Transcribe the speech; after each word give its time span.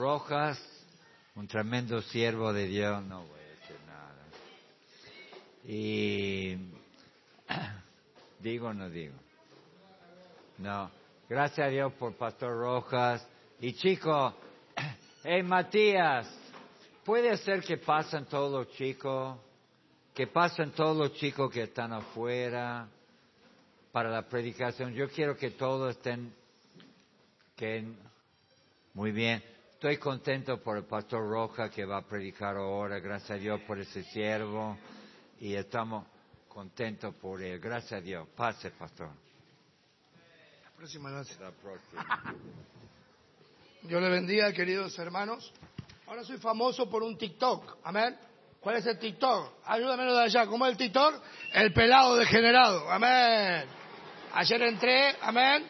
Rojas, 0.00 0.58
un 1.34 1.46
tremendo 1.46 2.00
siervo 2.00 2.54
de 2.54 2.66
Dios, 2.66 3.02
no 3.04 3.20
voy 3.20 3.38
a 3.38 3.60
decir 3.60 3.76
nada. 3.86 4.24
Y 5.62 6.56
digo 8.40 8.68
o 8.68 8.72
no 8.72 8.88
digo. 8.88 9.14
No, 10.56 10.90
gracias 11.28 11.66
a 11.66 11.70
Dios 11.70 11.92
por 11.98 12.14
Pastor 12.14 12.58
Rojas. 12.58 13.28
Y 13.60 13.74
chico, 13.74 14.34
hey 15.22 15.42
Matías, 15.42 16.26
puede 17.04 17.36
ser 17.36 17.62
que 17.62 17.76
pasen 17.76 18.24
todos 18.24 18.50
los 18.50 18.74
chicos, 18.76 19.36
que 20.14 20.26
pasen 20.28 20.70
todos 20.70 20.96
los 20.96 21.12
chicos 21.12 21.52
que 21.52 21.64
están 21.64 21.92
afuera 21.92 22.88
para 23.92 24.08
la 24.08 24.26
predicación. 24.26 24.94
Yo 24.94 25.10
quiero 25.10 25.36
que 25.36 25.50
todos 25.50 25.94
estén, 25.94 26.32
que 27.54 27.84
muy 28.94 29.12
bien. 29.12 29.59
Estoy 29.80 29.96
contento 29.96 30.60
por 30.60 30.76
el 30.76 30.84
pastor 30.84 31.26
Roja 31.26 31.70
que 31.70 31.86
va 31.86 31.96
a 31.96 32.02
predicar 32.02 32.54
ahora. 32.54 32.98
Gracias 32.98 33.30
a 33.30 33.36
Dios 33.36 33.62
por 33.66 33.78
ese 33.78 34.02
siervo. 34.02 34.76
Y 35.40 35.54
estamos 35.54 36.06
contentos 36.48 37.14
por 37.14 37.42
él. 37.42 37.58
Gracias 37.58 37.92
a 37.92 38.00
Dios. 38.02 38.28
Pase, 38.36 38.72
pastor. 38.72 39.08
La 39.08 40.70
próxima 40.76 41.10
noche. 41.10 41.34
La 41.40 41.50
próxima. 41.52 42.34
Dios 43.84 44.02
le 44.02 44.10
bendiga, 44.10 44.52
queridos 44.52 44.98
hermanos. 44.98 45.50
Ahora 46.06 46.24
soy 46.24 46.36
famoso 46.36 46.90
por 46.90 47.02
un 47.02 47.16
TikTok. 47.16 47.78
Amén. 47.82 48.18
¿Cuál 48.60 48.76
es 48.76 48.86
el 48.86 48.98
TikTok? 48.98 49.60
Ayúdamelo 49.64 50.14
de 50.14 50.24
allá. 50.24 50.44
¿Cómo 50.44 50.66
es 50.66 50.72
el 50.72 50.76
TikTok? 50.76 51.22
El 51.54 51.72
pelado 51.72 52.16
degenerado. 52.16 52.86
Amén. 52.90 53.64
Ayer 54.34 54.60
entré, 54.60 55.16
amén. 55.22 55.66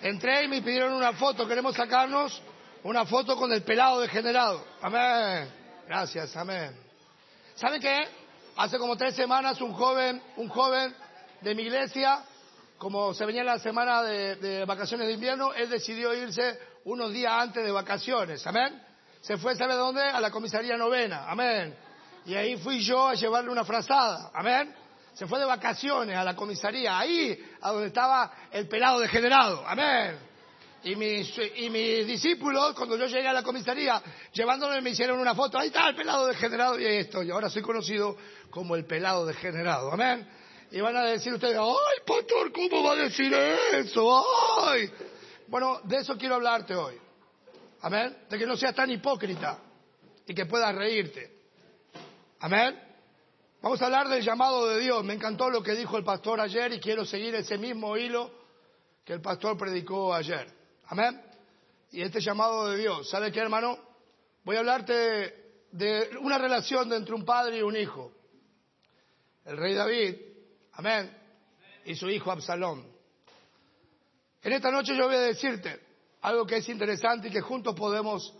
Entré 0.00 0.44
y 0.44 0.48
me 0.48 0.62
pidieron 0.62 0.94
una 0.94 1.12
foto. 1.12 1.46
Queremos 1.46 1.76
sacarnos 1.76 2.42
una 2.84 3.04
foto 3.04 3.36
con 3.36 3.52
el 3.52 3.62
pelado 3.62 4.00
degenerado. 4.00 4.64
Amén. 4.80 5.50
Gracias, 5.86 6.36
amén. 6.36 6.76
¿Saben 7.54 7.80
qué? 7.80 8.08
Hace 8.56 8.78
como 8.78 8.96
tres 8.96 9.14
semanas 9.14 9.60
un 9.60 9.72
joven, 9.72 10.22
un 10.36 10.48
joven 10.48 10.94
de 11.40 11.54
mi 11.54 11.62
iglesia, 11.62 12.24
como 12.78 13.12
se 13.14 13.26
venía 13.26 13.44
la 13.44 13.58
semana 13.58 14.02
de, 14.02 14.36
de 14.36 14.64
vacaciones 14.64 15.06
de 15.06 15.14
invierno, 15.14 15.52
él 15.52 15.68
decidió 15.68 16.14
irse 16.14 16.58
unos 16.84 17.12
días 17.12 17.32
antes 17.32 17.64
de 17.64 17.70
vacaciones. 17.70 18.46
Amén. 18.46 18.82
Se 19.20 19.36
fue, 19.36 19.54
¿sabe 19.56 19.74
dónde? 19.74 20.02
A 20.02 20.20
la 20.20 20.30
comisaría 20.30 20.76
novena. 20.76 21.26
Amén. 21.28 21.76
Y 22.24 22.34
ahí 22.34 22.56
fui 22.56 22.80
yo 22.80 23.08
a 23.08 23.14
llevarle 23.14 23.50
una 23.50 23.64
frazada. 23.64 24.30
Amén. 24.34 24.74
Se 25.14 25.26
fue 25.26 25.38
de 25.38 25.44
vacaciones 25.44 26.16
a 26.16 26.24
la 26.24 26.34
comisaría, 26.34 26.98
ahí, 26.98 27.38
a 27.60 27.72
donde 27.72 27.88
estaba 27.88 28.32
el 28.50 28.68
pelado 28.68 29.00
degenerado. 29.00 29.62
Amén. 29.66 30.29
Y 30.82 30.96
mis, 30.96 31.30
y 31.56 31.68
mis 31.68 32.06
discípulos, 32.06 32.74
cuando 32.74 32.96
yo 32.96 33.06
llegué 33.06 33.28
a 33.28 33.32
la 33.32 33.42
comisaría, 33.42 34.02
llevándome, 34.32 34.80
me 34.80 34.90
hicieron 34.90 35.18
una 35.18 35.34
foto. 35.34 35.58
Ahí 35.58 35.68
está 35.68 35.88
el 35.88 35.94
pelado 35.94 36.26
degenerado 36.26 36.78
y 36.78 36.86
esto. 36.86 37.22
Y 37.22 37.30
ahora 37.30 37.50
soy 37.50 37.62
conocido 37.62 38.16
como 38.50 38.76
el 38.76 38.86
pelado 38.86 39.26
degenerado. 39.26 39.92
Amén. 39.92 40.26
Y 40.70 40.80
van 40.80 40.96
a 40.96 41.04
decir 41.04 41.34
ustedes, 41.34 41.58
ay, 41.58 42.00
pastor, 42.06 42.52
¿cómo 42.52 42.82
va 42.84 42.92
a 42.92 42.96
decir 42.96 43.32
eso? 43.32 44.24
Ay. 44.64 44.90
Bueno, 45.48 45.80
de 45.84 45.98
eso 45.98 46.16
quiero 46.16 46.36
hablarte 46.36 46.74
hoy. 46.74 46.94
Amén. 47.82 48.16
De 48.30 48.38
que 48.38 48.46
no 48.46 48.56
seas 48.56 48.74
tan 48.74 48.90
hipócrita 48.90 49.58
y 50.26 50.34
que 50.34 50.46
puedas 50.46 50.74
reírte. 50.74 51.30
Amén. 52.40 52.78
Vamos 53.60 53.82
a 53.82 53.86
hablar 53.86 54.08
del 54.08 54.22
llamado 54.22 54.68
de 54.68 54.80
Dios. 54.80 55.04
Me 55.04 55.12
encantó 55.12 55.50
lo 55.50 55.62
que 55.62 55.74
dijo 55.74 55.98
el 55.98 56.04
pastor 56.04 56.40
ayer 56.40 56.72
y 56.72 56.80
quiero 56.80 57.04
seguir 57.04 57.34
ese 57.34 57.58
mismo 57.58 57.96
hilo 57.96 58.30
que 59.04 59.12
el 59.12 59.20
pastor 59.20 59.58
predicó 59.58 60.14
ayer. 60.14 60.59
Amén. 60.90 61.22
Y 61.92 62.02
este 62.02 62.20
llamado 62.20 62.68
de 62.68 62.78
Dios. 62.78 63.08
¿Sabe 63.08 63.30
qué, 63.30 63.38
hermano? 63.38 63.78
Voy 64.42 64.56
a 64.56 64.58
hablarte 64.58 65.62
de 65.70 66.10
una 66.20 66.36
relación 66.36 66.92
entre 66.92 67.14
un 67.14 67.24
padre 67.24 67.58
y 67.58 67.62
un 67.62 67.76
hijo. 67.76 68.10
El 69.44 69.56
rey 69.56 69.74
David, 69.74 70.16
amén, 70.72 71.16
y 71.84 71.94
su 71.94 72.10
hijo 72.10 72.32
Absalón. 72.32 72.84
En 74.42 74.52
esta 74.52 74.72
noche 74.72 74.96
yo 74.96 75.06
voy 75.06 75.14
a 75.14 75.20
decirte 75.20 75.78
algo 76.22 76.44
que 76.44 76.56
es 76.56 76.68
interesante 76.68 77.28
y 77.28 77.30
que 77.30 77.40
juntos 77.40 77.76
podemos 77.76 78.34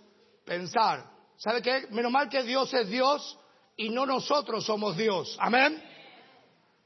pensar. 0.44 1.08
¿Sabe 1.36 1.62
qué? 1.62 1.86
Menos 1.90 2.10
mal 2.10 2.28
que 2.28 2.42
Dios 2.42 2.74
es 2.74 2.88
Dios 2.88 3.38
y 3.76 3.90
no 3.90 4.06
nosotros 4.06 4.64
somos 4.64 4.96
Dios. 4.96 5.36
Amén. 5.38 5.80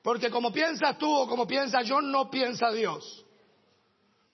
Porque 0.03 0.28
como 0.28 0.53
piensas 0.53 0.99
tú 0.99 1.10
o 1.10 1.27
como 1.27 1.47
piensa 1.47 1.81
yo, 1.81 2.03
no 2.03 2.31
piensa 2.31 2.71
Dios. 2.71 3.24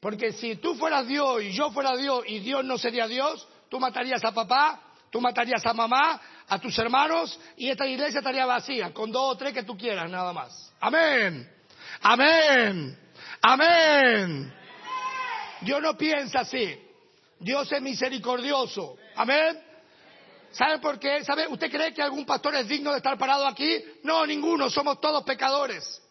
Porque 0.01 0.33
si 0.33 0.57
tú 0.57 0.75
fueras 0.77 1.07
Dios 1.07 1.43
y 1.43 1.53
yo 1.53 1.71
fuera 1.71 1.95
Dios 1.95 2.25
y 2.27 2.39
Dios 2.39 2.65
no 2.65 2.79
sería 2.79 3.07
Dios, 3.07 3.47
tú 3.69 3.79
matarías 3.79 4.25
a 4.25 4.33
papá, 4.33 4.81
tú 5.11 5.21
matarías 5.21 5.65
a 5.67 5.75
mamá, 5.75 6.21
a 6.49 6.59
tus 6.59 6.79
hermanos 6.79 7.39
y 7.57 7.69
esta 7.69 7.87
iglesia 7.87 8.21
estaría 8.21 8.47
vacía, 8.47 8.95
con 8.95 9.13
dos 9.13 9.35
o 9.35 9.37
tres 9.37 9.53
que 9.53 9.63
tú 9.63 9.77
quieras 9.77 10.11
nada 10.11 10.33
más. 10.33 10.73
Amén. 10.81 11.49
Amén. 12.01 12.99
Amén. 13.43 14.55
Dios 15.61 15.83
no 15.83 15.97
piensa 15.99 16.41
así. 16.41 16.79
Dios 17.39 17.71
es 17.71 17.83
misericordioso. 17.83 18.97
Amén. 19.17 19.61
¿Sabe 20.53 20.79
por 20.79 20.99
qué? 20.99 21.23
¿Sabe? 21.25 21.47
¿Usted 21.47 21.71
cree 21.71 21.93
que 21.93 22.03
algún 22.03 22.25
pastor 22.25 22.55
es 22.55 22.67
digno 22.67 22.91
de 22.91 22.97
estar 22.97 23.19
parado 23.19 23.47
aquí? 23.47 23.83
No, 24.03 24.27
ninguno. 24.27 24.71
Somos 24.71 24.99
todos 25.01 25.23
pecadores. 25.25 26.03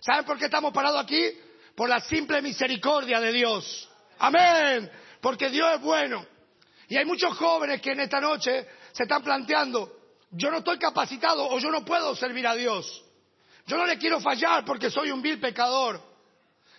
¿Saben 0.00 0.24
por 0.24 0.38
qué 0.38 0.44
estamos 0.44 0.72
parados 0.72 1.02
aquí? 1.02 1.32
Por 1.78 1.88
la 1.88 2.00
simple 2.00 2.42
misericordia 2.42 3.20
de 3.20 3.30
Dios. 3.30 3.88
Amén. 4.18 4.90
Porque 5.20 5.48
Dios 5.48 5.76
es 5.76 5.80
bueno. 5.80 6.26
Y 6.88 6.96
hay 6.96 7.04
muchos 7.04 7.38
jóvenes 7.38 7.80
que 7.80 7.92
en 7.92 8.00
esta 8.00 8.20
noche 8.20 8.66
se 8.90 9.04
están 9.04 9.22
planteando, 9.22 9.88
yo 10.32 10.50
no 10.50 10.58
estoy 10.58 10.76
capacitado 10.76 11.48
o 11.48 11.56
yo 11.60 11.70
no 11.70 11.84
puedo 11.84 12.16
servir 12.16 12.48
a 12.48 12.56
Dios. 12.56 13.04
Yo 13.64 13.76
no 13.76 13.86
le 13.86 13.96
quiero 13.96 14.18
fallar 14.18 14.64
porque 14.64 14.90
soy 14.90 15.12
un 15.12 15.22
vil 15.22 15.38
pecador. 15.38 16.02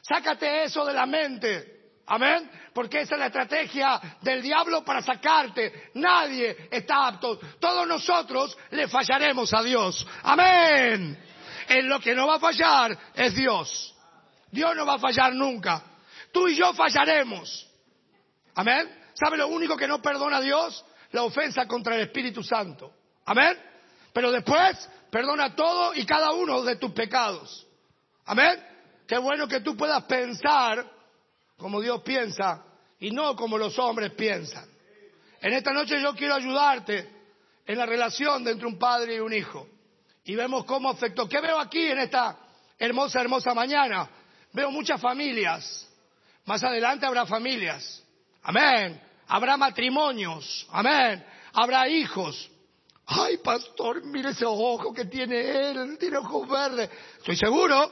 Sácate 0.01 0.63
eso 0.63 0.83
de 0.83 0.91
la 0.91 1.05
mente. 1.05 1.93
Amén. 2.07 2.51
Porque 2.73 2.99
esa 2.99 3.15
es 3.15 3.19
la 3.19 3.27
estrategia 3.27 4.01
del 4.19 4.41
diablo 4.41 4.83
para 4.83 5.01
sacarte. 5.01 5.91
Nadie 5.93 6.67
está 6.69 7.07
apto. 7.07 7.39
Todos 7.57 7.87
nosotros 7.87 8.57
le 8.71 8.89
fallaremos 8.89 9.53
a 9.53 9.63
Dios. 9.63 10.05
Amén. 10.23 11.17
En 11.69 11.87
lo 11.87 12.01
que 12.01 12.13
no 12.13 12.27
va 12.27 12.35
a 12.35 12.39
fallar 12.39 12.97
es 13.15 13.33
Dios. 13.33 13.95
Dios 14.51 14.75
no 14.75 14.85
va 14.85 14.95
a 14.95 14.99
fallar 14.99 15.33
nunca. 15.33 15.83
Tú 16.31 16.47
y 16.47 16.55
yo 16.55 16.73
fallaremos. 16.73 17.67
Amén. 18.55 18.89
¿Sabe 19.13 19.37
lo 19.37 19.47
único 19.47 19.75
que 19.75 19.87
no 19.87 20.01
perdona 20.01 20.37
a 20.37 20.41
Dios? 20.41 20.85
La 21.11 21.23
ofensa 21.23 21.67
contra 21.67 21.95
el 21.95 22.01
Espíritu 22.01 22.43
Santo. 22.43 22.93
Amén. 23.25 23.57
Pero 24.13 24.31
después 24.31 24.89
perdona 25.09 25.55
todo 25.55 25.93
y 25.93 26.05
cada 26.05 26.31
uno 26.31 26.61
de 26.63 26.75
tus 26.75 26.91
pecados. 26.91 27.65
Amén. 28.25 28.63
Qué 29.07 29.17
bueno 29.17 29.47
que 29.47 29.61
tú 29.61 29.75
puedas 29.75 30.03
pensar 30.03 30.85
como 31.57 31.81
Dios 31.81 32.01
piensa 32.03 32.63
y 32.99 33.11
no 33.11 33.35
como 33.35 33.57
los 33.57 33.77
hombres 33.79 34.13
piensan. 34.13 34.65
En 35.41 35.53
esta 35.53 35.71
noche 35.71 36.01
yo 36.01 36.13
quiero 36.15 36.35
ayudarte 36.35 37.09
en 37.65 37.77
la 37.77 37.85
relación 37.85 38.47
entre 38.47 38.67
un 38.67 38.77
padre 38.77 39.15
y 39.15 39.19
un 39.19 39.33
hijo. 39.33 39.67
Y 40.25 40.35
vemos 40.35 40.65
cómo 40.65 40.89
afectó. 40.89 41.27
¿Qué 41.27 41.39
veo 41.39 41.59
aquí 41.59 41.87
en 41.87 41.99
esta 41.99 42.37
hermosa, 42.77 43.21
hermosa 43.21 43.53
mañana? 43.53 44.09
Veo 44.53 44.71
muchas 44.71 44.99
familias. 44.99 45.87
Más 46.45 46.63
adelante 46.63 47.05
habrá 47.05 47.25
familias. 47.25 48.03
Amén. 48.43 48.99
Habrá 49.27 49.57
matrimonios. 49.57 50.67
Amén. 50.71 51.23
Habrá 51.53 51.87
hijos. 51.87 52.49
Ay, 53.05 53.37
pastor, 53.37 54.03
mire 54.05 54.29
ese 54.29 54.45
ojo 54.45 54.93
que 54.93 55.05
tiene 55.05 55.69
él. 55.69 55.97
Tiene 55.99 56.17
ojos 56.17 56.47
verdes. 56.47 56.89
Estoy 57.17 57.35
seguro 57.35 57.91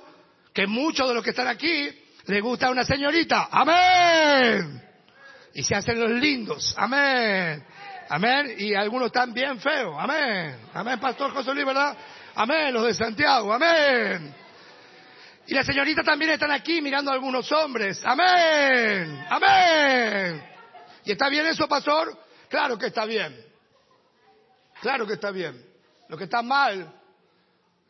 que 0.53 0.65
muchos 0.67 1.07
de 1.07 1.13
los 1.13 1.23
que 1.23 1.31
están 1.31 1.47
aquí 1.47 1.89
les 2.25 2.41
gusta 2.41 2.69
una 2.69 2.83
señorita. 2.83 3.49
Amén. 3.51 4.83
Y 5.53 5.63
se 5.63 5.75
hacen 5.75 5.99
los 5.99 6.11
lindos. 6.11 6.73
Amén. 6.77 7.63
Amén. 8.09 8.55
Y 8.57 8.73
algunos 8.73 9.07
están 9.07 9.33
bien 9.33 9.59
feos. 9.59 9.95
Amén. 9.97 10.57
Amén, 10.73 10.99
Pastor 10.99 11.31
José 11.33 11.53
Luis, 11.53 11.65
¿verdad? 11.65 11.97
Amén. 12.35 12.73
Los 12.73 12.85
de 12.85 12.93
Santiago. 12.93 13.53
Amén. 13.53 14.46
Y 15.47 15.53
las 15.53 15.65
señoritas 15.65 16.03
también 16.03 16.31
están 16.31 16.51
aquí 16.51 16.81
mirando 16.81 17.09
a 17.09 17.13
algunos 17.13 17.49
hombres. 17.53 18.01
Amén. 18.03 19.25
Amén. 19.29 20.43
¿Y 21.05 21.11
está 21.13 21.29
bien 21.29 21.45
eso, 21.45 21.69
pastor? 21.69 22.17
Claro 22.49 22.77
que 22.77 22.87
está 22.87 23.05
bien. 23.05 23.33
Claro 24.81 25.07
que 25.07 25.13
está 25.13 25.31
bien. 25.31 25.65
Lo 26.09 26.17
que 26.17 26.25
está 26.25 26.41
mal, 26.41 26.93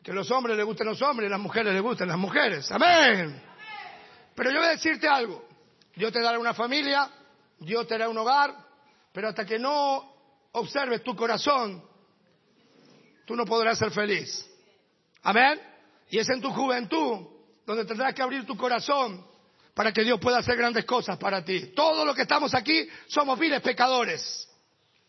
que 0.04 0.12
los 0.12 0.30
hombres 0.30 0.56
les 0.56 0.64
gusten 0.64 0.86
los 0.86 1.02
hombres 1.02 1.26
y 1.26 1.30
las 1.30 1.40
mujeres 1.40 1.72
les 1.72 1.82
gusten 1.82 2.06
las 2.06 2.16
mujeres. 2.16 2.70
Amén. 2.70 3.42
Pero 4.36 4.52
yo 4.52 4.58
voy 4.58 4.68
a 4.68 4.70
decirte 4.70 5.08
algo. 5.08 5.44
Dios 5.96 6.12
te 6.12 6.22
dará 6.22 6.38
una 6.38 6.54
familia, 6.54 7.10
Dios 7.58 7.88
te 7.88 7.94
dará 7.94 8.08
un 8.08 8.18
hogar, 8.18 8.54
pero 9.12 9.28
hasta 9.28 9.44
que 9.44 9.58
no 9.58 10.14
observes 10.52 11.02
tu 11.02 11.16
corazón, 11.16 11.84
tú 13.26 13.34
no 13.34 13.44
podrás 13.44 13.78
ser 13.78 13.90
feliz. 13.90 14.48
Amén. 15.24 15.60
Y 16.08 16.20
es 16.20 16.28
en 16.30 16.40
tu 16.40 16.50
juventud 16.52 17.37
donde 17.68 17.84
tendrás 17.84 18.14
que 18.14 18.22
abrir 18.22 18.46
tu 18.46 18.56
corazón 18.56 19.22
para 19.74 19.92
que 19.92 20.02
Dios 20.02 20.18
pueda 20.18 20.38
hacer 20.38 20.56
grandes 20.56 20.86
cosas 20.86 21.18
para 21.18 21.44
ti. 21.44 21.74
Todos 21.76 22.06
los 22.06 22.16
que 22.16 22.22
estamos 22.22 22.54
aquí 22.54 22.88
somos 23.08 23.38
viles 23.38 23.60
pecadores. 23.60 24.48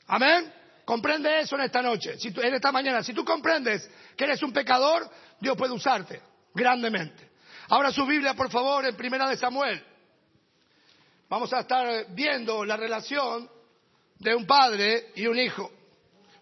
Amén. 0.08 0.54
Comprende 0.84 1.40
eso 1.40 1.56
en 1.56 1.62
esta 1.62 1.82
noche, 1.82 2.20
si 2.20 2.28
en 2.28 2.54
esta 2.54 2.74
mañana. 2.74 3.02
Si 3.02 3.14
tú 3.14 3.24
comprendes 3.24 3.90
que 4.18 4.26
eres 4.26 4.44
un 4.44 4.52
pecador, 4.52 5.10
Dios 5.40 5.56
puede 5.56 5.72
usarte 5.72 6.22
grandemente. 6.54 7.30
Ahora 7.70 7.94
su 7.94 8.06
Biblia, 8.06 8.34
por 8.34 8.52
favor, 8.52 8.86
en 8.86 8.98
Primera 8.98 9.30
de 9.30 9.38
Samuel. 9.38 9.82
Vamos 11.30 11.54
a 11.54 11.62
estar 11.62 12.08
viendo 12.10 12.66
la 12.66 12.76
relación 12.76 13.50
de 14.18 14.36
un 14.36 14.46
padre 14.46 15.14
y 15.16 15.28
un 15.28 15.40
hijo. 15.40 15.72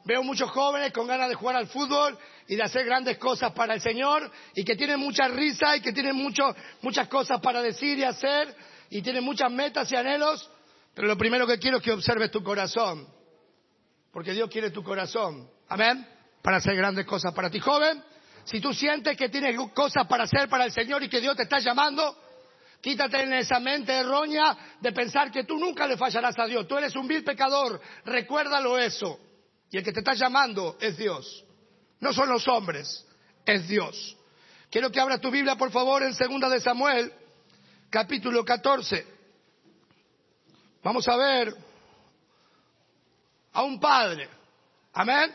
Veo 0.08 0.24
muchos 0.24 0.50
jóvenes 0.52 0.94
con 0.94 1.06
ganas 1.06 1.28
de 1.28 1.36
jugar 1.36 1.58
al 1.58 1.68
fútbol 1.68 2.18
y 2.48 2.56
de 2.56 2.64
hacer 2.64 2.86
grandes 2.86 3.18
cosas 3.18 3.52
para 3.52 3.74
el 3.74 3.82
Señor 3.82 4.32
y 4.56 4.64
que 4.64 4.78
tienen 4.78 5.02
mucha 5.02 5.28
risa 5.28 5.76
y 5.76 5.82
que 5.82 5.92
tienen 5.92 6.16
mucho, 6.16 6.56
muchas 6.82 7.10
cosas 7.10 7.42
para 7.42 7.62
decir 7.62 8.00
y 8.00 8.06
hacer 8.06 8.56
y 8.90 9.02
tienen 9.02 9.22
muchas 9.22 9.52
metas 9.52 9.92
y 9.92 9.98
anhelos, 9.98 10.50
pero 10.94 11.10
lo 11.10 11.18
primero 11.18 11.46
que 11.46 11.60
quiero 11.60 11.80
es 11.80 11.84
que 11.84 11.92
observes 11.92 12.32
tu 12.32 12.42
corazón, 12.42 13.06
porque 14.14 14.32
Dios 14.32 14.50
quiere 14.50 14.72
tu 14.72 14.82
corazón, 14.82 15.50
amén, 15.68 16.08
para 16.42 16.56
hacer 16.56 16.78
grandes 16.78 17.06
cosas 17.06 17.34
para 17.34 17.50
ti, 17.50 17.60
joven. 17.60 18.02
Si 18.46 18.62
tú 18.62 18.74
sientes 18.74 19.18
que 19.18 19.28
tienes 19.28 19.60
cosas 19.74 20.08
para 20.08 20.24
hacer 20.24 20.48
para 20.48 20.64
el 20.64 20.72
Señor 20.72 21.04
y 21.04 21.10
que 21.10 21.20
Dios 21.20 21.36
te 21.36 21.44
está 21.44 21.60
llamando, 21.60 22.18
Quítate 22.80 23.24
en 23.24 23.34
esa 23.34 23.60
mente 23.60 23.92
errónea 23.92 24.56
de 24.80 24.92
pensar 24.92 25.32
que 25.32 25.44
tú 25.44 25.58
nunca 25.58 25.88
le 25.88 25.98
fallarás 25.98 26.38
a 26.38 26.46
Dios. 26.46 26.68
Tú 26.68 26.78
eres 26.78 26.96
un 26.96 27.08
vil 27.08 27.24
pecador. 27.24 27.82
Recuérdalo 28.06 28.78
eso. 28.78 29.20
Y 29.70 29.78
el 29.78 29.84
que 29.84 29.92
te 29.92 30.00
está 30.00 30.14
llamando 30.14 30.78
es 30.80 30.98
Dios. 30.98 31.44
No 32.00 32.14
son 32.14 32.30
los 32.30 32.48
hombres, 32.48 33.06
es 33.46 33.68
Dios. 33.68 34.16
Quiero 34.70 34.92
que 34.92 35.00
abras 35.00 35.22
tu 35.22 35.32
Biblia, 35.32 35.56
por 35.56 35.72
favor, 35.72 36.04
en 36.04 36.14
Segunda 36.14 36.50
de 36.50 36.60
Samuel, 36.60 37.12
capítulo 37.90 38.44
14. 38.44 39.06
Vamos 40.84 41.08
a 41.08 41.16
ver 41.18 41.56
a 43.54 43.64
un 43.64 43.80
padre. 43.80 44.30
Amén. 44.94 45.34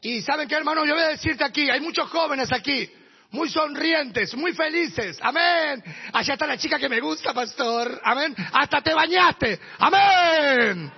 Y 0.00 0.20
saben 0.22 0.48
qué, 0.48 0.56
hermano, 0.56 0.84
yo 0.84 0.94
voy 0.94 1.04
a 1.04 1.08
decirte 1.08 1.44
aquí, 1.44 1.70
hay 1.70 1.80
muchos 1.80 2.10
jóvenes 2.10 2.52
aquí, 2.52 2.90
muy 3.30 3.48
sonrientes, 3.48 4.34
muy 4.34 4.52
felices. 4.52 5.18
Amén. 5.22 5.82
Allá 6.12 6.34
está 6.34 6.46
la 6.46 6.58
chica 6.58 6.78
que 6.78 6.88
me 6.88 7.00
gusta, 7.00 7.32
pastor. 7.32 8.00
Amén. 8.02 8.34
Hasta 8.52 8.82
te 8.82 8.92
bañaste. 8.92 9.60
Amén. 9.78 10.92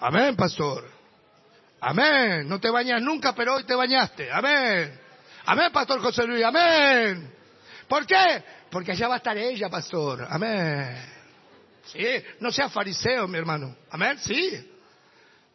Amén, 0.00 0.34
pastor. 0.34 0.97
Amén. 1.80 2.48
No 2.48 2.60
te 2.60 2.70
bañas 2.70 3.00
nunca, 3.02 3.34
pero 3.34 3.56
hoy 3.56 3.64
te 3.64 3.74
bañaste. 3.74 4.30
Amén. 4.30 4.98
Amén, 5.46 5.72
pastor 5.72 6.00
José 6.00 6.26
Luis. 6.26 6.44
Amén. 6.44 7.32
¿Por 7.88 8.06
qué? 8.06 8.42
Porque 8.70 8.92
allá 8.92 9.08
va 9.08 9.14
a 9.14 9.18
estar 9.18 9.36
ella, 9.36 9.68
pastor. 9.68 10.26
Amén. 10.28 10.96
Sí, 11.86 12.06
no 12.40 12.52
seas 12.52 12.72
fariseo, 12.72 13.26
mi 13.26 13.38
hermano. 13.38 13.76
Amén, 13.90 14.18
sí. 14.18 14.74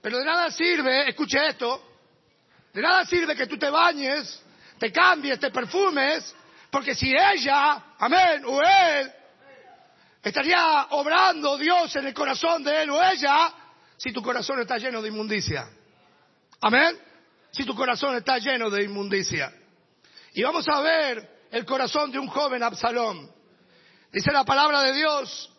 Pero 0.01 0.17
de 0.17 0.25
nada 0.25 0.49
sirve, 0.51 1.09
escuche 1.09 1.47
esto, 1.47 1.81
de 2.73 2.81
nada 2.81 3.05
sirve 3.05 3.35
que 3.35 3.47
tú 3.47 3.57
te 3.57 3.69
bañes, 3.69 4.43
te 4.79 4.91
cambies, 4.91 5.39
te 5.39 5.51
perfumes, 5.51 6.35
porque 6.71 6.95
si 6.95 7.15
ella, 7.15 7.93
amén, 7.99 8.43
o 8.45 8.59
él, 8.61 9.11
estaría 10.23 10.87
obrando 10.89 11.57
Dios 11.57 11.95
en 11.95 12.07
el 12.07 12.13
corazón 12.13 12.63
de 12.63 12.83
él 12.83 12.89
o 12.89 13.01
ella, 13.01 13.53
si 13.95 14.11
tu 14.11 14.21
corazón 14.21 14.59
está 14.59 14.77
lleno 14.77 15.01
de 15.01 15.09
inmundicia. 15.09 15.69
Amén. 16.63 16.97
Si 17.51 17.65
tu 17.65 17.75
corazón 17.75 18.15
está 18.15 18.37
lleno 18.37 18.69
de 18.69 18.85
inmundicia. 18.85 19.53
Y 20.33 20.43
vamos 20.43 20.65
a 20.69 20.79
ver 20.79 21.47
el 21.51 21.65
corazón 21.65 22.09
de 22.09 22.17
un 22.17 22.27
joven 22.27 22.63
Absalón. 22.63 23.29
Dice 24.13 24.31
la 24.31 24.45
palabra 24.45 24.81
de 24.83 24.93
Dios, 24.93 25.51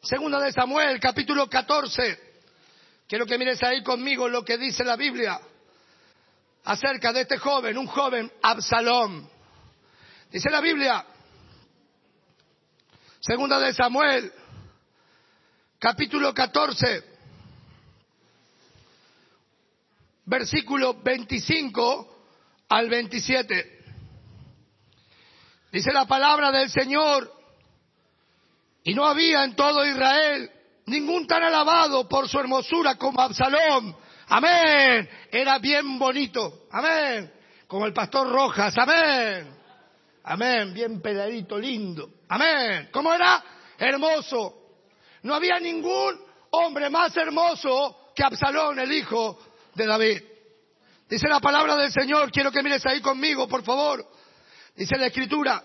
segunda 0.00 0.38
de 0.38 0.52
Samuel, 0.52 1.00
capítulo 1.00 1.50
14. 1.50 2.20
Quiero 3.08 3.26
que 3.26 3.36
mires 3.36 3.60
ahí 3.64 3.82
conmigo 3.82 4.28
lo 4.28 4.44
que 4.44 4.56
dice 4.56 4.84
la 4.84 4.94
Biblia 4.94 5.40
acerca 6.62 7.12
de 7.12 7.22
este 7.22 7.38
joven, 7.38 7.76
un 7.76 7.88
joven 7.88 8.30
Absalón. 8.40 9.28
Dice 10.30 10.50
la 10.50 10.60
Biblia, 10.60 11.04
segunda 13.18 13.58
de 13.58 13.74
Samuel, 13.74 14.32
capítulo 15.80 16.32
14, 16.32 17.13
versículo 20.26 20.94
25 21.02 22.16
al 22.68 22.88
27. 22.88 23.74
Dice 25.72 25.92
la 25.92 26.06
palabra 26.06 26.52
del 26.52 26.70
Señor, 26.70 27.32
y 28.84 28.94
no 28.94 29.06
había 29.06 29.44
en 29.44 29.56
todo 29.56 29.84
Israel 29.84 30.50
ningún 30.86 31.26
tan 31.26 31.42
alabado 31.42 32.08
por 32.08 32.28
su 32.28 32.38
hermosura 32.38 32.96
como 32.96 33.20
Absalón. 33.20 33.96
Amén. 34.28 35.08
Era 35.30 35.58
bien 35.58 35.98
bonito. 35.98 36.66
Amén. 36.70 37.32
Como 37.66 37.86
el 37.86 37.92
pastor 37.92 38.30
Rojas. 38.30 38.74
Amén. 38.76 39.56
Amén. 40.22 40.74
Bien 40.74 41.00
peladito, 41.00 41.58
lindo. 41.58 42.10
Amén. 42.28 42.88
¿Cómo 42.92 43.12
era? 43.12 43.42
Hermoso. 43.78 44.54
No 45.22 45.34
había 45.34 45.58
ningún 45.58 46.20
hombre 46.50 46.90
más 46.90 47.16
hermoso 47.16 48.12
que 48.14 48.22
Absalón, 48.22 48.78
el 48.78 48.92
hijo 48.92 49.38
de 49.74 49.86
David. 49.86 50.22
Dice 51.08 51.28
la 51.28 51.40
palabra 51.40 51.76
del 51.76 51.92
Señor. 51.92 52.30
Quiero 52.30 52.50
que 52.50 52.62
mires 52.62 52.84
ahí 52.86 53.00
conmigo, 53.00 53.46
por 53.48 53.62
favor. 53.62 54.04
Dice 54.74 54.96
la 54.96 55.06
escritura. 55.06 55.62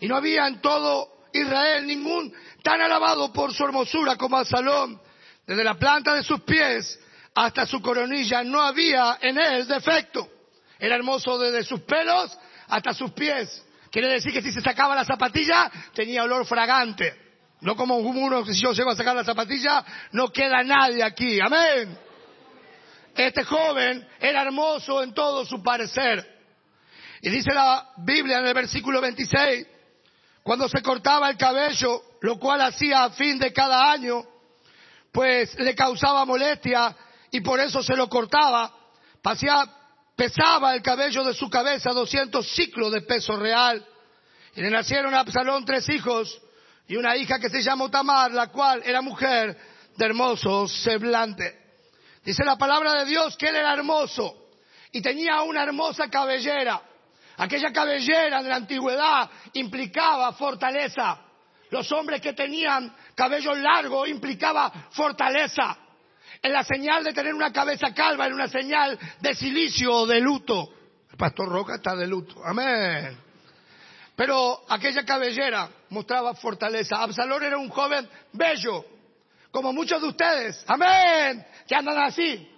Y 0.00 0.08
no 0.08 0.16
había 0.16 0.46
en 0.46 0.60
todo 0.60 1.08
Israel 1.32 1.86
ningún 1.86 2.32
tan 2.62 2.80
alabado 2.80 3.32
por 3.32 3.52
su 3.54 3.64
hermosura 3.64 4.16
como 4.16 4.36
Absalón. 4.36 5.00
Desde 5.46 5.64
la 5.64 5.74
planta 5.74 6.14
de 6.14 6.22
sus 6.22 6.40
pies 6.42 6.98
hasta 7.34 7.66
su 7.66 7.80
coronilla 7.80 8.42
no 8.44 8.60
había 8.60 9.18
en 9.20 9.38
él 9.38 9.66
defecto. 9.66 10.28
Era 10.78 10.96
hermoso 10.96 11.38
desde 11.38 11.64
sus 11.64 11.80
pelos 11.80 12.36
hasta 12.68 12.94
sus 12.94 13.12
pies. 13.12 13.64
Quiere 13.90 14.08
decir 14.08 14.32
que 14.32 14.42
si 14.42 14.52
se 14.52 14.60
sacaba 14.60 14.94
la 14.94 15.04
zapatilla 15.04 15.70
tenía 15.94 16.24
olor 16.24 16.46
fragante. 16.46 17.22
No 17.60 17.76
como 17.76 17.96
uno, 17.96 18.44
si 18.44 18.60
yo 18.60 18.72
llego 18.72 18.90
a 18.90 18.96
sacar 18.96 19.16
la 19.16 19.24
zapatilla, 19.24 19.84
no 20.12 20.28
queda 20.28 20.62
nadie 20.62 21.02
aquí. 21.02 21.38
Amén. 21.40 21.96
Este 23.14 23.44
joven 23.44 24.06
era 24.20 24.42
hermoso 24.42 25.02
en 25.02 25.14
todo 25.14 25.44
su 25.44 25.62
parecer. 25.62 26.34
Y 27.22 27.30
dice 27.30 27.54
la 27.54 27.90
Biblia 27.98 28.38
en 28.38 28.46
el 28.46 28.54
versículo 28.54 29.00
26, 29.00 29.66
cuando 30.42 30.68
se 30.68 30.82
cortaba 30.82 31.30
el 31.30 31.36
cabello, 31.36 32.02
lo 32.20 32.38
cual 32.38 32.60
hacía 32.60 33.04
a 33.04 33.10
fin 33.10 33.38
de 33.38 33.52
cada 33.52 33.90
año, 33.90 34.22
pues 35.10 35.54
le 35.58 35.74
causaba 35.74 36.24
molestia 36.24 36.94
y 37.30 37.40
por 37.40 37.60
eso 37.60 37.82
se 37.82 37.96
lo 37.96 38.08
cortaba, 38.08 38.72
pesaba 40.16 40.74
el 40.74 40.82
cabello 40.82 41.24
de 41.24 41.34
su 41.34 41.48
cabeza 41.48 41.92
200 41.92 42.46
ciclos 42.46 42.92
de 42.92 43.02
peso 43.02 43.36
real. 43.36 43.84
Y 44.56 44.60
le 44.60 44.70
nacieron 44.70 45.14
a 45.14 45.20
Absalón 45.20 45.64
tres 45.64 45.88
hijos 45.88 46.40
y 46.86 46.96
una 46.96 47.16
hija 47.16 47.38
que 47.38 47.48
se 47.48 47.62
llamó 47.62 47.90
Tamar, 47.90 48.32
la 48.32 48.48
cual 48.48 48.82
era 48.84 49.00
mujer 49.00 49.56
de 49.96 50.04
hermoso 50.04 50.68
semblante. 50.68 51.63
Dice 52.24 52.44
la 52.44 52.56
palabra 52.56 52.94
de 52.94 53.04
Dios 53.04 53.36
que 53.36 53.48
él 53.48 53.56
era 53.56 53.74
hermoso 53.74 54.48
y 54.90 55.02
tenía 55.02 55.42
una 55.42 55.62
hermosa 55.62 56.08
cabellera. 56.08 56.80
Aquella 57.36 57.72
cabellera 57.72 58.42
de 58.42 58.48
la 58.48 58.56
antigüedad 58.56 59.30
implicaba 59.52 60.32
fortaleza. 60.32 61.20
Los 61.70 61.90
hombres 61.92 62.20
que 62.20 62.32
tenían 62.32 62.94
cabello 63.14 63.54
largo 63.54 64.06
implicaba 64.06 64.70
fortaleza. 64.92 65.76
En 66.40 66.52
la 66.52 66.62
señal 66.62 67.04
de 67.04 67.12
tener 67.12 67.34
una 67.34 67.52
cabeza 67.52 67.92
calva 67.92 68.26
era 68.26 68.34
una 68.34 68.48
señal 68.48 68.98
de 69.20 69.34
silicio 69.34 69.92
o 69.92 70.06
de 70.06 70.20
luto. 70.20 70.68
El 71.10 71.16
pastor 71.16 71.48
Roca 71.48 71.74
está 71.76 71.94
de 71.96 72.06
luto. 72.06 72.42
Amén. 72.44 73.18
Pero 74.16 74.62
aquella 74.68 75.04
cabellera 75.04 75.68
mostraba 75.90 76.34
fortaleza. 76.34 76.96
Absalón 77.02 77.42
era 77.42 77.58
un 77.58 77.68
joven 77.68 78.08
bello, 78.32 78.84
como 79.50 79.72
muchos 79.72 80.00
de 80.00 80.08
ustedes. 80.08 80.64
Amén. 80.68 81.44
Que 81.66 81.74
andan 81.74 81.98
así. 81.98 82.50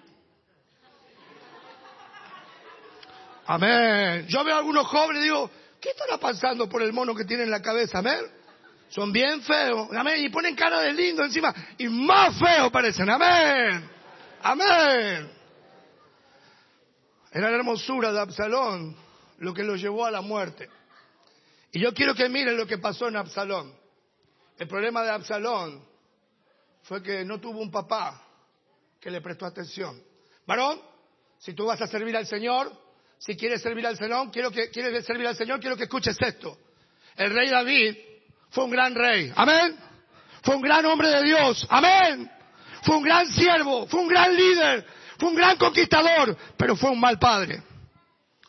Amén. 3.47 4.27
Yo 4.29 4.43
veo 4.45 4.57
a 4.57 4.59
algunos 4.59 4.87
jóvenes 4.87 5.23
y 5.23 5.25
digo, 5.25 5.51
¿qué 5.81 5.91
estará 5.91 6.19
pasando 6.19 6.69
por 6.69 6.83
el 6.83 6.93
mono 6.93 7.15
que 7.15 7.25
tiene 7.25 7.45
en 7.45 7.51
la 7.51 7.63
cabeza? 7.63 7.99
Amén. 7.99 8.21
Son 8.89 9.13
bien 9.13 9.43
feos. 9.43 9.89
Amén. 9.93 10.25
Y 10.25 10.29
ponen 10.31 10.57
cara 10.57 10.81
de 10.81 10.93
lindo 10.93 11.25
encima. 11.25 11.55
Y 11.79 11.89
más 11.89 12.39
feos 12.39 12.71
parecen. 12.73 13.09
Amén. 13.09 13.89
Amén. 14.43 15.31
Era 17.33 17.51
la 17.51 17.57
hermosura 17.57 18.13
de 18.13 18.21
Absalón 18.21 18.97
lo 19.39 19.53
que 19.53 19.63
lo 19.63 19.77
llevó 19.77 20.07
a 20.07 20.11
la 20.11 20.21
muerte. 20.21 20.69
Y 21.73 21.81
yo 21.81 21.93
quiero 21.93 22.15
que 22.15 22.29
miren 22.29 22.57
lo 22.57 22.67
que 22.67 22.79
pasó 22.79 23.09
en 23.09 23.17
Absalón. 23.17 23.75
El 24.59 24.67
problema 24.67 25.03
de 25.03 25.11
Absalón 25.11 25.85
fue 26.83 27.03
que 27.03 27.25
no 27.25 27.39
tuvo 27.39 27.61
un 27.61 27.71
papá 27.71 28.25
que 29.07 29.13
le 29.13 29.21
prestó 29.21 29.47
atención. 29.47 30.03
Varón, 30.49 30.81
si 31.39 31.55
tú 31.55 31.67
vas 31.67 31.81
a 31.81 31.87
servir 31.87 32.17
al 32.17 32.27
Señor, 32.27 32.73
si 33.21 33.37
quieres 33.37 33.63
servir 33.63 33.87
al 33.87 33.97
Señor, 33.97 34.33
quiero 34.33 34.51
que 34.51 34.69
quieres 34.69 35.05
servir 35.05 35.29
al 35.29 35.37
Señor, 35.37 35.61
quiero 35.61 35.77
que 35.77 35.85
escuches 35.85 36.17
esto. 36.21 36.59
El 37.15 37.33
rey 37.33 37.49
David 37.49 37.97
fue 38.51 38.65
un 38.65 38.71
gran 38.73 38.97
rey. 38.97 39.33
Amén. 39.37 39.79
Fue 40.43 40.57
un 40.57 40.61
gran 40.61 40.85
hombre 40.87 41.09
de 41.09 41.23
Dios. 41.23 41.65
Amén. 41.71 42.29
Fue 42.83 42.97
un 42.97 43.05
gran 43.05 43.29
siervo, 43.29 43.87
fue 43.87 44.01
un 44.01 44.09
gran 44.09 44.35
líder, 44.35 44.85
Fue 45.21 45.29
un 45.29 45.37
gran 45.37 45.57
conquistador, 45.57 46.37
pero 46.57 46.75
fue 46.75 46.91
un 46.91 46.99
mal 46.99 47.17
padre. 47.17 47.63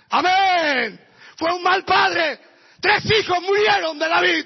Amén. 0.10 1.00
Fue 1.36 1.54
un 1.54 1.62
mal 1.62 1.86
padre. 1.86 2.40
Tres 2.82 3.06
hijos 3.06 3.44
murieron 3.44 4.00
de 4.00 4.08
David. 4.08 4.46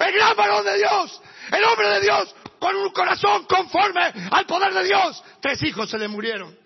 El 0.00 0.12
gran 0.12 0.36
varón 0.36 0.66
de 0.66 0.76
Dios, 0.76 1.22
el 1.50 1.64
hombre 1.64 1.88
de 1.88 2.00
Dios, 2.02 2.34
con 2.64 2.76
un 2.76 2.88
corazón 2.92 3.44
conforme 3.44 4.00
al 4.30 4.46
poder 4.46 4.72
de 4.72 4.84
Dios. 4.84 5.22
Tres 5.42 5.62
hijos 5.64 5.90
se 5.90 5.98
le 5.98 6.08
murieron. 6.08 6.58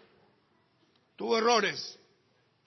Tuvo 1.16 1.36
errores. 1.36 1.98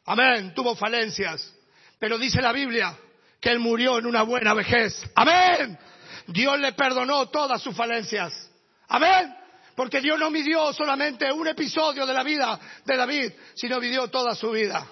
Amén. 0.05 0.53
Tuvo 0.53 0.75
falencias. 0.75 1.55
Pero 1.97 2.17
dice 2.17 2.41
la 2.41 2.51
Biblia 2.51 2.93
que 3.39 3.49
él 3.49 3.59
murió 3.59 3.99
en 3.99 4.05
una 4.05 4.23
buena 4.23 4.53
vejez. 4.53 5.01
Amén. 5.15 5.79
Dios 6.27 6.59
le 6.59 6.73
perdonó 6.73 7.29
todas 7.29 7.61
sus 7.61 7.73
falencias. 7.73 8.33
Amén. 8.89 9.33
Porque 9.77 10.01
Dios 10.01 10.19
no 10.19 10.29
midió 10.29 10.73
solamente 10.73 11.31
un 11.31 11.47
episodio 11.47 12.05
de 12.05 12.13
la 12.13 12.23
vida 12.23 12.59
de 12.83 12.97
David, 12.97 13.31
sino 13.55 13.79
midió 13.79 14.09
toda 14.09 14.35
su 14.35 14.51
vida. 14.51 14.85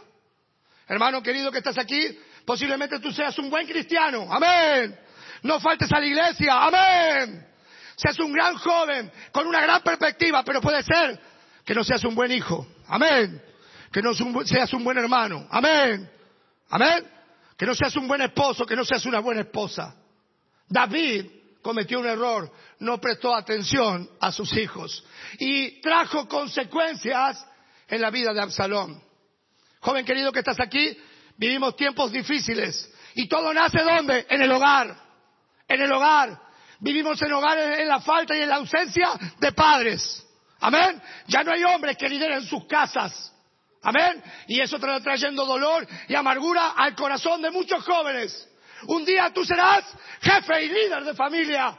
Hermano 0.87 1.21
querido 1.21 1.51
que 1.51 1.57
estás 1.57 1.77
aquí, 1.77 2.17
posiblemente 2.45 2.99
tú 2.99 3.11
seas 3.11 3.37
un 3.37 3.49
buen 3.49 3.67
cristiano. 3.67 4.29
Amén. 4.31 4.97
No 5.43 5.59
faltes 5.59 5.91
a 5.91 5.99
la 5.99 6.05
iglesia. 6.05 6.53
Amén. 6.53 7.48
Seas 7.99 8.17
un 8.19 8.31
gran 8.31 8.55
joven 8.55 9.11
con 9.33 9.45
una 9.45 9.61
gran 9.61 9.81
perspectiva, 9.81 10.41
pero 10.41 10.61
puede 10.61 10.81
ser 10.83 11.19
que 11.65 11.75
no 11.75 11.83
seas 11.83 12.01
un 12.05 12.15
buen 12.15 12.31
hijo. 12.31 12.65
Amén. 12.87 13.43
Que 13.91 14.01
no 14.01 14.13
seas 14.45 14.71
un 14.71 14.85
buen 14.85 14.97
hermano. 14.97 15.45
Amén. 15.51 16.09
Amén. 16.69 17.05
Que 17.57 17.65
no 17.65 17.75
seas 17.75 17.93
un 17.97 18.07
buen 18.07 18.21
esposo, 18.21 18.65
que 18.65 18.77
no 18.77 18.85
seas 18.85 19.05
una 19.05 19.19
buena 19.19 19.41
esposa. 19.41 19.93
David 20.69 21.25
cometió 21.61 21.99
un 21.99 22.05
error, 22.05 22.49
no 22.79 23.01
prestó 23.01 23.35
atención 23.35 24.09
a 24.21 24.31
sus 24.31 24.53
hijos 24.53 25.03
y 25.37 25.81
trajo 25.81 26.25
consecuencias 26.25 27.45
en 27.89 27.99
la 27.99 28.11
vida 28.11 28.31
de 28.31 28.41
Absalón. 28.41 29.03
Joven 29.81 30.05
querido 30.05 30.31
que 30.31 30.39
estás 30.39 30.61
aquí, 30.61 30.97
vivimos 31.35 31.75
tiempos 31.75 32.13
difíciles 32.13 32.89
y 33.13 33.27
todo 33.27 33.53
nace 33.53 33.83
¿dónde? 33.83 34.25
En 34.29 34.41
el 34.41 34.51
hogar. 34.53 34.95
En 35.67 35.81
el 35.81 35.91
hogar. 35.91 36.48
Vivimos 36.79 37.21
en 37.21 37.33
hogares 37.33 37.79
en 37.79 37.87
la 37.87 37.99
falta 37.99 38.35
y 38.37 38.41
en 38.41 38.49
la 38.49 38.55
ausencia 38.55 39.11
de 39.39 39.51
padres. 39.51 40.25
Amén. 40.61 41.01
Ya 41.27 41.43
no 41.43 41.51
hay 41.51 41.63
hombres 41.63 41.97
que 41.97 42.09
lideren 42.09 42.43
sus 42.43 42.65
casas. 42.67 43.33
Amén. 43.81 44.21
Y 44.47 44.59
eso 44.59 44.75
está 44.75 44.99
trayendo 44.99 45.45
dolor 45.45 45.87
y 46.07 46.15
amargura 46.15 46.71
al 46.71 46.95
corazón 46.95 47.41
de 47.41 47.51
muchos 47.51 47.83
jóvenes. 47.83 48.47
Un 48.87 49.05
día 49.05 49.31
tú 49.33 49.43
serás 49.45 49.85
jefe 50.21 50.65
y 50.65 50.69
líder 50.69 51.03
de 51.03 51.13
familia. 51.13 51.77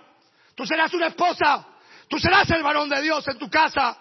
Tú 0.54 0.66
serás 0.66 0.92
una 0.92 1.09
esposa. 1.09 1.66
Tú 2.09 2.19
serás 2.19 2.50
el 2.50 2.62
varón 2.62 2.88
de 2.88 3.00
Dios 3.00 3.26
en 3.28 3.38
tu 3.38 3.49
casa. 3.49 3.97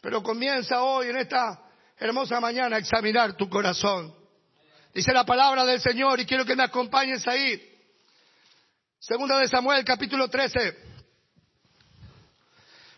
Pero 0.00 0.22
comienza 0.22 0.82
hoy, 0.82 1.08
en 1.08 1.16
esta 1.16 1.58
hermosa 1.98 2.40
mañana, 2.40 2.76
a 2.76 2.78
examinar 2.78 3.34
tu 3.36 3.48
corazón. 3.48 4.14
Dice 4.92 5.12
la 5.12 5.24
palabra 5.24 5.64
del 5.64 5.80
Señor 5.80 6.20
y 6.20 6.26
quiero 6.26 6.44
que 6.44 6.56
me 6.56 6.64
acompañes 6.64 7.26
ahí. 7.26 7.73
Segunda 9.06 9.38
de 9.38 9.48
Samuel, 9.48 9.84
capítulo 9.84 10.28
13, 10.28 10.78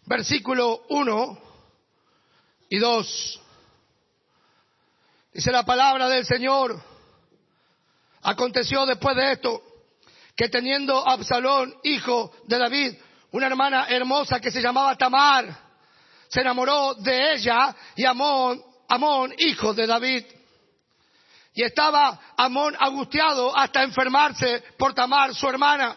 versículo 0.05 0.85
1 0.89 1.39
y 2.69 2.79
2. 2.79 3.41
Dice 5.33 5.51
la 5.51 5.65
palabra 5.65 6.09
del 6.09 6.25
Señor. 6.25 6.81
Aconteció 8.23 8.87
después 8.87 9.17
de 9.17 9.33
esto 9.33 9.61
que 10.37 10.49
teniendo 10.49 11.05
Absalón, 11.05 11.75
hijo 11.83 12.33
de 12.45 12.57
David, 12.57 12.95
una 13.33 13.49
hermana 13.49 13.89
hermosa 13.89 14.39
que 14.39 14.53
se 14.53 14.63
llamaba 14.63 14.97
Tamar, 14.97 15.59
se 16.29 16.41
enamoró 16.41 16.95
de 16.95 17.35
ella 17.35 17.75
y 17.97 18.05
Amón, 18.05 18.63
Amón, 18.87 19.35
hijo 19.39 19.75
de 19.75 19.89
David. 19.89 20.25
Y 21.57 21.63
estaba 21.63 22.21
Amón 22.37 22.77
angustiado 22.79 23.57
hasta 23.57 23.83
enfermarse 23.83 24.63
por 24.77 24.93
Tamar, 24.93 25.35
su 25.35 25.49
hermana, 25.49 25.97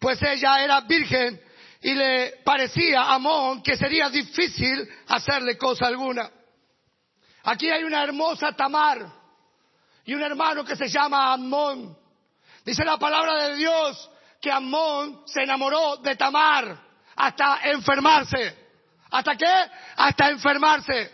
pues 0.00 0.20
ella 0.20 0.64
era 0.64 0.80
virgen 0.80 1.40
y 1.80 1.94
le 1.94 2.40
parecía 2.44 3.02
a 3.02 3.14
Amón 3.14 3.62
que 3.62 3.76
sería 3.76 4.10
difícil 4.10 4.88
hacerle 5.06 5.56
cosa 5.56 5.86
alguna. 5.86 6.28
Aquí 7.44 7.70
hay 7.70 7.84
una 7.84 8.02
hermosa 8.02 8.50
Tamar, 8.50 9.06
y 10.04 10.12
un 10.14 10.22
hermano 10.22 10.64
que 10.64 10.74
se 10.74 10.88
llama 10.88 11.32
Amón. 11.32 11.96
Dice 12.64 12.84
la 12.84 12.98
palabra 12.98 13.34
de 13.44 13.54
Dios 13.54 14.10
que 14.40 14.50
Amón 14.50 15.22
se 15.26 15.44
enamoró 15.44 15.98
de 15.98 16.16
Tamar 16.16 16.76
hasta 17.14 17.60
enfermarse. 17.62 18.58
¿Hasta 19.08 19.36
qué? 19.36 19.70
Hasta 19.96 20.30
enfermarse. 20.30 21.12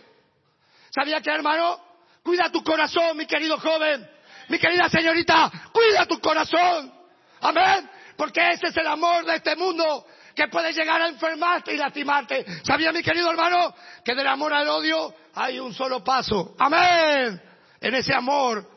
¿Sabía 0.89 1.21
qué, 1.21 1.29
hermano? 1.29 1.84
Cuida 2.25 2.49
tu 2.49 2.63
corazón, 2.63 3.15
mi 3.15 3.27
querido 3.27 3.59
joven. 3.59 4.09
Mi 4.49 4.57
querida 4.57 4.89
señorita, 4.89 5.51
cuida 5.71 6.07
tu 6.07 6.19
corazón. 6.19 6.91
Amén. 7.39 7.87
Porque 8.17 8.41
ese 8.51 8.67
es 8.67 8.77
el 8.77 8.87
amor 8.87 9.25
de 9.25 9.35
este 9.35 9.55
mundo 9.55 10.07
que 10.33 10.47
puede 10.47 10.73
llegar 10.73 10.99
a 11.03 11.07
enfermarte 11.07 11.75
y 11.75 11.77
lastimarte. 11.77 12.43
¿Sabía, 12.63 12.91
mi 12.91 13.03
querido 13.03 13.29
hermano, 13.29 13.75
que 14.03 14.15
del 14.15 14.25
amor 14.25 14.55
al 14.55 14.67
odio 14.67 15.13
hay 15.35 15.59
un 15.59 15.71
solo 15.71 16.03
paso? 16.03 16.55
Amén. 16.57 17.39
En 17.79 17.93
ese 17.93 18.15
amor 18.15 18.67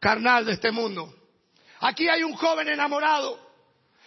carnal 0.00 0.46
de 0.46 0.52
este 0.52 0.70
mundo. 0.70 1.12
Aquí 1.80 2.08
hay 2.08 2.22
un 2.22 2.32
joven 2.32 2.66
enamorado. 2.68 3.38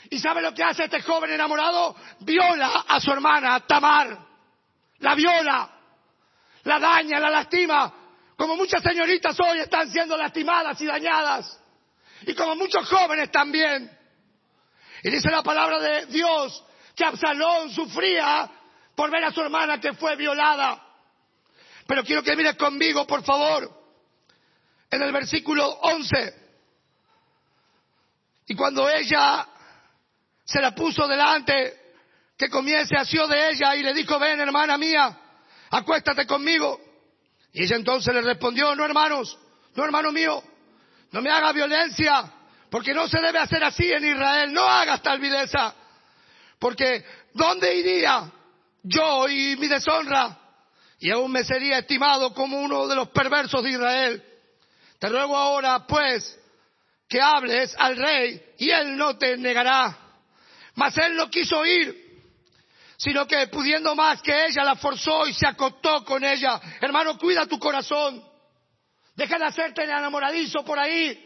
¿Y 0.10 0.18
sabe 0.18 0.42
lo 0.42 0.52
que 0.52 0.64
hace 0.64 0.86
este 0.86 1.04
joven 1.04 1.30
enamorado? 1.30 1.96
Viola 2.22 2.86
a 2.88 3.00
su 3.00 3.12
hermana, 3.12 3.60
Tamar. 3.68 4.18
La 4.98 5.14
viola. 5.14 5.70
La 6.64 6.80
daña, 6.80 7.20
la 7.20 7.30
lastima. 7.30 7.99
Como 8.40 8.56
muchas 8.56 8.82
señoritas 8.82 9.38
hoy 9.40 9.60
están 9.60 9.92
siendo 9.92 10.16
lastimadas 10.16 10.80
y 10.80 10.86
dañadas. 10.86 11.60
Y 12.22 12.34
como 12.34 12.56
muchos 12.56 12.88
jóvenes 12.88 13.30
también. 13.30 13.92
Y 15.04 15.10
dice 15.10 15.30
la 15.30 15.44
palabra 15.44 15.78
de 15.80 16.06
Dios 16.06 16.64
que 16.96 17.04
Absalón 17.04 17.70
sufría 17.70 18.50
por 18.96 19.12
ver 19.12 19.26
a 19.26 19.32
su 19.32 19.42
hermana 19.42 19.80
que 19.80 19.92
fue 19.94 20.16
violada. 20.16 20.82
Pero 21.86 22.04
quiero 22.04 22.24
que 22.24 22.36
mires 22.36 22.56
conmigo, 22.56 23.06
por 23.06 23.24
favor 23.24 23.80
en 24.90 25.02
el 25.02 25.12
versículo 25.12 25.68
11. 25.68 26.34
Y 28.48 28.56
cuando 28.56 28.90
ella 28.90 29.48
se 30.44 30.60
la 30.60 30.74
puso 30.74 31.08
delante, 31.08 31.78
que 32.38 32.50
comience 32.50 32.96
asió 32.96 33.28
de 33.28 33.52
ella 33.52 33.76
y 33.76 33.84
le 33.84 33.94
dijo, 33.94 34.18
ven 34.18 34.40
hermana 34.40 34.78
mía, 34.78 35.16
acuéstate 35.70 36.26
conmigo. 36.26 36.80
Y 37.60 37.64
ella 37.64 37.76
entonces 37.76 38.16
le 38.16 38.22
respondió, 38.22 38.74
no 38.74 38.86
hermanos, 38.86 39.38
no 39.76 39.84
hermano 39.84 40.14
mío, 40.14 40.42
no 41.12 41.22
me 41.22 41.30
haga 41.30 41.52
violencia, 41.52 42.32
porque 42.70 42.94
no 42.94 43.06
se 43.10 43.20
debe 43.20 43.38
hacer 43.38 43.62
así 43.66 43.92
en 43.92 44.06
Israel, 44.06 44.54
no 44.54 44.62
hagas 44.62 45.04
tal 45.04 45.20
videza, 45.20 45.76
porque 46.58 47.04
¿dónde 47.34 47.76
iría 47.76 48.32
yo 48.82 49.28
y 49.28 49.58
mi 49.58 49.68
deshonra? 49.68 50.40
Y 51.00 51.12
aún 51.12 51.34
me 51.34 51.44
sería 51.44 51.80
estimado 51.80 52.34
como 52.34 52.62
uno 52.62 52.88
de 52.88 52.96
los 52.96 53.10
perversos 53.10 53.62
de 53.62 53.72
Israel. 53.72 54.24
Te 54.98 55.10
ruego 55.10 55.36
ahora, 55.36 55.86
pues, 55.86 56.40
que 57.10 57.20
hables 57.22 57.76
al 57.78 57.98
rey 57.98 58.42
y 58.58 58.70
él 58.70 58.96
no 58.96 59.18
te 59.18 59.36
negará. 59.36 59.98
Mas 60.76 60.98
él 60.98 61.14
no 61.18 61.30
quiso 61.30 61.66
ir, 61.66 62.09
sino 63.00 63.26
que 63.26 63.48
pudiendo 63.48 63.96
más 63.96 64.22
que 64.22 64.48
ella 64.48 64.62
la 64.62 64.76
forzó 64.76 65.26
y 65.26 65.34
se 65.34 65.48
acostó 65.48 66.04
con 66.04 66.22
ella. 66.22 66.60
Hermano, 66.82 67.18
cuida 67.18 67.46
tu 67.46 67.58
corazón. 67.58 68.22
Deja 69.16 69.38
de 69.38 69.46
hacerte 69.46 69.84
el 69.84 69.90
enamoradizo 69.90 70.66
por 70.66 70.78
ahí. 70.78 71.26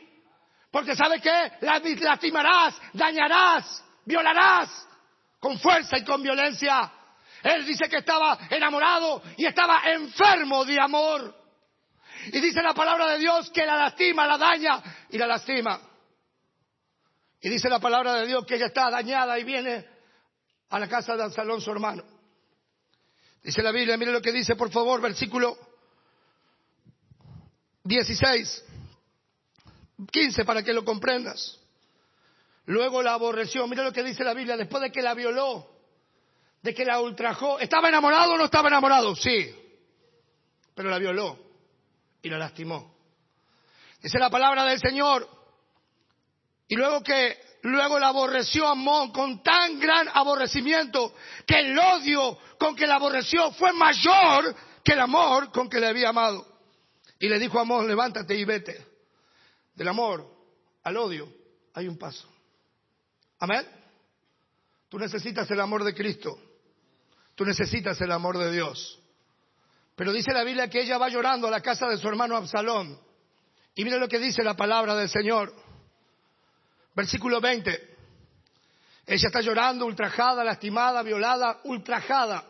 Porque 0.69 0.95
¿sabe 0.95 1.19
qué? 1.19 1.53
Lastimarás, 1.61 2.79
dañarás, 2.93 3.83
violarás 4.05 4.87
con 5.39 5.57
fuerza 5.57 5.97
y 5.97 6.03
con 6.03 6.21
violencia. 6.21 6.91
Él 7.41 7.65
dice 7.65 7.89
que 7.89 7.97
estaba 7.97 8.37
enamorado 8.51 9.23
y 9.35 9.47
estaba 9.47 9.81
enfermo 9.85 10.63
de 10.65 10.79
amor. 10.79 11.35
Y 12.27 12.39
dice 12.39 12.61
la 12.61 12.75
palabra 12.75 13.07
de 13.07 13.17
Dios 13.17 13.49
que 13.49 13.65
la 13.65 13.77
lastima, 13.77 14.27
la 14.27 14.37
daña 14.37 14.79
y 15.09 15.17
la 15.17 15.25
lastima. 15.25 15.81
Y 17.41 17.49
dice 17.49 17.67
la 17.67 17.79
palabra 17.79 18.13
de 18.13 18.27
Dios 18.27 18.45
que 18.45 18.55
ella 18.55 18.67
está 18.67 18.91
dañada 18.91 19.39
y 19.39 19.43
viene 19.43 19.92
a 20.73 20.79
la 20.79 20.89
casa 20.89 21.15
de 21.15 21.21
Absalón, 21.21 21.61
su 21.61 21.69
hermano. 21.69 22.03
Dice 23.43 23.61
la 23.61 23.71
Biblia, 23.71 23.95
mire 23.95 24.11
lo 24.11 24.23
que 24.23 24.31
dice, 24.31 24.55
por 24.55 24.71
favor, 24.71 24.99
versículo 25.01 25.55
16, 27.83 28.65
15 30.11 30.45
para 30.45 30.63
que 30.63 30.73
lo 30.73 30.83
comprendas. 30.83 31.59
Luego 32.65 33.03
la 33.03 33.13
aborreció. 33.13 33.67
Mire 33.67 33.83
lo 33.83 33.93
que 33.93 34.01
dice 34.01 34.23
la 34.23 34.33
Biblia, 34.33 34.57
después 34.57 34.81
de 34.81 34.91
que 34.91 35.03
la 35.03 35.13
violó, 35.13 35.69
de 36.63 36.73
que 36.73 36.85
la 36.85 36.99
ultrajó. 37.01 37.59
¿Estaba 37.59 37.89
enamorado 37.89 38.33
o 38.33 38.37
no 38.37 38.45
estaba 38.45 38.69
enamorado? 38.69 39.15
Sí, 39.15 39.53
pero 40.73 40.89
la 40.89 40.97
violó 40.97 41.37
y 42.23 42.29
lo 42.29 42.39
lastimó. 42.39 42.95
Es 44.01 44.11
la 44.15 44.31
palabra 44.31 44.65
del 44.65 44.79
Señor. 44.79 45.29
Y 46.67 46.75
luego 46.75 47.03
que 47.03 47.37
luego 47.63 47.97
la 47.97 48.09
aborreció 48.09 48.67
Amón 48.67 49.11
con 49.11 49.41
tan 49.41 49.79
gran 49.79 50.07
aborrecimiento 50.13 51.13
que 51.45 51.59
el 51.59 51.77
odio 51.77 52.37
con 52.59 52.75
que 52.75 52.85
la 52.85 52.95
aborreció 52.95 53.51
fue 53.53 53.73
mayor 53.73 54.55
que 54.83 54.93
el 54.93 54.99
amor 54.99 55.51
con 55.51 55.69
que 55.69 55.79
le 55.79 55.87
había 55.87 56.09
amado. 56.09 56.45
Y 57.19 57.29
le 57.29 57.39
dijo 57.39 57.57
a 57.57 57.61
Amón, 57.61 57.87
levántate 57.87 58.35
y 58.35 58.43
vete. 58.43 58.85
Del 59.75 59.87
amor 59.87 60.29
al 60.83 60.97
odio 60.97 61.29
hay 61.73 61.87
un 61.87 61.97
paso. 61.97 62.27
Amén. 63.39 63.65
Tú 64.89 64.99
necesitas 64.99 65.49
el 65.49 65.59
amor 65.59 65.83
de 65.83 65.93
Cristo. 65.93 66.37
Tú 67.35 67.45
necesitas 67.45 67.99
el 68.01 68.11
amor 68.11 68.37
de 68.37 68.51
Dios. 68.51 68.99
Pero 69.95 70.11
dice 70.11 70.31
la 70.33 70.43
Biblia 70.43 70.69
que 70.69 70.81
ella 70.81 70.97
va 70.97 71.09
llorando 71.09 71.47
a 71.47 71.51
la 71.51 71.61
casa 71.61 71.87
de 71.87 71.97
su 71.97 72.07
hermano 72.07 72.35
Absalón. 72.35 72.99
Y 73.75 73.83
mire 73.83 73.97
lo 73.99 74.07
que 74.07 74.19
dice 74.19 74.43
la 74.43 74.55
palabra 74.55 74.95
del 74.95 75.09
Señor. 75.09 75.53
Versículo 76.95 77.41
20. 77.41 77.93
Ella 79.05 79.27
está 79.27 79.41
llorando, 79.41 79.85
ultrajada, 79.85 80.43
lastimada, 80.43 81.01
violada, 81.03 81.59
ultrajada. 81.65 82.45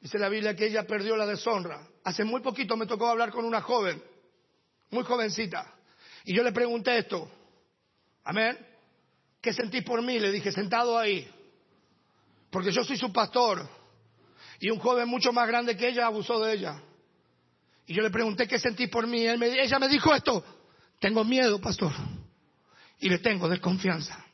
Dice 0.00 0.18
la 0.18 0.28
Biblia 0.28 0.54
que 0.54 0.66
ella 0.66 0.86
perdió 0.86 1.16
la 1.16 1.26
deshonra. 1.26 1.86
Hace 2.04 2.24
muy 2.24 2.40
poquito 2.40 2.76
me 2.76 2.86
tocó 2.86 3.08
hablar 3.08 3.30
con 3.30 3.44
una 3.44 3.60
joven, 3.62 4.02
muy 4.90 5.04
jovencita. 5.04 5.72
Y 6.24 6.34
yo 6.34 6.42
le 6.42 6.52
pregunté 6.52 6.98
esto. 6.98 7.30
Amén. 8.24 8.58
¿Qué 9.40 9.52
sentís 9.52 9.84
por 9.84 10.02
mí? 10.02 10.18
Le 10.18 10.30
dije, 10.30 10.52
sentado 10.52 10.98
ahí. 10.98 11.28
Porque 12.50 12.72
yo 12.72 12.84
soy 12.84 12.96
su 12.96 13.12
pastor. 13.12 13.68
Y 14.60 14.70
un 14.70 14.78
joven 14.78 15.08
mucho 15.08 15.32
más 15.32 15.46
grande 15.46 15.76
que 15.76 15.88
ella 15.88 16.06
abusó 16.06 16.40
de 16.40 16.54
ella. 16.54 16.82
Y 17.86 17.94
yo 17.94 18.02
le 18.02 18.10
pregunté 18.10 18.46
qué 18.48 18.58
sentís 18.58 18.88
por 18.88 19.06
mí. 19.06 19.26
ella 19.26 19.78
me 19.78 19.88
dijo 19.88 20.14
esto. 20.14 20.44
Tengo 20.98 21.24
miedo, 21.24 21.60
pastor. 21.60 21.92
Y 23.00 23.08
le 23.08 23.18
tengo 23.18 23.48
desconfianza. 23.48 24.24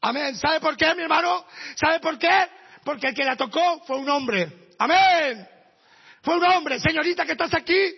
Amén. 0.00 0.36
¿Sabe 0.36 0.60
por 0.60 0.76
qué, 0.76 0.94
mi 0.94 1.02
hermano? 1.02 1.44
¿Sabe 1.76 2.00
por 2.00 2.18
qué? 2.18 2.48
Porque 2.84 3.08
el 3.08 3.14
que 3.14 3.24
la 3.24 3.36
tocó 3.36 3.82
fue 3.86 3.98
un 3.98 4.08
hombre. 4.08 4.70
Amén. 4.78 5.48
Fue 6.22 6.36
un 6.36 6.44
hombre. 6.44 6.80
Señorita 6.80 7.24
que 7.24 7.32
estás 7.32 7.54
aquí, 7.54 7.94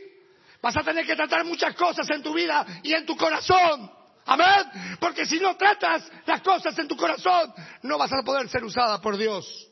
vas 0.60 0.76
a 0.76 0.82
tener 0.82 1.06
que 1.06 1.16
tratar 1.16 1.44
muchas 1.44 1.74
cosas 1.74 2.08
en 2.10 2.22
tu 2.22 2.34
vida 2.34 2.66
y 2.82 2.92
en 2.92 3.06
tu 3.06 3.16
corazón. 3.16 3.90
Amén. 4.26 4.96
Porque 5.00 5.26
si 5.26 5.38
no 5.38 5.56
tratas 5.56 6.10
las 6.26 6.40
cosas 6.42 6.78
en 6.78 6.88
tu 6.88 6.96
corazón, 6.96 7.52
no 7.82 7.98
vas 7.98 8.12
a 8.12 8.22
poder 8.22 8.48
ser 8.48 8.64
usada 8.64 9.00
por 9.00 9.16
Dios. 9.16 9.70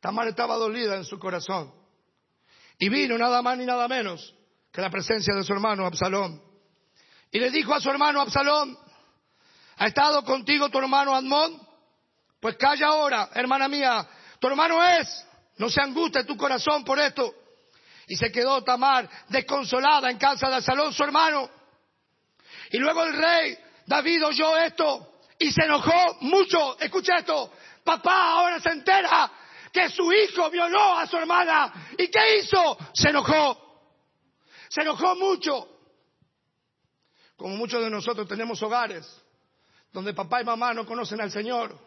Tamar 0.00 0.28
estaba 0.28 0.56
dolida 0.56 0.96
en 0.96 1.04
su 1.04 1.18
corazón. 1.18 1.72
Y 2.78 2.88
vino 2.88 3.18
nada 3.18 3.42
más 3.42 3.58
ni 3.58 3.66
nada 3.66 3.88
menos 3.88 4.34
que 4.70 4.80
la 4.80 4.90
presencia 4.90 5.34
de 5.34 5.42
su 5.42 5.52
hermano 5.52 5.84
Absalón. 5.84 6.40
Y 7.30 7.40
le 7.40 7.50
dijo 7.50 7.74
a 7.74 7.80
su 7.80 7.90
hermano 7.90 8.20
Absalón, 8.20 8.78
¿ha 9.78 9.86
estado 9.86 10.24
contigo 10.24 10.68
tu 10.68 10.78
hermano 10.78 11.14
Admón? 11.14 11.60
Pues 12.40 12.56
calla 12.56 12.88
ahora, 12.88 13.30
hermana 13.34 13.68
mía, 13.68 14.06
tu 14.38 14.48
hermano 14.48 14.82
es. 14.84 15.26
No 15.56 15.68
se 15.68 15.80
angustie 15.80 16.24
tu 16.24 16.36
corazón 16.36 16.84
por 16.84 16.98
esto. 16.98 17.34
Y 18.06 18.16
se 18.16 18.30
quedó 18.30 18.62
Tamar 18.62 19.08
desconsolada 19.28 20.10
en 20.10 20.18
casa 20.18 20.48
de 20.48 20.56
Absalón, 20.56 20.92
su 20.92 21.02
hermano. 21.02 21.50
Y 22.70 22.78
luego 22.78 23.04
el 23.04 23.14
rey 23.14 23.58
David 23.86 24.24
oyó 24.24 24.56
esto 24.56 25.14
y 25.38 25.50
se 25.50 25.64
enojó 25.64 26.18
mucho. 26.20 26.78
Escucha 26.78 27.18
esto. 27.18 27.52
Papá 27.82 28.32
ahora 28.32 28.60
se 28.60 28.70
entera 28.70 29.30
que 29.72 29.88
su 29.90 30.12
hijo 30.12 30.48
violó 30.50 30.96
a 30.96 31.06
su 31.06 31.16
hermana. 31.16 31.90
¿Y 31.98 32.08
qué 32.08 32.38
hizo? 32.38 32.78
Se 32.92 33.10
enojó. 33.10 33.82
Se 34.68 34.82
enojó 34.82 35.16
mucho. 35.16 35.68
Como 37.36 37.56
muchos 37.56 37.82
de 37.82 37.90
nosotros 37.90 38.28
tenemos 38.28 38.62
hogares 38.62 39.06
donde 39.92 40.14
papá 40.14 40.40
y 40.40 40.44
mamá 40.44 40.74
no 40.74 40.86
conocen 40.86 41.20
al 41.20 41.30
Señor. 41.30 41.78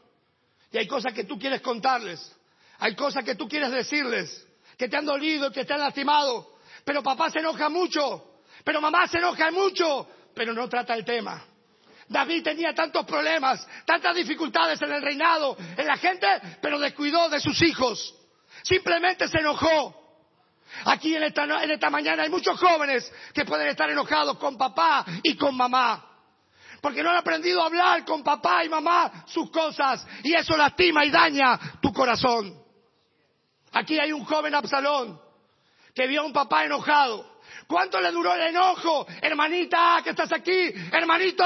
Y 0.72 0.78
hay 0.78 0.88
cosas 0.88 1.14
que 1.14 1.26
tú 1.26 1.38
quieres 1.38 1.62
contarles. 1.62 2.36
Hay 2.80 2.96
cosas 2.96 3.24
que 3.24 3.36
tú 3.36 3.48
quieres 3.48 3.72
decirles. 3.72 4.48
Que 4.78 4.88
te 4.88 4.98
han 4.98 5.06
dolido, 5.06 5.52
que 5.52 5.66
te 5.66 5.74
han 5.74 5.82
lastimado. 5.82 6.56
Pero 6.84 7.04
papá 7.04 7.30
se 7.30 7.40
enoja 7.40 7.70
mucho. 7.70 8.40
Pero 8.64 8.82
mamá 8.82 9.08
se 9.08 9.18
enoja 9.18 9.52
mucho. 9.52 10.08
Pero 10.34 10.54
no 10.54 10.68
trata 10.70 10.96
el 10.96 11.06
tema. 11.06 11.46
David 12.08 12.44
tenía 12.44 12.74
tantos 12.74 13.06
problemas, 13.06 13.66
tantas 13.86 14.14
dificultades 14.14 14.82
en 14.82 14.92
el 14.92 15.02
reinado, 15.02 15.56
en 15.78 15.88
la 15.88 15.96
gente, 15.96 16.28
pero 16.62 16.78
descuidó 16.78 17.30
de 17.30 17.40
sus 17.40 17.62
hijos. 17.62 18.14
Simplemente 18.64 19.30
se 19.30 19.38
enojó. 19.38 19.96
Aquí 20.86 21.16
en 21.16 21.24
esta, 21.24 21.44
en 21.64 21.72
esta 21.72 21.90
mañana 21.90 22.24
hay 22.24 22.30
muchos 22.30 22.60
jóvenes 22.60 23.10
que 23.34 23.46
pueden 23.46 23.68
estar 23.68 23.90
enojados 23.90 24.38
con 24.38 24.58
papá 24.58 25.06
y 25.24 25.38
con 25.38 25.56
mamá. 25.56 26.11
Porque 26.82 27.04
no 27.04 27.12
han 27.12 27.18
aprendido 27.18 27.62
a 27.62 27.68
hablar 27.68 28.04
con 28.04 28.24
papá 28.24 28.66
y 28.66 28.70
mamá 28.70 29.26
sus 29.28 29.52
cosas. 29.52 30.06
Y 30.24 30.34
eso 30.34 30.58
lastima 30.58 31.06
y 31.06 31.12
daña 31.12 31.60
tu 31.82 31.94
corazón. 31.94 32.60
Aquí 33.72 34.00
hay 34.00 34.12
un 34.12 34.26
joven 34.26 34.56
Absalón 34.56 35.22
que 35.94 36.08
vio 36.08 36.22
a 36.22 36.26
un 36.26 36.34
papá 36.34 36.66
enojado. 36.66 37.40
¿Cuánto 37.68 38.02
le 38.02 38.12
duró 38.12 38.34
el 38.34 38.42
enojo? 38.42 39.06
Hermanita, 39.22 40.02
que 40.04 40.10
estás 40.10 40.32
aquí. 40.34 40.74
Hermanito, 40.92 41.46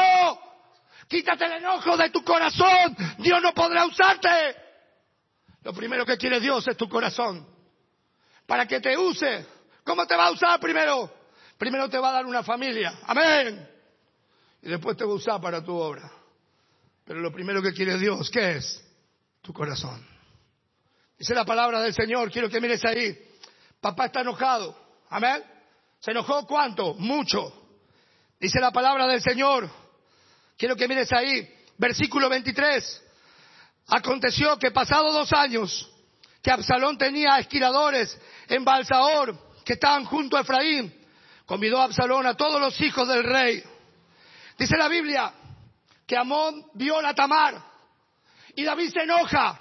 Quítate 1.07 1.45
el 1.45 1.51
enojo 1.53 1.95
de 1.97 2.09
tu 2.09 2.23
corazón. 2.23 2.95
Dios 3.19 3.41
no 3.41 3.53
podrá 3.53 3.85
usarte. 3.85 4.55
Lo 5.63 5.73
primero 5.73 6.05
que 6.05 6.17
quiere 6.17 6.39
Dios 6.39 6.67
es 6.67 6.77
tu 6.77 6.89
corazón. 6.89 7.47
Para 8.45 8.67
que 8.67 8.79
te 8.79 8.97
use. 8.97 9.45
¿Cómo 9.83 10.07
te 10.07 10.15
va 10.15 10.27
a 10.27 10.31
usar 10.31 10.59
primero? 10.59 11.11
Primero 11.57 11.89
te 11.89 11.99
va 11.99 12.09
a 12.09 12.13
dar 12.13 12.25
una 12.25 12.43
familia. 12.43 12.99
Amén. 13.05 13.74
Y 14.65 14.69
después 14.69 14.97
te 14.97 15.05
va 15.05 15.11
a 15.11 15.15
usar 15.15 15.39
para 15.39 15.63
tu 15.63 15.75
obra. 15.75 16.11
Pero 17.05 17.19
lo 17.19 17.31
primero 17.31 17.61
que 17.61 17.71
quiere 17.71 17.99
Dios, 17.99 18.31
¿qué 18.31 18.53
es? 18.57 18.83
Tu 19.43 19.53
corazón. 19.53 20.03
Dice 21.19 21.35
la 21.35 21.45
palabra 21.45 21.79
del 21.81 21.93
Señor, 21.93 22.31
quiero 22.31 22.49
que 22.49 22.59
mires 22.59 22.83
ahí. 22.83 23.15
Papá 23.79 24.07
está 24.07 24.21
enojado. 24.21 24.75
Amén. 25.09 25.43
¿Se 25.99 26.09
enojó 26.09 26.47
cuánto? 26.47 26.95
Mucho. 26.95 27.53
Dice 28.39 28.59
la 28.59 28.71
palabra 28.71 29.05
del 29.05 29.21
Señor. 29.21 29.69
Quiero 30.57 30.75
que 30.75 30.87
mires 30.87 31.13
ahí, 31.13 31.47
versículo 31.77 32.27
23. 32.27 33.03
Aconteció 33.89 34.57
que 34.57 34.71
pasado 34.71 35.13
dos 35.13 35.31
años, 35.31 35.87
que 36.41 36.49
Absalón 36.49 36.97
tenía 36.97 37.37
esquiladores 37.37 38.19
en 38.47 38.65
Balsaor, 38.65 39.37
que 39.63 39.73
estaban 39.73 40.05
junto 40.05 40.37
a 40.37 40.41
Efraín, 40.41 40.91
convidó 41.45 41.79
a 41.79 41.83
Absalón 41.83 42.25
a 42.25 42.33
todos 42.33 42.59
los 42.59 42.81
hijos 42.81 43.07
del 43.07 43.23
rey. 43.23 43.63
Dice 44.57 44.77
la 44.77 44.87
Biblia 44.87 45.33
que 46.05 46.17
Amón 46.17 46.65
vio 46.73 47.05
a 47.05 47.13
Tamar 47.13 47.61
y 48.55 48.63
David 48.63 48.91
se 48.91 49.01
enoja. 49.01 49.59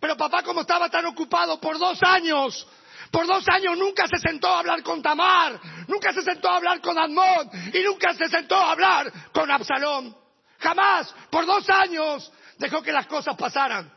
Pero 0.00 0.16
papá, 0.16 0.42
como 0.42 0.62
estaba 0.62 0.88
tan 0.88 1.06
ocupado 1.06 1.60
por 1.60 1.78
dos 1.78 1.98
años, 2.02 2.66
por 3.10 3.26
dos 3.26 3.44
años 3.48 3.76
nunca 3.76 4.06
se 4.08 4.18
sentó 4.18 4.48
a 4.48 4.60
hablar 4.60 4.82
con 4.82 5.02
Tamar, 5.02 5.60
nunca 5.86 6.12
se 6.12 6.22
sentó 6.22 6.48
a 6.48 6.56
hablar 6.56 6.80
con 6.80 6.98
Amón 6.98 7.50
y 7.72 7.82
nunca 7.82 8.14
se 8.14 8.28
sentó 8.28 8.56
a 8.56 8.72
hablar 8.72 9.12
con 9.32 9.50
Absalón. 9.50 10.16
Jamás, 10.58 11.14
por 11.30 11.44
dos 11.44 11.68
años, 11.68 12.32
dejó 12.58 12.82
que 12.82 12.92
las 12.92 13.06
cosas 13.06 13.36
pasaran, 13.36 13.92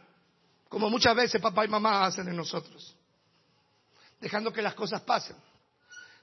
como 0.67 0.89
muchas 0.89 1.15
veces 1.15 1.41
papá 1.41 1.63
y 1.63 1.69
mamá 1.69 2.05
hacen 2.05 2.27
en 2.27 2.35
nosotros, 2.35 2.95
dejando 4.19 4.51
que 4.51 4.61
las 4.61 4.73
cosas 4.73 5.01
pasen, 5.01 5.37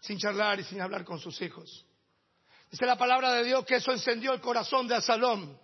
sin 0.00 0.18
charlar 0.18 0.60
y 0.60 0.64
sin 0.64 0.80
hablar 0.80 1.04
con 1.04 1.18
sus 1.18 1.40
hijos. 1.40 1.86
Dice 2.72 2.86
la 2.86 2.96
palabra 2.96 3.32
de 3.34 3.44
Dios 3.44 3.64
que 3.64 3.76
eso 3.76 3.92
encendió 3.92 4.32
el 4.32 4.40
corazón 4.40 4.88
de 4.88 4.96
Absalón, 4.96 5.56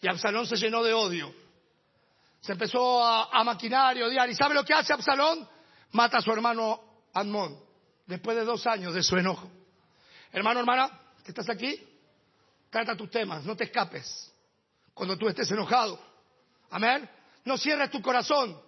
y 0.00 0.08
Absalón 0.08 0.46
se 0.46 0.56
llenó 0.56 0.82
de 0.82 0.92
odio. 0.92 1.32
Se 2.40 2.52
empezó 2.52 3.04
a, 3.04 3.44
maquinar 3.44 3.96
y 3.96 4.02
odiar. 4.02 4.28
¿Y 4.28 4.34
sabe 4.34 4.54
lo 4.54 4.64
que 4.64 4.74
hace 4.74 4.92
Absalón? 4.92 5.48
Mata 5.92 6.18
a 6.18 6.22
su 6.22 6.32
hermano 6.32 6.80
Amón, 7.12 7.56
después 8.06 8.36
de 8.36 8.44
dos 8.44 8.66
años 8.66 8.94
de 8.94 9.02
su 9.04 9.16
enojo. 9.16 9.48
Hermano, 10.32 10.58
hermana, 10.58 10.90
que 11.22 11.30
estás 11.30 11.48
aquí, 11.48 11.78
Trata 12.72 12.96
tus 12.96 13.10
temas, 13.10 13.44
no 13.44 13.54
te 13.54 13.64
escapes. 13.64 14.32
Cuando 14.94 15.18
tú 15.18 15.28
estés 15.28 15.50
enojado. 15.50 16.00
Amén. 16.70 17.06
No 17.44 17.58
cierres 17.58 17.90
tu 17.90 18.00
corazón. 18.00 18.58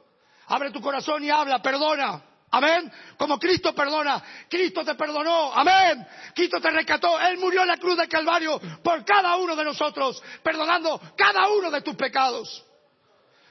Abre 0.46 0.70
tu 0.70 0.82
corazón 0.82 1.24
y 1.24 1.30
habla, 1.30 1.62
perdona. 1.62 2.22
Amén. 2.56 2.92
Como 3.18 3.36
Cristo 3.36 3.74
perdona. 3.74 4.22
Cristo 4.48 4.84
te 4.84 4.94
perdonó. 4.94 5.52
Amén. 5.52 6.06
Cristo 6.34 6.60
te 6.60 6.70
rescató. 6.70 7.18
Él 7.20 7.36
murió 7.38 7.62
en 7.62 7.68
la 7.68 7.78
cruz 7.78 7.96
del 7.96 8.08
Calvario 8.08 8.60
por 8.82 9.04
cada 9.04 9.36
uno 9.36 9.56
de 9.56 9.64
nosotros, 9.64 10.22
perdonando 10.40 11.00
cada 11.16 11.48
uno 11.48 11.68
de 11.68 11.82
tus 11.82 11.96
pecados. 11.96 12.64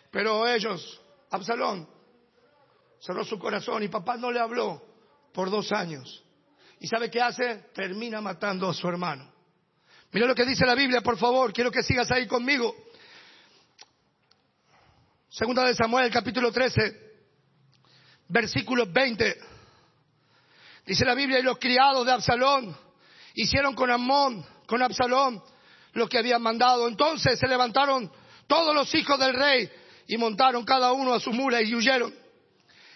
Pero 0.09 0.47
ellos, 0.47 1.01
Absalón, 1.31 1.85
cerró 2.99 3.25
su 3.25 3.37
corazón 3.37 3.83
y 3.83 3.89
papá 3.89 4.15
no 4.15 4.31
le 4.31 4.39
habló 4.39 4.81
por 5.33 5.49
dos 5.49 5.71
años. 5.73 6.23
¿Y 6.79 6.87
sabe 6.87 7.11
qué 7.11 7.21
hace? 7.21 7.71
Termina 7.73 8.21
matando 8.21 8.69
a 8.69 8.73
su 8.73 8.87
hermano. 8.87 9.29
Mira 10.13 10.27
lo 10.27 10.35
que 10.35 10.45
dice 10.45 10.65
la 10.65 10.75
Biblia, 10.75 11.01
por 11.01 11.17
favor. 11.17 11.51
Quiero 11.51 11.71
que 11.71 11.83
sigas 11.83 12.09
ahí 12.11 12.25
conmigo. 12.25 12.73
Segunda 15.27 15.65
de 15.65 15.75
Samuel, 15.75 16.09
capítulo 16.09 16.51
13, 16.53 17.12
versículo 18.33 18.87
20. 18.87 19.37
Dice 20.85 21.05
la 21.05 21.13
Biblia, 21.13 21.39
y 21.39 21.43
los 21.43 21.59
criados 21.59 22.05
de 22.05 22.11
Absalón 22.11 22.75
hicieron 23.35 23.75
con 23.75 23.91
Amón, 23.91 24.43
con 24.65 24.81
Absalón, 24.81 25.41
lo 25.93 26.09
que 26.09 26.17
habían 26.17 26.41
mandado. 26.41 26.87
Entonces 26.87 27.39
se 27.39 27.47
levantaron 27.47 28.11
todos 28.47 28.75
los 28.75 28.93
hijos 28.95 29.19
del 29.19 29.35
rey 29.35 29.69
y 30.07 30.17
montaron 30.17 30.65
cada 30.65 30.91
uno 30.91 31.13
a 31.13 31.19
su 31.19 31.31
mula 31.31 31.61
y 31.61 31.73
huyeron. 31.75 32.13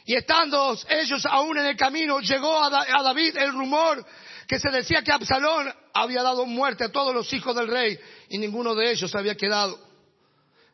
Y 0.06 0.16
estando 0.16 0.76
ellos 0.90 1.26
aún 1.28 1.58
en 1.60 1.68
el 1.68 1.78
camino, 1.78 2.20
llegó 2.20 2.64
a, 2.64 2.70
David 3.04 3.38
el 3.38 3.52
rumor 3.52 4.04
que 4.48 4.60
se 4.60 4.72
decía 4.72 5.04
que 5.04 5.12
Absalón 5.12 5.72
había 5.94 6.24
dado 6.24 6.46
muerte 6.46 6.86
a 6.86 6.92
todos 6.92 7.14
los 7.14 7.32
hijos 7.34 7.56
del 7.56 7.68
rey 7.68 8.00
y 8.30 8.38
ninguno 8.38 8.74
de 8.74 8.92
ellos 8.92 9.14
había 9.14 9.36
quedado. 9.36 9.80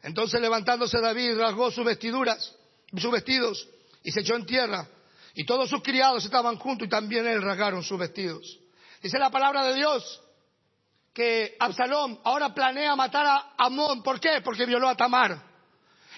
Entonces 0.04 0.39
levantándose 0.39 0.99
David 1.02 1.38
rasgó 1.38 1.69
sus 1.71 1.84
vestiduras, 1.84 2.56
sus 2.95 3.12
vestidos 3.12 3.67
y 4.04 4.12
se 4.12 4.22
echó 4.22 4.36
en 4.36 4.46
tierra. 4.46 4.86
Y 5.34 5.46
todos 5.46 5.70
sus 5.70 5.82
criados 5.82 6.24
estaban 6.24 6.58
juntos 6.58 6.88
y 6.88 6.89
también 6.89 7.26
él 7.26 7.42
rasgaron 7.42 7.84
sus 7.84 7.98
vestidos. 7.98 8.60
Dice 9.02 9.18
la 9.18 9.32
palabra 9.32 9.63
de 9.63 9.76
Dios 9.76 10.22
que 11.13 11.56
Absalón 11.60 12.20
ahora 12.24 12.54
planea 12.54 12.96
matar 12.96 13.26
a 13.26 13.54
Amón. 13.58 14.04
¿Por 14.04 14.20
qué? 14.20 14.42
Porque 14.44 14.66
violó 14.66 14.89
a 14.89 14.96
Tamar. 14.96 15.42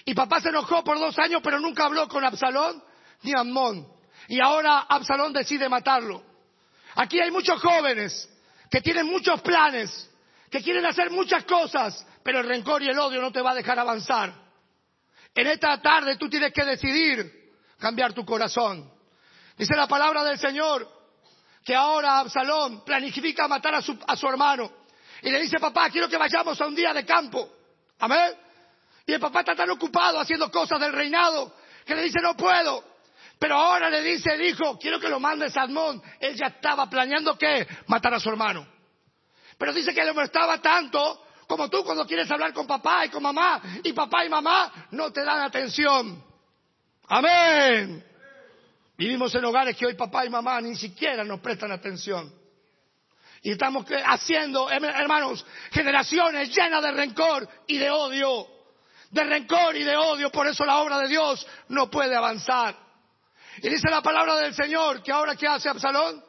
Y 0.04 0.14
papá 0.14 0.40
se 0.40 0.50
enojó 0.50 0.84
por 0.84 0.98
dos 0.98 1.18
años, 1.18 1.40
pero 1.42 1.58
nunca 1.58 1.86
habló 1.86 2.08
con 2.08 2.24
Absalón 2.24 2.82
ni 3.22 3.32
Amón. 3.36 3.86
Y 4.28 4.40
ahora 4.40 4.80
Absalón 4.88 5.32
decide 5.32 5.68
matarlo. 5.68 6.22
Aquí 6.94 7.20
hay 7.20 7.30
muchos 7.30 7.60
jóvenes 7.60 8.28
que 8.70 8.80
tienen 8.80 9.06
muchos 9.06 9.40
planes, 9.42 10.10
que 10.50 10.62
quieren 10.62 10.84
hacer 10.86 11.10
muchas 11.10 11.44
cosas, 11.44 12.06
pero 12.22 12.40
el 12.40 12.48
rencor 12.48 12.82
y 12.82 12.88
el 12.88 12.98
odio 12.98 13.20
no 13.20 13.32
te 13.32 13.42
va 13.42 13.52
a 13.52 13.54
dejar 13.54 13.78
avanzar. 13.78 14.32
En 15.34 15.46
esta 15.46 15.80
tarde 15.82 16.16
tú 16.16 16.28
tienes 16.28 16.52
que 16.52 16.64
decidir 16.64 17.45
cambiar 17.78 18.12
tu 18.12 18.24
corazón. 18.24 18.90
Dice 19.56 19.74
la 19.74 19.86
palabra 19.86 20.22
del 20.24 20.38
Señor 20.38 20.88
que 21.64 21.74
ahora 21.74 22.20
Absalón 22.20 22.84
planifica 22.84 23.48
matar 23.48 23.74
a 23.74 23.82
su, 23.82 23.98
a 24.06 24.16
su 24.16 24.26
hermano. 24.28 24.70
Y 25.22 25.30
le 25.30 25.40
dice, 25.40 25.58
papá, 25.58 25.90
quiero 25.90 26.08
que 26.08 26.16
vayamos 26.16 26.60
a 26.60 26.66
un 26.66 26.74
día 26.74 26.92
de 26.92 27.04
campo. 27.04 27.50
Amén. 27.98 28.34
Y 29.06 29.12
el 29.12 29.20
papá 29.20 29.40
está 29.40 29.56
tan 29.56 29.70
ocupado 29.70 30.20
haciendo 30.20 30.50
cosas 30.50 30.78
del 30.78 30.92
reinado 30.92 31.52
que 31.84 31.94
le 31.94 32.02
dice, 32.02 32.20
no 32.22 32.36
puedo. 32.36 32.84
Pero 33.38 33.56
ahora 33.56 33.90
le 33.90 34.02
dice 34.02 34.34
el 34.34 34.42
hijo, 34.42 34.78
quiero 34.78 34.98
que 34.98 35.08
lo 35.08 35.20
mandes 35.20 35.56
a 35.56 35.62
Admón. 35.62 36.02
Él 36.20 36.36
ya 36.36 36.46
estaba 36.46 36.88
planeando 36.88 37.36
que 37.36 37.66
matar 37.86 38.14
a 38.14 38.20
su 38.20 38.28
hermano. 38.28 38.66
Pero 39.58 39.72
dice 39.72 39.94
que 39.94 40.04
le 40.04 40.12
molestaba 40.12 40.60
tanto 40.60 41.24
como 41.46 41.70
tú 41.70 41.84
cuando 41.84 42.06
quieres 42.06 42.30
hablar 42.30 42.52
con 42.52 42.66
papá 42.66 43.06
y 43.06 43.08
con 43.08 43.22
mamá 43.22 43.60
y 43.82 43.92
papá 43.92 44.24
y 44.24 44.28
mamá 44.28 44.88
no 44.90 45.12
te 45.12 45.24
dan 45.24 45.40
atención. 45.40 46.25
Amén. 47.08 48.04
Vivimos 48.96 49.34
en 49.34 49.44
hogares 49.44 49.76
que 49.76 49.86
hoy 49.86 49.94
papá 49.94 50.24
y 50.24 50.30
mamá 50.30 50.60
ni 50.60 50.74
siquiera 50.74 51.22
nos 51.24 51.40
prestan 51.40 51.70
atención. 51.72 52.32
Y 53.42 53.52
estamos 53.52 53.86
haciendo, 54.06 54.68
hermanos, 54.70 55.44
generaciones 55.70 56.54
llenas 56.54 56.82
de 56.82 56.90
rencor 56.92 57.48
y 57.66 57.78
de 57.78 57.90
odio. 57.90 58.46
De 59.10 59.22
rencor 59.22 59.76
y 59.76 59.84
de 59.84 59.96
odio. 59.96 60.30
Por 60.30 60.48
eso 60.48 60.64
la 60.64 60.78
obra 60.78 60.98
de 60.98 61.08
Dios 61.08 61.46
no 61.68 61.88
puede 61.90 62.16
avanzar. 62.16 62.74
Y 63.58 63.68
dice 63.68 63.88
la 63.88 64.02
palabra 64.02 64.36
del 64.36 64.54
Señor 64.54 65.02
que 65.02 65.12
ahora 65.12 65.36
¿qué 65.36 65.46
hace 65.46 65.68
Absalón? 65.68 66.24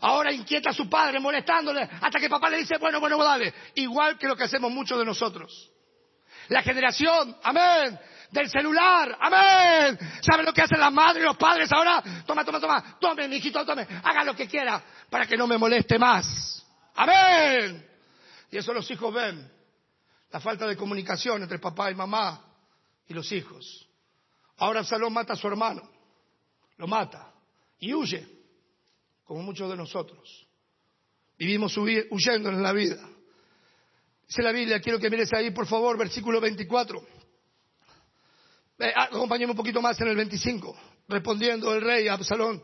Ahora 0.00 0.32
inquieta 0.32 0.70
a 0.70 0.72
su 0.72 0.88
padre 0.88 1.20
molestándole 1.20 1.88
hasta 2.00 2.18
que 2.18 2.28
papá 2.28 2.50
le 2.50 2.58
dice, 2.58 2.76
bueno, 2.78 3.00
bueno, 3.00 3.22
dale. 3.22 3.52
Igual 3.74 4.18
que 4.18 4.26
lo 4.26 4.36
que 4.36 4.44
hacemos 4.44 4.70
muchos 4.70 4.98
de 4.98 5.04
nosotros. 5.04 5.70
La 6.48 6.62
generación, 6.62 7.36
amén, 7.42 7.98
del 8.30 8.50
celular, 8.50 9.16
amén. 9.20 9.98
¿Sabe 10.20 10.42
lo 10.42 10.52
que 10.52 10.62
hacen 10.62 10.80
las 10.80 10.92
madres 10.92 11.22
y 11.22 11.26
los 11.26 11.36
padres 11.36 11.70
ahora? 11.72 12.02
Toma, 12.26 12.44
toma, 12.44 12.60
toma, 12.60 12.98
tome, 13.00 13.28
mi 13.28 13.36
hijito, 13.36 13.64
tome, 13.64 13.86
haga 14.02 14.24
lo 14.24 14.34
que 14.34 14.46
quiera 14.48 14.82
para 15.08 15.26
que 15.26 15.36
no 15.36 15.46
me 15.46 15.58
moleste 15.58 15.98
más. 15.98 16.64
Amén. 16.94 17.86
Y 18.50 18.56
eso 18.56 18.72
los 18.72 18.90
hijos 18.90 19.12
ven. 19.12 19.50
La 20.30 20.40
falta 20.40 20.66
de 20.66 20.76
comunicación 20.76 21.42
entre 21.42 21.58
papá 21.58 21.90
y 21.90 21.94
mamá 21.94 22.40
y 23.08 23.14
los 23.14 23.30
hijos. 23.32 23.88
Ahora 24.58 24.80
Absalón 24.80 25.12
mata 25.12 25.34
a 25.34 25.36
su 25.36 25.46
hermano 25.46 25.96
lo 26.76 26.86
mata 26.86 27.32
y 27.78 27.92
huye, 27.94 28.26
como 29.24 29.42
muchos 29.42 29.68
de 29.70 29.76
nosotros. 29.76 30.46
Vivimos 31.38 31.76
huyendo 31.76 32.48
en 32.48 32.62
la 32.62 32.72
vida. 32.72 32.98
Dice 34.26 34.42
la 34.42 34.52
Biblia, 34.52 34.80
quiero 34.80 34.98
que 34.98 35.10
mires 35.10 35.32
ahí, 35.32 35.50
por 35.50 35.66
favor, 35.66 35.96
versículo 35.98 36.40
24. 36.40 37.06
Eh, 38.78 38.92
acompáñame 38.94 39.52
un 39.52 39.56
poquito 39.56 39.80
más 39.80 40.00
en 40.00 40.08
el 40.08 40.16
25. 40.16 40.76
Respondiendo 41.08 41.74
el 41.74 41.82
rey 41.82 42.08
a 42.08 42.14
Absalón, 42.14 42.62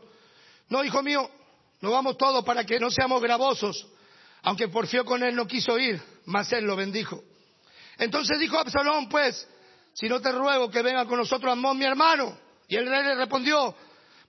no, 0.69 0.83
hijo 0.83 1.01
mío, 1.01 1.29
no 1.81 1.91
vamos 1.91 2.17
todos 2.17 2.43
para 2.43 2.65
que 2.65 2.79
no 2.79 2.89
seamos 2.89 3.21
gravosos, 3.21 3.87
aunque 4.41 4.67
porfió 4.67 5.05
con 5.05 5.23
él 5.23 5.35
no 5.35 5.47
quiso 5.47 5.77
ir, 5.79 6.01
mas 6.25 6.51
él 6.51 6.65
lo 6.65 6.75
bendijo. 6.75 7.23
Entonces 7.97 8.39
dijo 8.39 8.57
Absalón, 8.57 9.07
pues, 9.07 9.47
si 9.93 10.09
no 10.09 10.19
te 10.19 10.31
ruego 10.31 10.69
que 10.69 10.81
venga 10.81 11.05
con 11.05 11.19
nosotros 11.19 11.51
Amón, 11.51 11.77
mi 11.77 11.85
hermano. 11.85 12.37
Y 12.67 12.75
el 12.75 12.87
rey 12.87 13.03
le 13.03 13.15
respondió, 13.15 13.75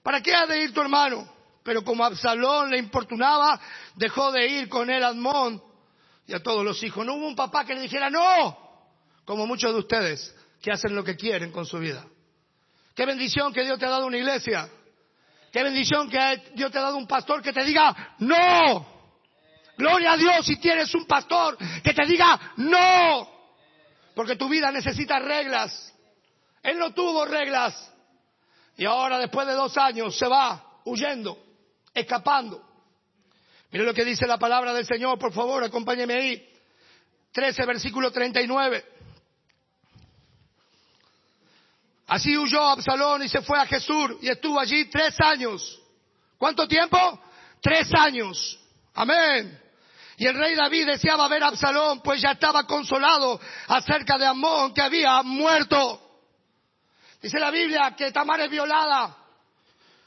¿Para 0.04 0.20
qué 0.20 0.34
ha 0.34 0.46
de 0.46 0.62
ir 0.62 0.74
tu 0.74 0.82
hermano? 0.82 1.26
Pero 1.62 1.82
como 1.82 2.04
Absalón 2.04 2.70
le 2.70 2.78
importunaba, 2.78 3.58
dejó 3.96 4.30
de 4.30 4.46
ir 4.46 4.68
con 4.68 4.90
él 4.90 5.02
a 5.02 5.08
Admón 5.08 5.62
y 6.26 6.34
a 6.34 6.42
todos 6.42 6.62
los 6.62 6.82
hijos. 6.82 7.06
No 7.06 7.14
hubo 7.14 7.26
un 7.26 7.34
papá 7.34 7.64
que 7.64 7.74
le 7.74 7.80
dijera 7.80 8.10
no, 8.10 8.58
como 9.24 9.46
muchos 9.46 9.72
de 9.72 9.78
ustedes 9.78 10.34
que 10.64 10.72
hacen 10.72 10.94
lo 10.94 11.04
que 11.04 11.14
quieren 11.14 11.52
con 11.52 11.66
su 11.66 11.78
vida. 11.78 12.06
Qué 12.94 13.04
bendición 13.04 13.52
que 13.52 13.64
Dios 13.64 13.78
te 13.78 13.84
ha 13.84 13.90
dado 13.90 14.06
una 14.06 14.16
iglesia. 14.16 14.66
Qué 15.52 15.62
bendición 15.62 16.08
que 16.08 16.52
Dios 16.54 16.72
te 16.72 16.78
ha 16.78 16.82
dado 16.82 16.96
un 16.96 17.06
pastor 17.06 17.42
que 17.42 17.52
te 17.52 17.62
diga 17.64 18.14
no. 18.20 18.86
Gloria 19.76 20.12
a 20.12 20.16
Dios 20.16 20.46
si 20.46 20.56
tienes 20.56 20.94
un 20.94 21.04
pastor 21.04 21.58
que 21.58 21.92
te 21.92 22.06
diga 22.06 22.54
no. 22.56 23.30
Porque 24.14 24.36
tu 24.36 24.48
vida 24.48 24.72
necesita 24.72 25.18
reglas. 25.18 25.94
Él 26.62 26.78
no 26.78 26.94
tuvo 26.94 27.26
reglas. 27.26 27.92
Y 28.78 28.86
ahora, 28.86 29.18
después 29.18 29.46
de 29.46 29.52
dos 29.52 29.76
años, 29.76 30.16
se 30.16 30.26
va 30.26 30.80
huyendo, 30.86 31.36
escapando. 31.92 32.64
Mire 33.70 33.84
lo 33.84 33.92
que 33.92 34.04
dice 34.04 34.26
la 34.26 34.38
palabra 34.38 34.72
del 34.72 34.86
Señor, 34.86 35.18
por 35.18 35.34
favor, 35.34 35.62
acompáñeme 35.62 36.14
ahí. 36.14 36.48
13, 37.32 37.66
versículo 37.66 38.10
39. 38.10 38.93
Así 42.06 42.36
huyó 42.36 42.62
Absalón 42.62 43.22
y 43.22 43.28
se 43.28 43.42
fue 43.42 43.58
a 43.58 43.66
Jesús 43.66 44.16
y 44.20 44.28
estuvo 44.28 44.60
allí 44.60 44.86
tres 44.86 45.18
años. 45.20 45.80
¿Cuánto 46.36 46.68
tiempo? 46.68 46.98
Tres 47.62 47.88
años. 47.94 48.58
Amén. 48.94 49.60
Y 50.16 50.26
el 50.26 50.34
rey 50.34 50.54
David 50.54 50.86
deseaba 50.86 51.26
ver 51.28 51.42
a 51.42 51.48
Absalón, 51.48 52.00
pues 52.02 52.20
ya 52.20 52.32
estaba 52.32 52.66
consolado 52.66 53.40
acerca 53.68 54.18
de 54.18 54.26
Amón 54.26 54.74
que 54.74 54.82
había 54.82 55.22
muerto. 55.22 56.00
Dice 57.20 57.38
la 57.38 57.50
Biblia 57.50 57.94
que 57.96 58.12
Tamar 58.12 58.40
es 58.40 58.50
violada. 58.50 59.16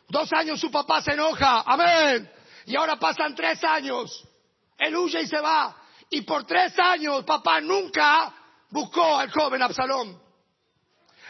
Dos 0.08 0.32
años 0.34 0.60
su 0.60 0.72
papá 0.72 1.02
se 1.02 1.14
enoja. 1.14 1.64
Amén. 1.66 2.32
Y 2.68 2.76
ahora 2.76 2.98
pasan 2.98 3.36
tres 3.36 3.62
años. 3.64 4.24
Él 4.78 4.96
huye 4.96 5.22
y 5.22 5.28
se 5.28 5.40
va. 5.40 5.76
Y 6.10 6.22
por 6.22 6.46
tres 6.46 6.78
años 6.80 7.26
papá 7.26 7.60
nunca 7.60 8.32
buscó 8.70 9.18
al 9.18 9.32
joven 9.32 9.64
Absalón. 9.64 10.27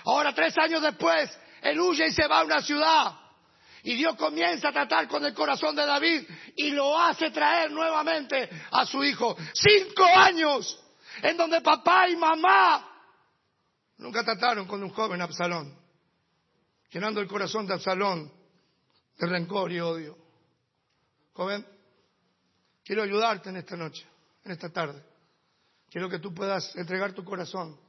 Ahora 0.07 0.33
tres 0.33 0.57
años 0.57 0.81
después, 0.81 1.37
él 1.61 1.79
huye 1.79 2.07
y 2.07 2.11
se 2.11 2.27
va 2.27 2.39
a 2.39 2.45
una 2.45 2.61
ciudad. 2.61 3.13
Y 3.83 3.95
Dios 3.95 4.15
comienza 4.15 4.69
a 4.69 4.71
tratar 4.71 5.07
con 5.07 5.23
el 5.25 5.33
corazón 5.33 5.75
de 5.75 5.85
David 5.85 6.23
y 6.55 6.71
lo 6.71 6.97
hace 6.97 7.29
traer 7.29 7.71
nuevamente 7.71 8.49
a 8.71 8.85
su 8.85 9.03
hijo. 9.03 9.37
Cinco 9.53 10.05
años 10.05 10.83
en 11.21 11.37
donde 11.37 11.61
papá 11.61 12.09
y 12.09 12.15
mamá 12.15 12.87
Nunca 13.97 14.23
trataron 14.23 14.67
con 14.67 14.83
un 14.83 14.91
joven 14.91 15.21
Absalón, 15.21 15.75
llenando 16.91 17.19
el 17.19 17.27
corazón 17.27 17.65
de 17.65 17.73
Absalón 17.73 18.31
de 19.17 19.27
rencor 19.27 19.71
y 19.71 19.79
odio. 19.79 20.15
Joven, 21.33 21.65
quiero 22.83 23.03
ayudarte 23.03 23.49
en 23.49 23.57
esta 23.57 23.75
noche, 23.75 24.05
en 24.43 24.51
esta 24.51 24.69
tarde. 24.69 25.03
Quiero 25.89 26.09
que 26.09 26.19
tú 26.19 26.33
puedas 26.33 26.75
entregar 26.75 27.13
tu 27.13 27.23
corazón. 27.23 27.79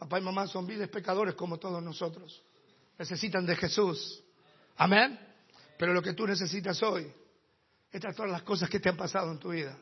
Papá 0.00 0.18
y 0.18 0.22
mamá 0.22 0.46
son 0.46 0.66
viles 0.66 0.88
pecadores 0.88 1.34
como 1.34 1.58
todos 1.58 1.82
nosotros. 1.82 2.42
Necesitan 2.98 3.44
de 3.44 3.54
Jesús. 3.54 4.24
Amén. 4.78 5.20
Pero 5.76 5.92
lo 5.92 6.00
que 6.00 6.14
tú 6.14 6.26
necesitas 6.26 6.82
hoy, 6.82 7.12
estas 7.92 8.16
todas 8.16 8.30
las 8.30 8.40
cosas 8.40 8.70
que 8.70 8.80
te 8.80 8.88
han 8.88 8.96
pasado 8.96 9.30
en 9.30 9.38
tu 9.38 9.50
vida. 9.50 9.76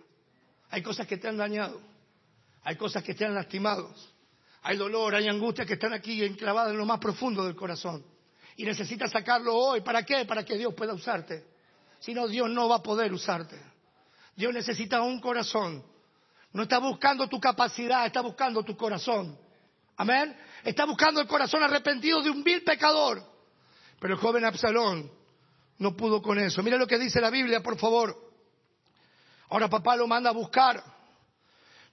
Hay 0.70 0.82
cosas 0.82 1.06
que 1.06 1.18
te 1.18 1.28
han 1.28 1.36
dañado. 1.36 1.80
Hay 2.64 2.74
cosas 2.74 3.04
que 3.04 3.14
te 3.14 3.26
han 3.26 3.32
lastimado. 3.32 3.94
Hay 4.62 4.76
dolor, 4.76 5.14
hay 5.14 5.28
angustia 5.28 5.64
que 5.64 5.74
están 5.74 5.92
aquí 5.92 6.24
enclavadas 6.24 6.72
en 6.72 6.78
lo 6.78 6.84
más 6.84 6.98
profundo 6.98 7.44
del 7.44 7.54
corazón. 7.54 8.04
Y 8.56 8.64
necesitas 8.64 9.12
sacarlo 9.12 9.54
hoy. 9.54 9.82
¿Para 9.82 10.02
qué? 10.02 10.24
Para 10.24 10.44
que 10.44 10.58
Dios 10.58 10.74
pueda 10.74 10.94
usarte. 10.94 11.46
Si 12.00 12.12
no, 12.12 12.26
Dios 12.26 12.50
no 12.50 12.68
va 12.68 12.76
a 12.76 12.82
poder 12.82 13.12
usarte. 13.12 13.56
Dios 14.34 14.52
necesita 14.52 15.00
un 15.00 15.20
corazón. 15.20 15.84
No 16.52 16.64
está 16.64 16.80
buscando 16.80 17.28
tu 17.28 17.38
capacidad, 17.38 18.04
está 18.04 18.20
buscando 18.20 18.64
tu 18.64 18.76
corazón. 18.76 19.46
Amén. 19.98 20.36
Está 20.64 20.84
buscando 20.86 21.20
el 21.20 21.26
corazón 21.26 21.62
arrepentido 21.62 22.22
de 22.22 22.30
un 22.30 22.44
vil 22.44 22.62
pecador. 22.62 23.20
Pero 24.00 24.14
el 24.14 24.20
joven 24.20 24.44
Absalón 24.44 25.10
no 25.78 25.96
pudo 25.96 26.22
con 26.22 26.38
eso. 26.38 26.62
Mira 26.62 26.76
lo 26.76 26.86
que 26.86 26.98
dice 26.98 27.20
la 27.20 27.30
Biblia, 27.30 27.62
por 27.62 27.76
favor. 27.76 28.16
Ahora 29.50 29.68
papá 29.68 29.96
lo 29.96 30.06
manda 30.06 30.30
a 30.30 30.32
buscar. 30.32 30.82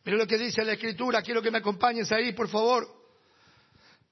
Mira 0.03 0.19
lo 0.19 0.27
que 0.27 0.37
dice 0.37 0.63
la 0.63 0.73
Escritura, 0.73 1.23
quiero 1.23 1.41
que 1.41 1.49
me 1.49 1.57
acompañes 1.57 2.11
ahí, 2.11 2.33
por 2.33 2.47
favor. 2.47 2.87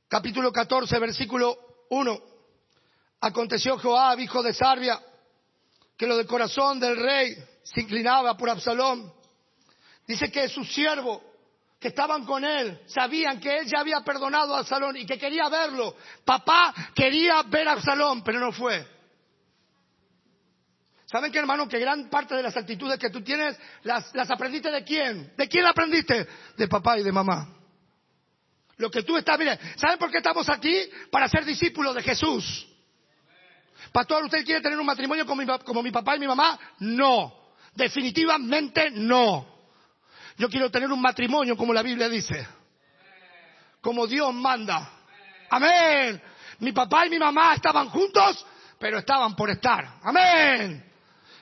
Capítulo 0.08 0.52
14, 0.52 0.98
versículo 0.98 1.56
1. 1.90 2.20
Aconteció 3.22 3.78
Joab, 3.78 4.20
hijo 4.20 4.42
de 4.42 4.54
Sarbia, 4.54 5.00
que 5.96 6.08
lo 6.08 6.18
de 6.18 6.26
corazón 6.26 6.80
del 6.80 6.98
rey 6.98 7.36
se 7.62 7.82
inclinaba 7.82 8.36
por 8.36 8.50
Absalón. 8.50 9.14
Dice 10.08 10.32
que 10.32 10.50
su 10.50 10.64
siervo, 10.64 11.33
que 11.84 11.90
estaban 11.90 12.24
con 12.24 12.46
él, 12.46 12.80
sabían 12.86 13.42
que 13.42 13.58
él 13.58 13.66
ya 13.68 13.82
había 13.82 14.00
perdonado 14.06 14.56
a 14.56 14.60
Absalón 14.60 14.96
y 14.96 15.06
que 15.06 15.20
quería 15.20 15.50
verlo. 15.50 15.98
Papá 16.24 16.74
quería 16.96 17.44
ver 17.44 17.68
a 17.68 17.74
Absalón, 17.74 18.24
pero 18.24 18.40
no 18.40 18.54
fue. 18.54 18.88
¿Saben 21.06 21.30
qué, 21.30 21.40
hermano? 21.40 21.68
Que 21.68 21.80
gran 21.80 22.10
parte 22.10 22.36
de 22.36 22.42
las 22.42 22.56
actitudes 22.56 22.98
que 22.98 23.10
tú 23.10 23.22
tienes 23.22 23.60
las, 23.84 24.14
aprendiste 24.32 24.72
de 24.72 24.86
quién? 24.86 25.34
¿De 25.36 25.50
quién 25.50 25.66
aprendiste? 25.66 26.26
De 26.56 26.70
papá 26.70 26.98
y 26.98 27.04
de 27.04 27.12
mamá. 27.12 27.50
Lo 28.78 28.90
que 28.90 29.04
tú 29.04 29.18
estás, 29.18 29.38
mire, 29.38 29.60
¿saben 29.76 30.00
por 30.00 30.10
qué 30.10 30.20
estamos 30.20 30.48
aquí? 30.48 30.90
Para 31.12 31.28
ser 31.28 31.44
discípulos 31.44 31.94
de 31.96 32.02
Jesús. 32.02 32.66
Pastor, 33.92 34.24
¿usted 34.24 34.46
quiere 34.46 34.62
tener 34.62 34.80
un 34.80 34.86
matrimonio 34.86 35.26
como 35.26 35.44
mi, 35.44 35.58
como 35.66 35.84
mi 35.84 35.92
papá 35.92 36.16
y 36.16 36.20
mi 36.20 36.28
mamá? 36.28 36.58
No. 36.80 37.52
Definitivamente 37.76 38.90
no. 38.90 39.53
Yo 40.38 40.50
quiero 40.50 40.70
tener 40.72 40.92
un 40.92 41.02
matrimonio 41.02 41.56
como 41.56 41.74
la 41.74 41.84
Biblia 41.84 42.10
dice. 42.10 42.48
Como 43.82 44.08
Dios 44.08 44.34
manda. 44.34 44.92
Amén. 45.50 46.22
Mi 46.60 46.72
papá 46.72 47.06
y 47.06 47.10
mi 47.10 47.20
mamá 47.20 47.56
estaban 47.56 47.90
juntos, 47.90 48.46
pero 48.80 49.00
estaban 49.00 49.36
por 49.36 49.50
estar. 49.50 50.00
Amén. 50.02 50.92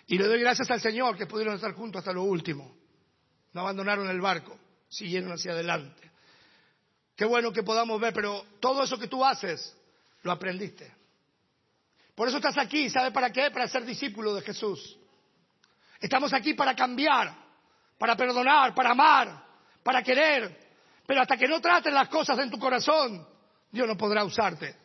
Y 0.07 0.17
le 0.17 0.27
doy 0.27 0.39
gracias 0.39 0.69
al 0.71 0.81
Señor 0.81 1.15
que 1.15 1.27
pudieron 1.27 1.55
estar 1.55 1.73
juntos 1.73 1.99
hasta 1.99 2.11
lo 2.11 2.23
último. 2.23 2.75
No 3.53 3.61
abandonaron 3.61 4.09
el 4.09 4.19
barco, 4.19 4.57
siguieron 4.89 5.31
hacia 5.31 5.51
adelante. 5.51 6.11
Qué 7.15 7.25
bueno 7.25 7.51
que 7.51 7.63
podamos 7.63 7.99
ver, 7.99 8.13
pero 8.13 8.43
todo 8.59 8.83
eso 8.83 8.97
que 8.97 9.07
tú 9.07 9.23
haces, 9.23 9.77
lo 10.23 10.31
aprendiste. 10.31 10.91
Por 12.15 12.27
eso 12.27 12.37
estás 12.37 12.57
aquí, 12.57 12.89
¿sabe 12.89 13.11
para 13.11 13.31
qué? 13.31 13.51
Para 13.51 13.67
ser 13.67 13.85
discípulo 13.85 14.33
de 14.33 14.41
Jesús. 14.41 14.97
Estamos 15.99 16.33
aquí 16.33 16.53
para 16.53 16.75
cambiar, 16.75 17.33
para 18.01 18.15
perdonar, 18.15 18.73
para 18.73 18.93
amar, 18.93 19.45
para 19.83 20.01
querer. 20.01 20.57
Pero 21.05 21.21
hasta 21.21 21.37
que 21.37 21.47
no 21.47 21.61
traten 21.61 21.93
las 21.93 22.09
cosas 22.09 22.39
en 22.39 22.49
tu 22.49 22.57
corazón, 22.57 23.23
Dios 23.69 23.87
no 23.87 23.95
podrá 23.95 24.23
usarte 24.23 24.75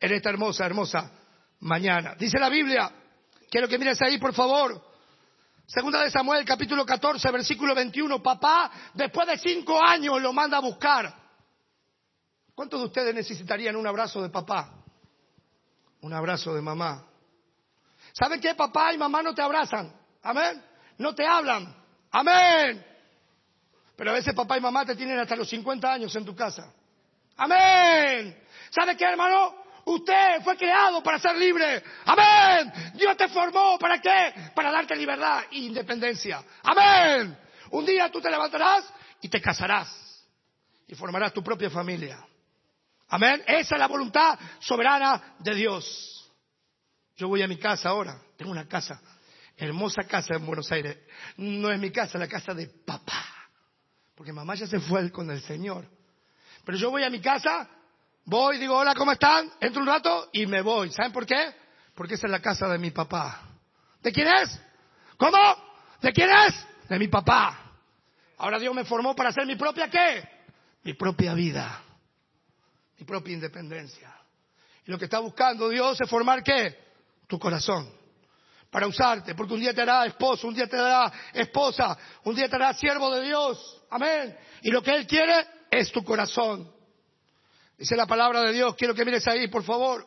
en 0.00 0.12
esta 0.12 0.30
hermosa, 0.30 0.66
hermosa 0.66 1.12
mañana. 1.60 2.16
Dice 2.18 2.40
la 2.40 2.48
Biblia, 2.48 2.90
quiero 3.48 3.68
que 3.68 3.78
mires 3.78 4.02
ahí, 4.02 4.18
por 4.18 4.34
favor. 4.34 4.84
Segunda 5.64 6.02
de 6.02 6.10
Samuel, 6.10 6.44
capítulo 6.44 6.84
14, 6.84 7.30
versículo 7.30 7.72
21. 7.72 8.20
Papá, 8.20 8.68
después 8.94 9.28
de 9.28 9.38
cinco 9.38 9.80
años, 9.80 10.20
lo 10.20 10.32
manda 10.32 10.56
a 10.56 10.60
buscar. 10.60 11.14
¿Cuántos 12.52 12.80
de 12.80 12.86
ustedes 12.86 13.14
necesitarían 13.14 13.76
un 13.76 13.86
abrazo 13.86 14.20
de 14.22 14.28
papá? 14.28 14.74
Un 16.00 16.12
abrazo 16.12 16.52
de 16.52 16.62
mamá. 16.62 17.06
¿Saben 18.12 18.40
qué? 18.40 18.56
Papá 18.56 18.92
y 18.92 18.98
mamá 18.98 19.22
no 19.22 19.36
te 19.36 19.40
abrazan. 19.40 19.94
Amén. 20.20 20.60
No 20.98 21.14
te 21.14 21.24
hablan. 21.24 21.79
Amén. 22.10 22.84
Pero 23.96 24.10
a 24.10 24.14
veces 24.14 24.34
papá 24.34 24.56
y 24.56 24.60
mamá 24.60 24.84
te 24.84 24.96
tienen 24.96 25.18
hasta 25.18 25.36
los 25.36 25.48
50 25.48 25.92
años 25.92 26.14
en 26.16 26.24
tu 26.24 26.34
casa. 26.34 26.72
Amén. 27.36 28.36
¿Sabe 28.70 28.96
qué, 28.96 29.04
hermano? 29.04 29.54
Usted 29.84 30.42
fue 30.42 30.56
creado 30.56 31.02
para 31.02 31.18
ser 31.18 31.36
libre. 31.36 31.82
Amén. 32.04 32.72
Dios 32.94 33.16
te 33.16 33.28
formó 33.28 33.78
para 33.78 34.00
qué? 34.00 34.50
Para 34.54 34.70
darte 34.70 34.94
libertad 34.94 35.44
e 35.50 35.58
independencia. 35.58 36.42
Amén. 36.62 37.36
Un 37.70 37.86
día 37.86 38.10
tú 38.10 38.20
te 38.20 38.30
levantarás 38.30 38.84
y 39.20 39.28
te 39.28 39.40
casarás 39.40 40.26
y 40.86 40.94
formarás 40.94 41.32
tu 41.32 41.42
propia 41.42 41.70
familia. 41.70 42.24
Amén. 43.08 43.42
Esa 43.46 43.74
es 43.74 43.78
la 43.78 43.88
voluntad 43.88 44.38
soberana 44.60 45.34
de 45.38 45.54
Dios. 45.54 46.30
Yo 47.16 47.28
voy 47.28 47.42
a 47.42 47.48
mi 47.48 47.58
casa 47.58 47.90
ahora. 47.90 48.20
Tengo 48.36 48.50
una 48.50 48.66
casa, 48.66 49.00
hermosa 49.60 50.02
casa 50.04 50.34
en 50.34 50.46
Buenos 50.46 50.70
Aires. 50.72 50.98
No 51.36 51.70
es 51.70 51.78
mi 51.78 51.90
casa, 51.90 52.18
la 52.18 52.28
casa 52.28 52.54
de 52.54 52.66
papá. 52.66 53.24
Porque 54.14 54.32
mamá 54.32 54.54
ya 54.54 54.66
se 54.66 54.80
fue 54.80 55.10
con 55.10 55.30
el 55.30 55.40
Señor. 55.42 55.86
Pero 56.64 56.78
yo 56.78 56.90
voy 56.90 57.04
a 57.04 57.10
mi 57.10 57.20
casa, 57.20 57.68
voy, 58.24 58.58
digo, 58.58 58.76
hola, 58.76 58.94
¿cómo 58.94 59.12
están? 59.12 59.50
Entro 59.60 59.80
un 59.82 59.86
rato 59.86 60.28
y 60.32 60.46
me 60.46 60.62
voy. 60.62 60.90
¿Saben 60.90 61.12
por 61.12 61.26
qué? 61.26 61.54
Porque 61.94 62.14
esa 62.14 62.26
es 62.26 62.30
la 62.30 62.40
casa 62.40 62.68
de 62.68 62.78
mi 62.78 62.90
papá. 62.90 63.42
¿De 64.02 64.12
quién 64.12 64.28
es? 64.28 64.60
¿Cómo? 65.16 65.38
¿De 66.00 66.12
quién 66.12 66.30
es? 66.30 66.66
De 66.88 66.98
mi 66.98 67.08
papá. 67.08 67.58
Ahora 68.38 68.58
Dios 68.58 68.74
me 68.74 68.84
formó 68.84 69.14
para 69.14 69.30
hacer 69.30 69.46
mi 69.46 69.56
propia 69.56 69.88
qué? 69.88 70.28
Mi 70.82 70.94
propia 70.94 71.34
vida 71.34 71.84
mi 73.00 73.06
propia 73.06 73.32
independencia. 73.32 74.14
Y 74.84 74.90
lo 74.90 74.98
que 74.98 75.06
está 75.06 75.18
buscando 75.18 75.70
Dios 75.70 75.98
es 76.00 76.08
formar 76.08 76.42
qué? 76.44 76.78
Tu 77.26 77.38
corazón. 77.38 77.90
Para 78.70 78.86
usarte, 78.86 79.34
porque 79.34 79.54
un 79.54 79.60
día 79.60 79.74
te 79.74 79.82
hará 79.82 80.06
esposo, 80.06 80.46
un 80.46 80.54
día 80.54 80.68
te 80.68 80.76
hará 80.76 81.12
esposa, 81.32 81.98
un 82.24 82.34
día 82.34 82.48
te 82.48 82.54
hará 82.54 82.72
siervo 82.72 83.10
de 83.14 83.26
Dios. 83.26 83.82
Amén. 83.90 84.36
Y 84.62 84.70
lo 84.70 84.80
que 84.82 84.94
Él 84.94 85.06
quiere 85.06 85.46
es 85.70 85.90
tu 85.90 86.04
corazón. 86.04 86.72
Dice 87.76 87.96
la 87.96 88.06
palabra 88.06 88.42
de 88.42 88.52
Dios, 88.52 88.76
quiero 88.76 88.94
que 88.94 89.04
mires 89.04 89.26
ahí, 89.26 89.48
por 89.48 89.64
favor. 89.64 90.06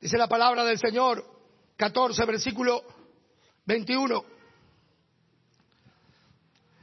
Dice 0.00 0.16
la 0.18 0.28
palabra 0.28 0.64
del 0.64 0.78
Señor, 0.78 1.24
14, 1.76 2.24
versículo 2.26 2.84
21. 3.64 4.24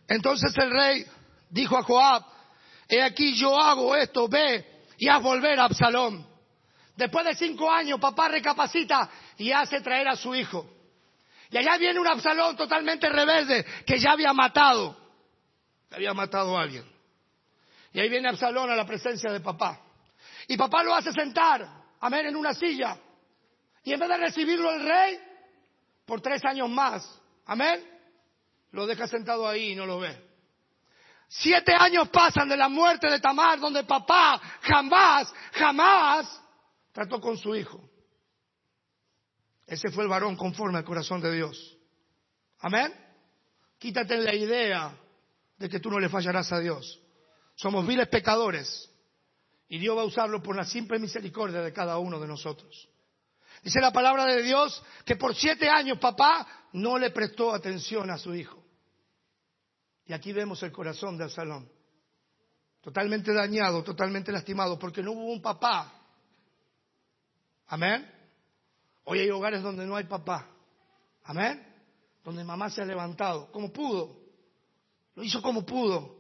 Entonces 0.08 0.54
el 0.58 0.72
rey 0.72 1.06
dijo 1.50 1.78
a 1.78 1.84
Joab, 1.84 2.24
he 2.90 3.02
aquí 3.02 3.36
yo 3.36 3.58
hago 3.58 3.96
esto, 3.96 4.28
ve 4.28 4.84
y 4.98 5.08
haz 5.08 5.22
volver 5.22 5.60
a 5.60 5.66
Absalón. 5.66 6.33
Después 6.96 7.26
de 7.26 7.36
cinco 7.36 7.72
años, 7.72 8.00
papá 8.00 8.30
recapacita 8.30 9.10
y 9.38 9.52
hace 9.52 9.82
traer 9.82 10.08
a 10.08 10.16
su 10.16 10.36
hijo. 10.36 10.70
Y 11.50 11.58
allá 11.58 11.78
viene 11.78 12.00
un 12.00 12.08
Absalón 12.08 12.56
totalmente 12.56 13.10
rebelde 13.10 13.66
que 13.86 14.00
ya 14.00 14.12
había 14.12 14.34
matado, 14.34 14.98
había 15.92 16.14
matado 16.14 16.58
a 16.58 16.62
alguien. 16.62 16.86
Y 17.94 18.00
ahí 18.00 18.10
viene 18.10 18.30
Absalón 18.30 18.70
a 18.70 18.76
la 18.76 18.86
presencia 18.86 19.32
de 19.32 19.40
papá. 19.40 19.80
Y 20.48 20.58
papá 20.58 20.84
lo 20.84 20.94
hace 20.94 21.12
sentar, 21.12 21.68
amén, 22.00 22.28
en 22.28 22.36
una 22.36 22.54
silla. 22.54 22.98
Y 23.84 23.94
en 23.94 24.00
vez 24.00 24.10
de 24.10 24.18
recibirlo 24.18 24.72
el 24.72 24.84
rey, 24.84 25.20
por 26.06 26.22
tres 26.22 26.44
años 26.46 26.70
más, 26.70 27.08
amén, 27.46 27.84
lo 28.72 28.86
deja 28.86 29.08
sentado 29.08 29.48
ahí 29.48 29.72
y 29.72 29.76
no 29.76 29.86
lo 29.86 30.00
ve. 30.00 30.16
Siete 31.28 31.74
años 31.76 32.10
pasan 32.10 32.48
de 32.50 32.58
la 32.58 32.70
muerte 32.70 33.10
de 33.10 33.20
Tamar, 33.20 33.60
donde 33.60 33.84
papá 33.84 34.40
jamás, 34.62 35.34
jamás 35.54 36.43
trató 36.94 37.20
con 37.20 37.38
su 37.38 37.54
hijo. 37.54 37.82
Ese 39.68 39.92
fue 39.92 40.04
el 40.04 40.10
varón 40.10 40.38
conforme 40.38 40.78
al 40.78 40.86
corazón 40.86 41.20
de 41.20 41.34
Dios. 41.34 41.78
Amén. 42.60 42.94
Quítate 43.78 44.16
la 44.18 44.34
idea 44.34 44.98
de 45.58 45.68
que 45.68 45.82
tú 45.82 45.90
no 45.90 46.00
le 46.00 46.08
fallarás 46.08 46.54
a 46.54 46.60
Dios. 46.60 47.02
Somos 47.56 47.86
viles 47.86 48.08
pecadores 48.08 48.90
y 49.68 49.78
Dios 49.80 49.98
va 49.98 50.04
a 50.04 50.06
usarlo 50.06 50.42
por 50.42 50.56
la 50.56 50.66
simple 50.66 51.00
misericordia 51.00 51.62
de 51.62 51.74
cada 51.74 51.98
uno 51.98 52.20
de 52.20 52.28
nosotros. 52.28 52.90
Dice 53.64 53.80
la 53.80 53.92
palabra 53.92 54.26
de 54.26 54.42
Dios 54.42 54.84
que 55.06 55.16
por 55.16 55.36
siete 55.36 55.70
años 55.70 55.98
papá 56.00 56.48
no 56.74 56.98
le 56.98 57.12
prestó 57.12 57.54
atención 57.54 58.10
a 58.10 58.18
su 58.18 58.36
hijo. 58.36 58.64
Y 60.06 60.14
aquí 60.14 60.34
vemos 60.34 60.62
el 60.64 60.72
corazón 60.72 61.18
de 61.18 61.24
Absalón. 61.24 61.70
Totalmente 62.82 63.34
dañado, 63.34 63.84
totalmente 63.84 64.32
lastimado, 64.32 64.78
porque 64.78 65.02
no 65.02 65.14
hubo 65.14 65.32
un 65.32 65.42
papá. 65.42 66.03
Amén. 67.74 68.08
Hoy 69.06 69.18
hay 69.18 69.32
hogares 69.32 69.64
donde 69.64 69.84
no 69.88 69.96
hay 69.96 70.04
papá. 70.04 70.48
Amén. 71.24 71.60
Donde 72.24 72.44
mamá 72.44 72.70
se 72.70 72.84
ha 72.84 72.86
levantado, 72.86 73.52
como 73.52 73.74
pudo. 73.74 74.16
Lo 75.16 75.24
hizo 75.24 75.42
como 75.42 75.66
pudo. 75.66 76.16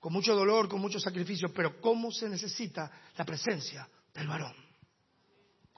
Con 0.00 0.12
mucho 0.12 0.34
dolor, 0.34 0.68
con 0.68 0.80
mucho 0.80 0.98
sacrificio, 0.98 1.52
pero 1.54 1.80
cómo 1.80 2.10
se 2.10 2.28
necesita 2.28 2.90
la 3.16 3.24
presencia 3.24 3.88
del 4.12 4.26
varón. 4.26 4.56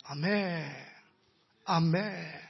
Amén. 0.05 0.75
Amén. 1.67 2.41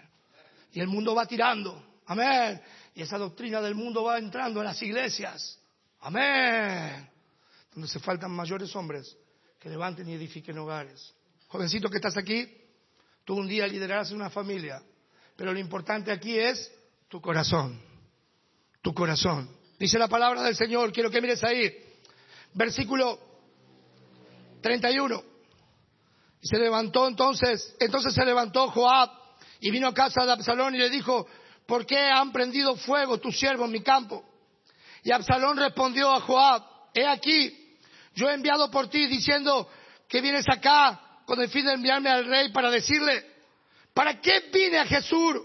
Y 0.70 0.78
el 0.78 0.86
mundo 0.86 1.12
va 1.12 1.26
tirando. 1.26 1.98
Amén. 2.06 2.62
Y 2.94 3.02
esa 3.02 3.18
doctrina 3.18 3.60
del 3.60 3.74
mundo 3.74 4.04
va 4.04 4.16
entrando 4.16 4.60
en 4.60 4.66
las 4.66 4.80
iglesias. 4.80 5.58
Amén. 6.02 7.10
Donde 7.74 7.88
se 7.88 7.98
faltan 7.98 8.30
mayores 8.30 8.76
hombres 8.76 9.16
que 9.58 9.68
levanten 9.68 10.08
y 10.08 10.12
edifiquen 10.12 10.56
hogares. 10.56 11.16
Jovencito 11.48 11.90
que 11.90 11.96
estás 11.96 12.16
aquí, 12.16 12.59
tú 13.24 13.34
un 13.34 13.48
día 13.48 13.66
liderarás 13.66 14.10
una 14.12 14.30
familia. 14.30 14.82
Pero 15.36 15.52
lo 15.52 15.58
importante 15.58 16.12
aquí 16.12 16.38
es 16.38 16.70
tu 17.08 17.20
corazón. 17.20 17.80
Tu 18.82 18.92
corazón. 18.92 19.48
Dice 19.78 19.98
la 19.98 20.08
palabra 20.08 20.42
del 20.42 20.54
Señor, 20.54 20.92
quiero 20.92 21.10
que 21.10 21.20
mires 21.20 21.42
ahí. 21.42 21.74
Versículo 22.54 23.18
31. 24.60 25.22
Y 26.42 26.46
se 26.46 26.58
levantó 26.58 27.06
entonces, 27.06 27.76
entonces 27.80 28.14
se 28.14 28.24
levantó 28.24 28.68
Joab 28.70 29.10
y 29.60 29.70
vino 29.70 29.88
a 29.88 29.94
casa 29.94 30.24
de 30.24 30.32
Absalón 30.32 30.74
y 30.74 30.78
le 30.78 30.90
dijo, 30.90 31.26
¿por 31.66 31.86
qué 31.86 31.98
han 31.98 32.32
prendido 32.32 32.76
fuego 32.76 33.18
tus 33.18 33.38
siervos 33.38 33.66
en 33.66 33.72
mi 33.72 33.82
campo? 33.82 34.24
Y 35.02 35.12
Absalón 35.12 35.56
respondió 35.56 36.12
a 36.12 36.20
Joab, 36.20 36.62
he 36.94 37.06
aquí, 37.06 37.76
yo 38.14 38.28
he 38.28 38.34
enviado 38.34 38.70
por 38.70 38.88
ti 38.88 39.06
diciendo 39.06 39.68
que 40.08 40.20
vienes 40.20 40.46
acá 40.48 41.09
con 41.30 41.40
el 41.40 41.48
fin 41.48 41.64
de 41.64 41.74
enviarme 41.74 42.10
al 42.10 42.26
rey 42.26 42.48
para 42.48 42.72
decirle, 42.72 43.24
¿para 43.94 44.20
qué 44.20 44.50
vine 44.52 44.78
a 44.78 44.84
Jesús? 44.84 45.36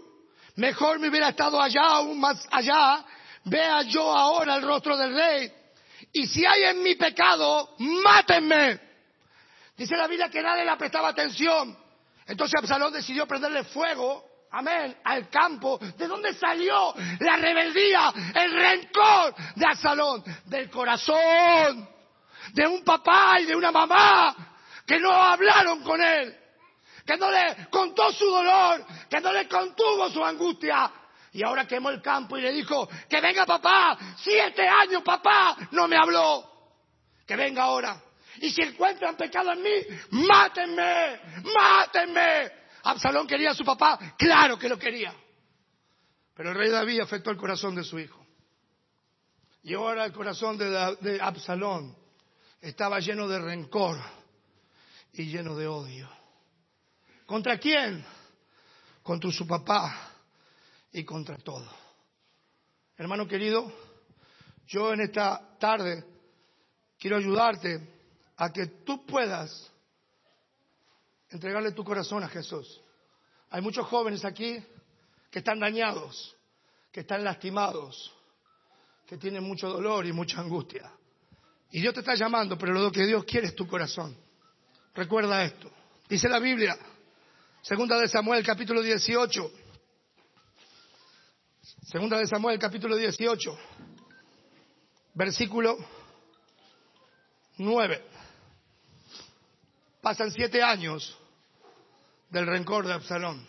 Mejor 0.56 0.98
me 0.98 1.10
hubiera 1.10 1.30
estado 1.30 1.62
allá, 1.62 1.84
aún 1.84 2.20
más 2.20 2.44
allá, 2.50 3.06
vea 3.44 3.84
yo 3.84 4.02
ahora 4.12 4.56
el 4.56 4.64
rostro 4.64 4.98
del 4.98 5.14
rey. 5.14 5.54
Y 6.12 6.26
si 6.26 6.44
hay 6.44 6.64
en 6.64 6.82
mi 6.82 6.96
pecado, 6.96 7.76
mátenme. 7.78 8.80
Dice 9.78 9.96
la 9.96 10.08
Biblia 10.08 10.28
que 10.28 10.42
nadie 10.42 10.66
le 10.66 10.76
prestaba 10.76 11.10
atención. 11.10 11.78
Entonces 12.26 12.60
Absalón 12.60 12.92
decidió 12.92 13.28
prenderle 13.28 13.64
fuego, 13.66 14.26
amén, 14.54 14.98
al 15.04 15.30
campo. 15.30 15.78
¿De 15.78 16.08
dónde 16.08 16.34
salió 16.34 16.96
la 17.20 17.38
rebeldía, 17.38 18.12
el 18.34 18.52
rencor 18.54 19.36
de 19.54 19.68
Absalón? 19.68 20.24
Del 20.46 20.68
corazón 20.68 21.88
de 22.54 22.66
un 22.66 22.84
papá 22.84 23.36
y 23.40 23.46
de 23.46 23.56
una 23.56 23.72
mamá 23.72 24.55
que 24.86 25.00
no 25.00 25.12
hablaron 25.12 25.82
con 25.84 26.02
él, 26.02 26.36
que 27.06 27.18
no 27.18 27.32
le 27.32 27.68
contó 27.70 28.12
su 28.12 28.26
dolor, 28.26 28.86
que 29.10 29.20
no 29.20 29.32
le 29.34 29.48
contuvo 29.48 30.10
su 30.10 30.24
angustia. 30.24 30.92
Y 31.32 31.44
ahora 31.44 31.68
quemó 31.68 31.90
el 31.90 32.02
campo 32.02 32.38
y 32.38 32.42
le 32.42 32.52
dijo, 32.54 32.88
que 33.10 33.20
venga 33.20 33.46
papá, 33.46 33.98
siete 34.18 34.68
años 34.68 35.04
papá 35.04 35.58
no 35.72 35.88
me 35.88 35.98
habló, 35.98 36.50
que 37.26 37.36
venga 37.36 37.64
ahora. 37.64 38.02
Y 38.38 38.50
si 38.52 38.62
encuentran 38.62 39.18
pecado 39.18 39.52
en 39.52 39.62
mí, 39.62 39.72
mátenme, 40.12 41.20
mátenme. 41.54 42.52
Absalón 42.84 43.28
quería 43.28 43.52
a 43.52 43.56
su 43.56 43.66
papá, 43.66 43.98
claro 44.18 44.58
que 44.58 44.70
lo 44.70 44.78
quería. 44.78 45.14
Pero 46.36 46.52
el 46.52 46.56
rey 46.56 46.70
David 46.70 47.00
afectó 47.00 47.32
el 47.32 47.38
corazón 47.38 47.76
de 47.76 47.84
su 47.84 47.98
hijo. 47.98 48.26
Y 49.64 49.74
ahora 49.74 50.06
el 50.06 50.14
corazón 50.14 50.58
de, 50.58 50.70
de 51.02 51.20
Absalón 51.20 51.96
estaba 52.62 53.00
lleno 53.00 53.28
de 53.28 53.40
rencor 53.40 53.98
y 55.18 55.26
lleno 55.26 55.56
de 55.56 55.68
odio. 55.68 56.10
¿Contra 57.26 57.58
quién? 57.58 58.06
Contra 59.02 59.32
su 59.32 59.48
papá 59.48 60.12
y 60.92 61.04
contra 61.04 61.38
todo. 61.38 61.68
Hermano 62.98 63.28
querido, 63.28 63.72
yo 64.68 64.94
en 64.94 65.02
esta 65.02 65.58
tarde 65.60 66.04
quiero 66.98 67.18
ayudarte 67.18 67.96
a 68.38 68.52
que 68.52 68.68
tú 68.68 69.06
puedas 69.06 69.72
entregarle 71.30 71.72
tu 71.72 71.84
corazón 71.84 72.24
a 72.24 72.30
Jesús. 72.30 72.82
Hay 73.50 73.62
muchos 73.62 73.88
jóvenes 73.88 74.26
aquí 74.26 74.64
que 75.30 75.40
están 75.40 75.60
dañados, 75.60 76.36
que 76.92 77.02
están 77.02 77.24
lastimados, 77.24 78.14
que 79.06 79.18
tienen 79.18 79.44
mucho 79.44 79.70
dolor 79.70 80.06
y 80.06 80.14
mucha 80.14 80.40
angustia. 80.40 80.92
Y 81.72 81.82
Dios 81.82 81.94
te 81.94 82.00
está 82.00 82.16
llamando, 82.16 82.58
pero 82.58 82.74
lo 82.74 82.92
que 82.92 83.06
Dios 83.06 83.26
quiere 83.26 83.48
es 83.48 83.56
tu 83.56 83.68
corazón. 83.68 84.25
Recuerda 84.96 85.44
esto. 85.44 85.70
Dice 86.08 86.30
la 86.30 86.40
Biblia, 86.40 86.78
segunda 87.62 88.00
de 88.00 88.08
Samuel, 88.08 88.46
capítulo 88.46 88.82
18. 88.82 89.52
Segunda 91.84 92.18
de 92.18 92.28
Samuel, 92.28 92.58
capítulo 92.58 92.96
18, 92.96 93.58
versículo 95.14 95.78
9. 97.58 98.06
Pasan 100.02 100.32
siete 100.32 100.64
años 100.64 101.18
del 102.30 102.48
rencor 102.48 102.88
de 102.88 102.94
Absalón. 102.94 103.46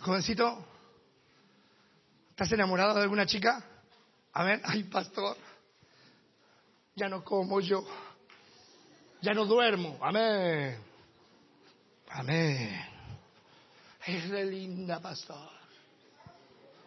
Jovencito, 0.00 0.66
¿estás 2.30 2.50
enamorado 2.50 2.94
de 2.94 3.02
alguna 3.02 3.26
chica? 3.26 3.64
A 4.32 4.44
ver, 4.44 4.60
ay, 4.64 4.84
pastor 4.84 5.36
ya 6.94 7.08
no 7.08 7.24
como 7.24 7.60
yo, 7.60 7.84
ya 9.22 9.32
no 9.32 9.46
duermo. 9.46 9.98
Amén. 10.02 10.76
Amén. 12.08 12.84
Es 14.04 14.28
de 14.28 14.44
linda, 14.44 15.00
pastor. 15.00 15.48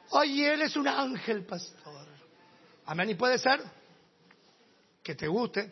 Oye, 0.10 0.54
él 0.54 0.62
es 0.62 0.76
un 0.76 0.88
ángel, 0.88 1.46
pastor. 1.46 2.08
Amén. 2.86 3.10
Y 3.10 3.16
puede 3.16 3.40
ser 3.40 3.64
que 5.02 5.16
te 5.16 5.28
guste, 5.28 5.72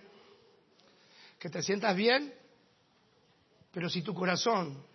que 1.38 1.50
te 1.50 1.62
sientas 1.62 1.96
bien, 1.96 2.34
pero 3.72 3.90
si 3.90 4.02
tu 4.02 4.14
corazón 4.14 4.86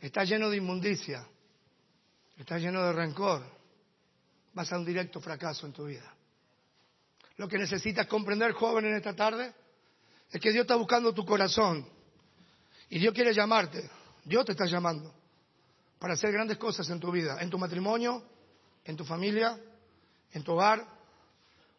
está 0.00 0.24
lleno 0.24 0.48
de 0.48 0.58
inmundicia, 0.58 1.26
está 2.36 2.58
lleno 2.58 2.84
de 2.84 2.92
rencor, 2.92 3.44
vas 4.52 4.72
a 4.72 4.78
un 4.78 4.84
directo 4.84 5.20
fracaso 5.20 5.66
en 5.66 5.72
tu 5.72 5.86
vida. 5.86 6.14
Lo 7.36 7.48
que 7.48 7.58
necesitas 7.58 8.06
comprender, 8.06 8.52
joven, 8.52 8.86
en 8.86 8.94
esta 8.94 9.16
tarde, 9.16 9.52
es 10.32 10.40
que 10.40 10.50
Dios 10.50 10.62
está 10.62 10.76
buscando 10.76 11.12
tu 11.12 11.24
corazón. 11.26 11.86
Y 12.88 12.98
Dios 12.98 13.14
quiere 13.14 13.34
llamarte. 13.34 13.88
Dios 14.24 14.44
te 14.46 14.52
está 14.52 14.66
llamando 14.66 15.12
para 15.98 16.14
hacer 16.14 16.32
grandes 16.32 16.58
cosas 16.58 16.88
en 16.90 16.98
tu 16.98 17.12
vida, 17.12 17.40
en 17.40 17.50
tu 17.50 17.58
matrimonio, 17.58 18.24
en 18.84 18.96
tu 18.96 19.04
familia, 19.04 19.56
en 20.32 20.42
tu 20.42 20.52
hogar, 20.52 20.84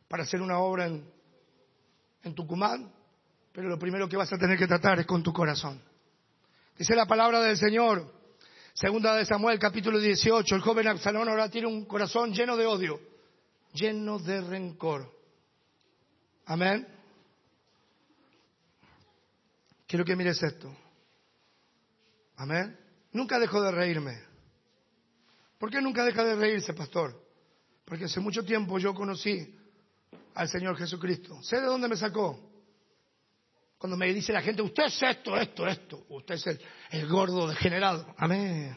para 0.07 0.23
hacer 0.23 0.41
una 0.41 0.59
obra 0.59 0.85
en, 0.85 1.05
en 2.23 2.35
Tucumán. 2.35 2.91
Pero 3.51 3.67
lo 3.67 3.77
primero 3.77 4.07
que 4.07 4.17
vas 4.17 4.31
a 4.31 4.37
tener 4.37 4.57
que 4.57 4.67
tratar 4.67 4.99
es 4.99 5.05
con 5.05 5.23
tu 5.23 5.33
corazón. 5.33 5.81
Dice 6.77 6.95
la 6.95 7.05
palabra 7.05 7.41
del 7.41 7.57
Señor, 7.57 8.13
segunda 8.73 9.15
de 9.15 9.25
Samuel, 9.25 9.59
capítulo 9.59 9.99
18. 9.99 10.55
El 10.55 10.61
joven 10.61 10.87
Absalón 10.87 11.27
ahora 11.27 11.49
tiene 11.49 11.67
un 11.67 11.85
corazón 11.85 12.33
lleno 12.33 12.55
de 12.55 12.65
odio, 12.65 12.99
lleno 13.73 14.19
de 14.19 14.41
rencor. 14.41 15.11
Amén. 16.45 16.92
Quiero 19.93 20.05
que 20.05 20.15
mires 20.15 20.41
esto. 20.41 20.75
Amén. 22.37 22.75
Nunca 23.11 23.37
dejo 23.37 23.61
de 23.61 23.69
reírme. 23.69 24.19
¿Por 25.59 25.69
qué 25.69 25.79
nunca 25.81 26.03
deja 26.03 26.23
de 26.23 26.35
reírse, 26.35 26.73
pastor? 26.73 27.23
Porque 27.85 28.05
hace 28.05 28.19
mucho 28.19 28.43
tiempo 28.43 28.79
yo 28.79 28.95
conocí 28.95 29.55
al 30.33 30.49
Señor 30.49 30.77
Jesucristo. 30.77 31.43
¿Sé 31.43 31.57
de 31.57 31.67
dónde 31.67 31.87
me 31.87 31.95
sacó? 31.95 32.39
Cuando 33.77 33.95
me 33.95 34.11
dice 34.11 34.33
la 34.33 34.41
gente, 34.41 34.63
usted 34.63 34.85
es 34.85 34.99
esto, 35.03 35.37
esto, 35.37 35.67
esto. 35.67 36.03
Usted 36.09 36.33
es 36.33 36.47
el, 36.47 36.61
el 36.89 37.07
gordo 37.07 37.47
degenerado. 37.47 38.15
Amén. 38.17 38.75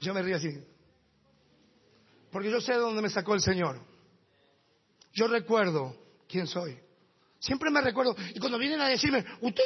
Yo 0.00 0.14
me 0.14 0.22
río 0.22 0.34
así. 0.34 0.50
Porque 2.32 2.50
yo 2.50 2.60
sé 2.60 2.72
de 2.72 2.78
dónde 2.78 3.02
me 3.02 3.08
sacó 3.08 3.34
el 3.34 3.40
Señor. 3.40 3.78
Yo 5.12 5.28
recuerdo 5.28 5.96
quién 6.26 6.48
soy. 6.48 6.76
Siempre 7.42 7.72
me 7.72 7.80
recuerdo. 7.80 8.14
Y 8.34 8.38
cuando 8.38 8.56
vienen 8.56 8.80
a 8.80 8.86
decirme, 8.86 9.24
usted 9.40 9.64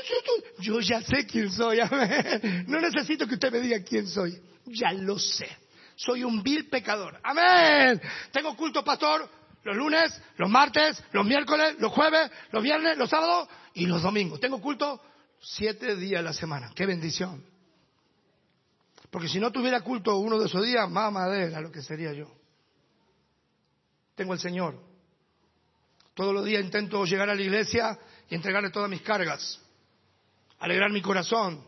yo 0.60 0.80
ya 0.80 1.02
sé 1.02 1.26
quién 1.26 1.52
soy. 1.52 1.78
No 2.66 2.80
necesito 2.80 3.26
que 3.26 3.34
usted 3.34 3.52
me 3.52 3.60
diga 3.60 3.82
quién 3.84 4.08
soy. 4.08 4.40
Ya 4.64 4.92
lo 4.92 5.18
sé. 5.18 5.46
Soy 5.94 6.24
un 6.24 6.42
vil 6.42 6.70
pecador. 6.70 7.20
Amén. 7.22 8.00
Tengo 8.32 8.56
culto, 8.56 8.82
pastor, 8.82 9.28
los 9.62 9.76
lunes, 9.76 10.18
los 10.38 10.48
martes, 10.48 11.02
los 11.12 11.26
miércoles, 11.26 11.76
los 11.78 11.92
jueves, 11.92 12.30
los 12.50 12.62
viernes, 12.62 12.96
los 12.96 13.10
sábados 13.10 13.46
y 13.74 13.84
los 13.84 14.02
domingos. 14.02 14.40
Tengo 14.40 14.58
culto 14.58 14.98
siete 15.38 15.96
días 15.96 16.20
a 16.20 16.22
la 16.22 16.32
semana. 16.32 16.72
Qué 16.74 16.86
bendición. 16.86 17.44
Porque 19.10 19.28
si 19.28 19.38
no 19.38 19.52
tuviera 19.52 19.82
culto 19.82 20.16
uno 20.16 20.38
de 20.38 20.46
esos 20.46 20.64
días, 20.64 20.90
más 20.90 21.12
madera 21.12 21.60
lo 21.60 21.70
que 21.70 21.82
sería 21.82 22.14
yo. 22.14 22.30
Tengo 24.14 24.32
el 24.32 24.40
Señor. 24.40 24.85
Todos 26.16 26.32
los 26.32 26.46
días 26.46 26.64
intento 26.64 27.04
llegar 27.04 27.28
a 27.28 27.34
la 27.34 27.42
iglesia 27.42 27.98
y 28.30 28.34
entregarle 28.34 28.70
todas 28.70 28.88
mis 28.88 29.02
cargas, 29.02 29.60
alegrar 30.58 30.90
mi 30.90 31.02
corazón, 31.02 31.62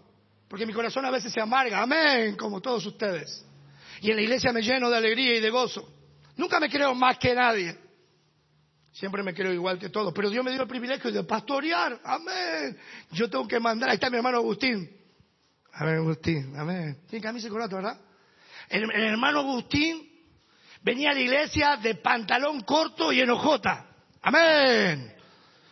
porque 0.49 0.65
mi 0.65 0.73
corazón 0.73 1.05
a 1.05 1.11
veces 1.11 1.31
se 1.31 1.39
amarga, 1.39 1.83
amén, 1.83 2.35
como 2.35 2.63
todos 2.63 2.87
ustedes. 2.87 3.45
Y 4.01 4.09
en 4.09 4.17
la 4.17 4.23
iglesia 4.23 4.51
me 4.51 4.63
lleno 4.63 4.89
de 4.89 4.97
alegría 4.97 5.37
y 5.37 5.41
de 5.41 5.51
gozo. 5.51 5.87
Nunca 6.39 6.59
me 6.61 6.71
creo 6.71 6.95
más 6.95 7.19
que 7.19 7.35
nadie. 7.35 7.77
Siempre 8.91 9.23
me 9.23 9.35
creo 9.35 9.53
igual 9.53 9.79
que 9.79 9.91
todos. 9.91 10.15
Pero 10.15 10.31
Dios 10.31 10.43
me 10.43 10.51
dio 10.51 10.63
el 10.63 10.69
privilegio 10.69 11.13
de 11.13 11.25
pastorear. 11.25 12.01
Amén. 12.03 12.79
Yo 13.11 13.29
tengo 13.29 13.47
que 13.47 13.61
mandar. 13.61 13.91
Ahí 13.91 13.97
está 13.97 14.09
mi 14.09 14.17
hermano 14.17 14.39
Agustín. 14.39 14.91
Amén, 15.75 15.97
Agustín. 15.97 16.57
Amén. 16.57 17.03
Tiene 17.07 17.23
camisa 17.23 17.51
corato, 17.51 17.77
¿verdad? 17.77 18.01
El, 18.71 18.85
el, 18.85 19.03
hermano 19.03 19.41
Agustín 19.41 20.09
venía 20.81 21.11
a 21.11 21.13
la 21.13 21.21
iglesia 21.21 21.77
de 21.77 21.97
pantalón 21.97 22.63
corto 22.63 23.13
y 23.13 23.21
enojota. 23.21 23.88
Amén. 24.29 25.15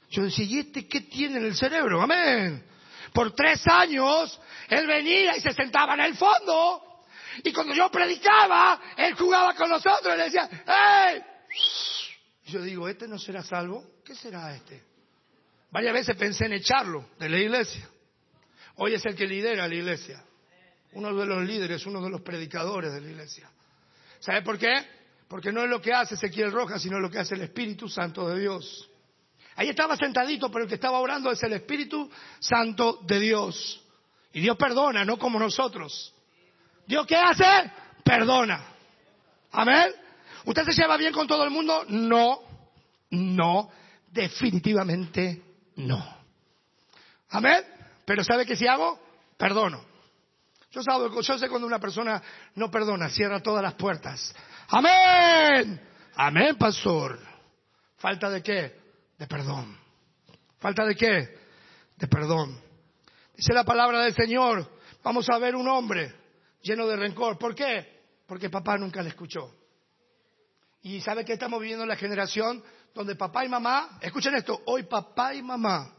Yo 0.08 0.22
decía, 0.22 0.44
¿y 0.46 0.58
este 0.60 0.88
qué 0.88 1.02
tiene 1.02 1.38
en 1.38 1.44
el 1.44 1.56
cerebro? 1.56 2.00
Amén. 2.00 2.64
Por 3.12 3.34
tres 3.34 3.62
años, 3.66 4.40
él 4.68 4.86
venía 4.86 5.36
y 5.36 5.40
se 5.42 5.52
sentaba 5.52 5.92
en 5.92 6.00
el 6.00 6.16
fondo. 6.16 7.04
Y 7.44 7.52
cuando 7.52 7.74
yo 7.74 7.90
predicaba, 7.90 8.80
él 8.96 9.14
jugaba 9.14 9.54
con 9.54 9.68
nosotros 9.68 10.14
y 10.14 10.16
le 10.16 10.24
decía, 10.24 10.48
¡Ey! 10.66 11.22
yo 12.46 12.62
digo, 12.62 12.88
¿este 12.88 13.06
no 13.06 13.18
será 13.18 13.42
salvo? 13.42 13.84
¿Qué 14.02 14.14
será 14.14 14.54
este? 14.54 14.82
Varias 15.70 15.92
veces 15.92 16.16
pensé 16.16 16.46
en 16.46 16.54
echarlo 16.54 17.10
de 17.18 17.28
la 17.28 17.38
iglesia. 17.38 17.86
Hoy 18.76 18.94
es 18.94 19.04
el 19.04 19.14
que 19.14 19.26
lidera 19.26 19.68
la 19.68 19.74
iglesia. 19.74 20.24
Uno 20.92 21.14
de 21.14 21.26
los 21.26 21.44
líderes, 21.44 21.84
uno 21.84 22.00
de 22.00 22.08
los 22.08 22.22
predicadores 22.22 22.94
de 22.94 23.02
la 23.02 23.10
iglesia. 23.10 23.50
¿Sabe 24.18 24.40
por 24.40 24.58
qué? 24.58 24.95
Porque 25.28 25.52
no 25.52 25.62
es 25.62 25.70
lo 25.70 25.80
que 25.80 25.92
hace 25.92 26.14
Ezequiel 26.14 26.52
Rojas, 26.52 26.82
sino 26.82 27.00
lo 27.00 27.10
que 27.10 27.18
hace 27.18 27.34
el 27.34 27.42
Espíritu 27.42 27.88
Santo 27.88 28.28
de 28.28 28.40
Dios. 28.40 28.88
Ahí 29.56 29.68
estaba 29.68 29.96
sentadito, 29.96 30.50
pero 30.50 30.64
el 30.64 30.68
que 30.68 30.74
estaba 30.74 31.00
orando 31.00 31.30
es 31.30 31.42
el 31.42 31.54
Espíritu 31.54 32.10
Santo 32.38 33.00
de 33.02 33.18
Dios. 33.18 33.82
Y 34.32 34.40
Dios 34.40 34.56
perdona, 34.56 35.04
no 35.04 35.18
como 35.18 35.38
nosotros. 35.38 36.14
¿Dios 36.86 37.06
qué 37.06 37.16
hace? 37.16 37.72
Perdona. 38.04 38.64
Amén. 39.52 39.92
¿Usted 40.44 40.64
se 40.64 40.72
lleva 40.72 40.96
bien 40.96 41.12
con 41.12 41.26
todo 41.26 41.42
el 41.42 41.50
mundo? 41.50 41.84
No, 41.88 42.40
no, 43.10 43.70
definitivamente 44.12 45.42
no. 45.76 46.16
Amén. 47.30 47.64
Pero 48.04 48.22
¿sabe 48.22 48.46
qué 48.46 48.54
si 48.54 48.66
hago? 48.66 49.00
Perdono. 49.36 49.82
Yo, 50.70 50.82
yo 51.20 51.38
sé 51.38 51.48
cuando 51.48 51.66
una 51.66 51.80
persona 51.80 52.22
no 52.54 52.70
perdona, 52.70 53.08
cierra 53.08 53.40
todas 53.40 53.62
las 53.62 53.74
puertas. 53.74 54.34
Amén. 54.68 55.80
Amén, 56.14 56.56
pastor. 56.58 57.18
¿Falta 57.96 58.30
de 58.30 58.42
qué? 58.42 58.80
De 59.18 59.26
perdón. 59.26 59.78
¿Falta 60.58 60.84
de 60.84 60.94
qué? 60.94 61.38
De 61.96 62.08
perdón. 62.08 62.60
Dice 63.34 63.52
la 63.52 63.64
palabra 63.64 64.02
del 64.02 64.14
Señor, 64.14 64.70
vamos 65.02 65.28
a 65.30 65.38
ver 65.38 65.54
un 65.54 65.68
hombre 65.68 66.14
lleno 66.62 66.86
de 66.86 66.96
rencor. 66.96 67.38
¿Por 67.38 67.54
qué? 67.54 68.02
Porque 68.26 68.50
papá 68.50 68.76
nunca 68.76 69.02
le 69.02 69.10
escuchó. 69.10 69.54
Y 70.82 71.00
sabe 71.00 71.24
que 71.24 71.34
estamos 71.34 71.60
viviendo 71.60 71.84
en 71.84 71.88
la 71.88 71.96
generación 71.96 72.62
donde 72.94 73.14
papá 73.14 73.44
y 73.44 73.48
mamá, 73.48 73.98
escuchen 74.00 74.34
esto, 74.34 74.62
hoy 74.64 74.84
papá 74.84 75.34
y 75.34 75.42
mamá, 75.42 75.92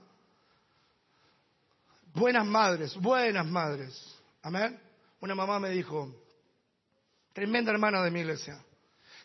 buenas 2.13 2.45
madres, 2.45 2.95
buenas 2.95 3.45
madres, 3.45 4.19
amén. 4.41 4.81
Una 5.19 5.35
mamá 5.35 5.59
me 5.59 5.69
dijo, 5.69 6.11
tremenda 7.37 7.71
hermana 7.71 8.01
de 8.01 8.09
mi 8.09 8.21
iglesia, 8.21 8.57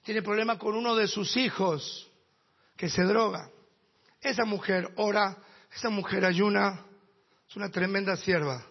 tiene 0.02 0.20
problema 0.20 0.58
con 0.58 0.74
uno 0.74 0.94
de 0.94 1.08
sus 1.08 1.34
hijos 1.38 2.10
que 2.76 2.90
se 2.90 3.04
droga. 3.04 3.48
Esa 4.20 4.44
mujer 4.44 4.92
ora, 4.96 5.38
esa 5.74 5.88
mujer 5.88 6.26
ayuna, 6.26 6.84
es 7.48 7.56
una 7.56 7.70
tremenda 7.70 8.14
sierva, 8.18 8.66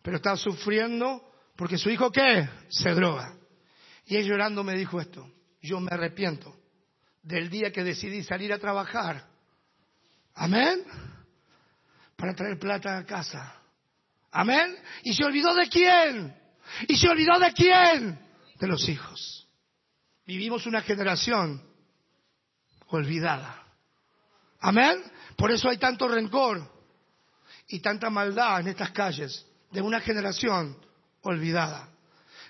pero 0.00 0.16
está 0.16 0.36
sufriendo 0.36 1.22
porque 1.54 1.76
su 1.76 1.90
hijo 1.90 2.10
qué? 2.10 2.48
Se 2.70 2.94
droga. 2.94 3.34
Y 4.06 4.16
él 4.16 4.24
llorando 4.24 4.64
me 4.64 4.72
dijo 4.72 4.98
esto, 4.98 5.30
yo 5.60 5.80
me 5.80 5.90
arrepiento 5.92 6.56
del 7.22 7.50
día 7.50 7.70
que 7.70 7.84
decidí 7.84 8.22
salir 8.22 8.54
a 8.54 8.58
trabajar. 8.58 9.28
Amén. 10.34 10.82
Para 12.16 12.34
traer 12.34 12.58
plata 12.58 12.96
a 12.96 13.04
casa. 13.04 13.54
Amén. 14.30 14.78
Y 15.02 15.12
se 15.12 15.26
olvidó 15.26 15.54
de 15.54 15.68
quién. 15.68 16.34
Y 16.88 16.96
se 16.96 17.06
olvidó 17.06 17.38
de 17.38 17.52
quién. 17.52 18.27
De 18.58 18.66
los 18.66 18.88
hijos. 18.88 19.48
Vivimos 20.26 20.66
una 20.66 20.82
generación 20.82 21.62
olvidada. 22.88 23.64
Amén. 24.60 25.02
Por 25.36 25.50
eso 25.50 25.68
hay 25.68 25.78
tanto 25.78 26.08
rencor 26.08 26.68
y 27.68 27.80
tanta 27.80 28.10
maldad 28.10 28.60
en 28.60 28.68
estas 28.68 28.90
calles 28.90 29.46
de 29.70 29.80
una 29.80 30.00
generación 30.00 30.76
olvidada. 31.22 31.88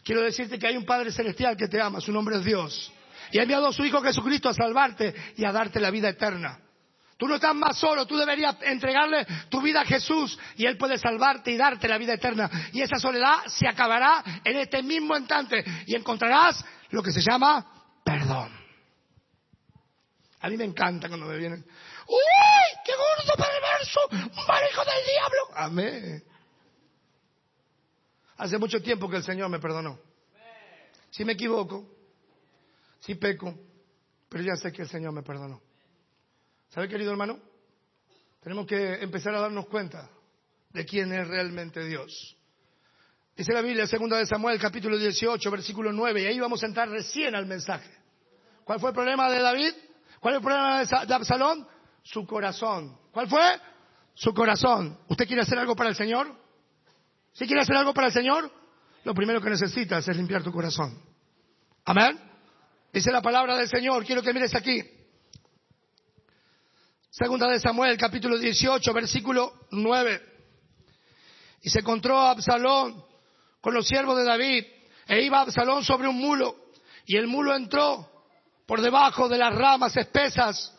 Quiero 0.03 0.23
decirte 0.23 0.59
que 0.59 0.67
hay 0.67 0.77
un 0.77 0.87
Padre 0.87 1.13
Celestial 1.13 1.57
que 1.57 1.69
te 1.69 1.81
ama, 1.81 2.01
su 2.01 2.13
nombre 2.13 2.37
es 2.37 2.45
Dios. 2.45 2.93
Y 3.31 3.39
ha 3.39 3.43
enviado 3.43 3.67
a 3.67 3.73
su 3.73 3.85
Hijo 3.85 4.01
Jesucristo 4.01 4.49
a 4.49 4.55
salvarte 4.55 5.15
y 5.37 5.45
a 5.45 5.53
darte 5.53 5.81
la 5.81 5.91
vida 5.91 6.09
eterna. 6.09 6.61
Tú 7.19 7.27
no 7.27 7.35
estás 7.35 7.55
más 7.55 7.77
solo, 7.77 8.07
tú 8.07 8.17
deberías 8.17 8.57
entregarle 8.63 9.27
tu 9.49 9.61
vida 9.61 9.81
a 9.81 9.85
Jesús 9.85 10.39
y 10.57 10.67
Él 10.67 10.79
puede 10.79 10.97
salvarte 10.99 11.51
y 11.51 11.57
darte 11.57 11.89
la 11.89 11.99
vida 11.99 12.15
eterna. 12.15 12.49
Y 12.73 12.81
esa 12.81 12.97
soledad 12.97 13.45
se 13.47 13.67
acabará 13.67 14.23
en 14.45 14.57
este 14.57 14.85
mismo 14.85 15.17
instante 15.17 15.65
y 15.87 15.97
encontrarás 15.97 16.65
lo 16.91 17.03
que 17.03 17.11
se 17.11 17.21
llama 17.21 17.67
perdón. 18.05 18.57
A 20.41 20.49
mí 20.49 20.57
me 20.57 20.65
encanta 20.65 21.09
cuando 21.09 21.27
me 21.27 21.37
vienen, 21.37 21.67
¡Uy! 22.07 22.79
¡Qué 22.85 22.93
gordo 22.93 23.35
perverso! 23.37 24.01
¡Un 24.13 24.71
hijo 24.71 24.85
del 24.85 25.05
diablo! 25.05 25.57
Amén. 25.57 26.25
Hace 28.37 28.59
mucho 28.59 28.81
tiempo 28.81 29.11
que 29.11 29.17
el 29.17 29.25
Señor 29.25 29.49
me 29.49 29.59
perdonó. 29.59 29.99
Si 31.11 31.25
me 31.25 31.33
equivoco, 31.33 31.85
si 33.01 33.17
peco, 33.17 33.53
pero 34.29 34.45
ya 34.45 34.55
sé 34.55 34.71
que 34.71 34.83
el 34.83 34.89
Señor 34.89 35.13
me 35.13 35.25
perdonó. 35.25 35.61
¿Sabe, 36.69 36.89
querido 36.89 37.11
hermano? 37.11 37.39
Tenemos 38.43 38.67
que 38.67 38.95
empezar 39.03 39.35
a 39.35 39.41
darnos 39.41 39.67
cuenta 39.67 40.09
de 40.71 40.85
quién 40.85 41.13
es 41.13 41.27
realmente 41.27 41.85
Dios. 41.85 42.37
Dice 43.35 43.53
la 43.53 43.63
Biblia, 43.63 43.87
segunda 43.87 44.19
de 44.19 44.27
Samuel, 44.27 44.59
capítulo 44.59 44.99
18, 44.99 45.51
versículo 45.51 45.93
9, 45.93 46.23
y 46.23 46.27
ahí 46.27 46.39
vamos 46.39 46.63
a 46.63 46.67
entrar 46.67 46.89
recién 46.91 47.35
al 47.35 47.47
mensaje. 47.47 47.91
¿Cuál 48.65 48.81
fue 48.81 48.91
el 48.91 48.95
problema 48.95 49.31
de 49.31 49.41
David? 49.41 49.73
¿Cuál 50.21 50.35
es 50.35 50.39
el 50.39 50.45
problema 50.45 50.85
de 50.85 51.15
Absalón? 51.15 51.67
Su 52.03 52.27
corazón. 52.27 52.99
¿Cuál 53.13 53.29
fue? 53.29 53.61
Su 54.13 54.35
corazón. 54.35 54.99
¿Usted 55.09 55.27
quiere 55.27 55.43
hacer 55.43 55.59
algo 55.59 55.75
para 55.75 55.89
el 55.91 55.97
Señor? 55.97 56.35
¿Si 57.33 57.47
quiere 57.47 57.63
hacer 57.63 57.77
algo 57.77 57.95
para 57.95 58.09
el 58.09 58.13
Señor? 58.13 58.53
Lo 59.05 59.15
primero 59.15 59.41
que 59.41 59.49
necesitas 59.49 60.07
es 60.07 60.17
limpiar 60.17 60.43
tu 60.43 60.53
corazón. 60.53 61.01
Amén. 61.85 62.19
Dice 62.93 63.11
la 63.11 63.23
palabra 63.23 63.57
del 63.57 63.69
Señor. 63.69 64.05
Quiero 64.05 64.23
que 64.23 64.35
mires 64.35 64.55
aquí. 64.55 64.98
Segunda 67.11 67.49
de 67.49 67.59
Samuel, 67.59 67.97
capítulo 67.97 68.37
18, 68.39 68.93
versículo 68.93 69.55
9. 69.71 70.23
Y 71.63 71.71
se 71.71 71.81
encontró 71.81 72.21
a 72.21 72.33
Absalón 72.33 73.03
con 73.63 73.73
los 73.73 73.89
siervos 73.89 74.19
de 74.19 74.25
David. 74.25 74.65
E 75.07 75.23
iba 75.23 75.41
Absalón 75.41 75.83
sobre 75.85 76.07
un 76.07 76.19
mulo. 76.19 76.55
Y 77.07 77.17
el 77.17 77.27
mulo 77.27 77.57
entró 77.57 78.11
por 78.67 78.83
debajo 78.83 79.27
de 79.27 79.39
las 79.39 79.55
ramas 79.55 79.97
espesas 79.97 80.75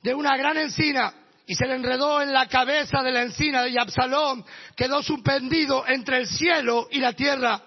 de 0.00 0.14
una 0.14 0.36
gran 0.36 0.56
encina 0.58 1.12
y 1.44 1.56
se 1.56 1.66
le 1.66 1.74
enredó 1.74 2.22
en 2.22 2.32
la 2.32 2.46
cabeza 2.46 3.02
de 3.02 3.10
la 3.10 3.22
encina 3.22 3.66
y 3.66 3.76
Absalón 3.76 4.44
quedó 4.76 5.02
suspendido 5.02 5.84
entre 5.88 6.18
el 6.18 6.28
cielo 6.28 6.86
y 6.92 7.00
la 7.00 7.14
tierra. 7.14 7.60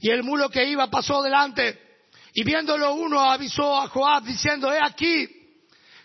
Y 0.00 0.10
el 0.10 0.24
mulo 0.24 0.50
que 0.50 0.64
iba 0.64 0.90
pasó 0.90 1.22
delante 1.22 1.80
y 2.34 2.42
viéndolo 2.42 2.94
uno 2.94 3.20
avisó 3.20 3.80
a 3.80 3.86
Joab 3.88 4.24
diciendo, 4.24 4.72
he 4.72 4.80
aquí 4.82 5.35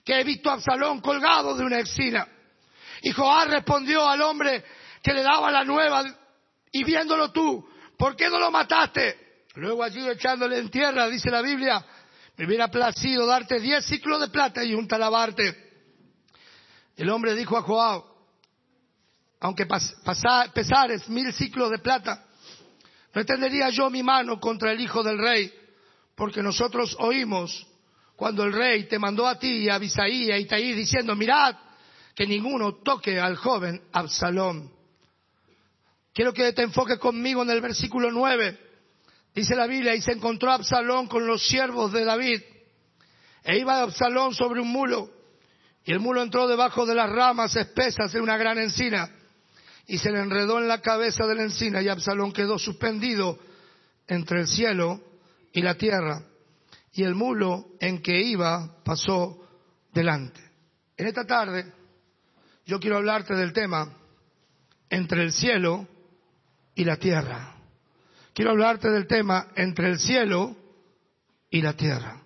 que 0.04 0.20
he 0.20 0.24
visto 0.24 0.50
a 0.50 0.54
Absalón 0.54 1.02
colgado 1.02 1.56
de 1.56 1.64
una 1.64 1.80
encina. 1.80 2.28
Y 3.02 3.12
Joab 3.12 3.50
respondió 3.50 4.08
al 4.08 4.22
hombre 4.22 4.64
que 5.02 5.14
le 5.14 5.24
daba 5.24 5.52
la 5.52 5.64
nueva 5.64 6.04
y 6.72 6.84
viéndolo 6.84 7.32
tú, 7.32 7.68
¿por 7.98 8.16
qué 8.16 8.30
no 8.30 8.40
lo 8.40 8.52
mataste? 8.52 9.46
Luego 9.56 9.84
allí 9.84 10.08
echándole 10.08 10.60
en 10.60 10.70
tierra, 10.70 11.08
dice 11.08 11.30
la 11.30 11.42
Biblia, 11.42 11.84
me 12.38 12.46
hubiera 12.46 12.70
placido 12.70 13.26
darte 13.26 13.60
diez 13.60 13.86
ciclos 13.86 14.22
de 14.22 14.30
plata 14.30 14.64
y 14.64 14.74
un 14.74 14.88
talabarte. 14.88 15.72
El 16.96 17.10
hombre 17.10 17.36
dijo 17.36 17.58
a 17.58 17.62
Joab, 17.62 18.04
aunque 19.42 19.68
pesares 20.54 21.10
mil 21.10 21.34
ciclos 21.34 21.72
de 21.72 21.80
plata, 21.80 22.26
no 23.14 23.22
extendería 23.22 23.70
yo 23.70 23.90
mi 23.90 24.04
mano 24.04 24.40
contra 24.40 24.72
el 24.72 24.80
hijo 24.80 25.04
del 25.04 25.18
rey, 25.18 25.52
porque 26.16 26.42
nosotros 26.42 26.96
oímos 27.00 27.68
cuando 28.22 28.44
el 28.44 28.54
rey 28.54 28.84
te 28.84 29.00
mandó 29.00 29.26
a 29.26 29.40
ti 29.40 29.68
a 29.68 29.74
Abisaí 29.74 30.26
y 30.26 30.32
a 30.32 30.38
Itaí 30.38 30.74
diciendo, 30.74 31.16
mirad 31.16 31.56
que 32.14 32.28
ninguno 32.28 32.76
toque 32.76 33.20
al 33.20 33.36
joven 33.36 33.82
Absalón. 33.92 34.72
Quiero 36.14 36.32
que 36.32 36.54
te 36.54 36.62
enfoques 36.62 37.00
conmigo 37.00 37.42
en 37.42 37.50
el 37.50 37.62
versículo 37.62 38.12
9. 38.12 38.60
Dice 39.34 39.56
la 39.56 39.66
Biblia, 39.66 39.96
y 39.96 40.04
se 40.04 40.12
encontró 40.12 40.52
Absalón 40.52 41.08
con 41.08 41.26
los 41.26 41.48
siervos 41.48 41.92
de 41.94 42.06
David. 42.06 42.42
E 43.44 43.58
iba 43.58 43.82
Absalón 43.82 44.36
sobre 44.36 44.62
un 44.62 44.68
mulo, 44.68 45.10
y 45.84 45.92
el 45.92 46.00
mulo 46.00 46.22
entró 46.22 46.48
debajo 46.48 46.86
de 46.86 46.94
las 46.94 47.10
ramas 47.10 47.56
espesas 47.56 48.14
de 48.14 48.22
una 48.22 48.38
gran 48.38 48.60
encina, 48.60 49.10
y 49.88 49.98
se 49.98 50.12
le 50.12 50.20
enredó 50.20 50.60
en 50.60 50.68
la 50.68 50.80
cabeza 50.80 51.26
de 51.26 51.34
la 51.34 51.42
encina, 51.42 51.82
y 51.82 51.90
Absalón 51.90 52.34
quedó 52.34 52.60
suspendido 52.60 53.40
entre 54.08 54.42
el 54.42 54.48
cielo 54.48 55.02
y 55.54 55.64
la 55.64 55.74
tierra, 55.74 56.22
y 56.94 57.04
el 57.04 57.16
mulo 57.16 57.68
en 57.80 58.02
que 58.02 58.22
iba 58.22 58.84
pasó 58.84 59.48
delante. 59.94 60.42
En 60.98 61.08
esta 61.08 61.26
tarde 61.26 61.72
yo 62.66 62.80
quiero 62.80 62.98
hablarte 62.98 63.34
del 63.36 63.54
tema 63.54 63.98
entre 64.90 65.24
el 65.24 65.32
cielo 65.32 65.88
y 66.76 66.84
la 66.84 66.98
tierra 66.98 67.52
quiero 68.34 68.52
hablarte 68.52 68.90
del 68.90 69.08
tema 69.08 69.48
entre 69.56 69.90
el 69.90 70.00
cielo 70.00 70.56
y 71.50 71.62
la 71.62 71.74
tierra. 71.74 72.22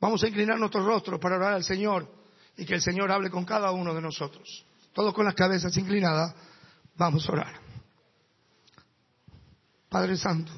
Vamos 0.00 0.22
a 0.22 0.28
inclinar 0.28 0.58
nuestros 0.58 0.84
rostros 0.84 1.20
para 1.20 1.36
orar 1.36 1.54
al 1.54 1.64
Señor 1.64 2.08
y 2.56 2.64
que 2.64 2.74
el 2.74 2.82
Señor 2.82 3.10
hable 3.10 3.30
con 3.30 3.44
cada 3.44 3.70
uno 3.70 3.94
de 3.94 4.00
nosotros. 4.00 4.66
Todos 4.92 5.14
con 5.14 5.24
las 5.24 5.34
cabezas 5.34 5.76
inclinadas, 5.76 6.34
vamos 6.96 7.28
a 7.28 7.32
orar. 7.32 7.60
Padre 9.88 10.16
Santo, 10.16 10.52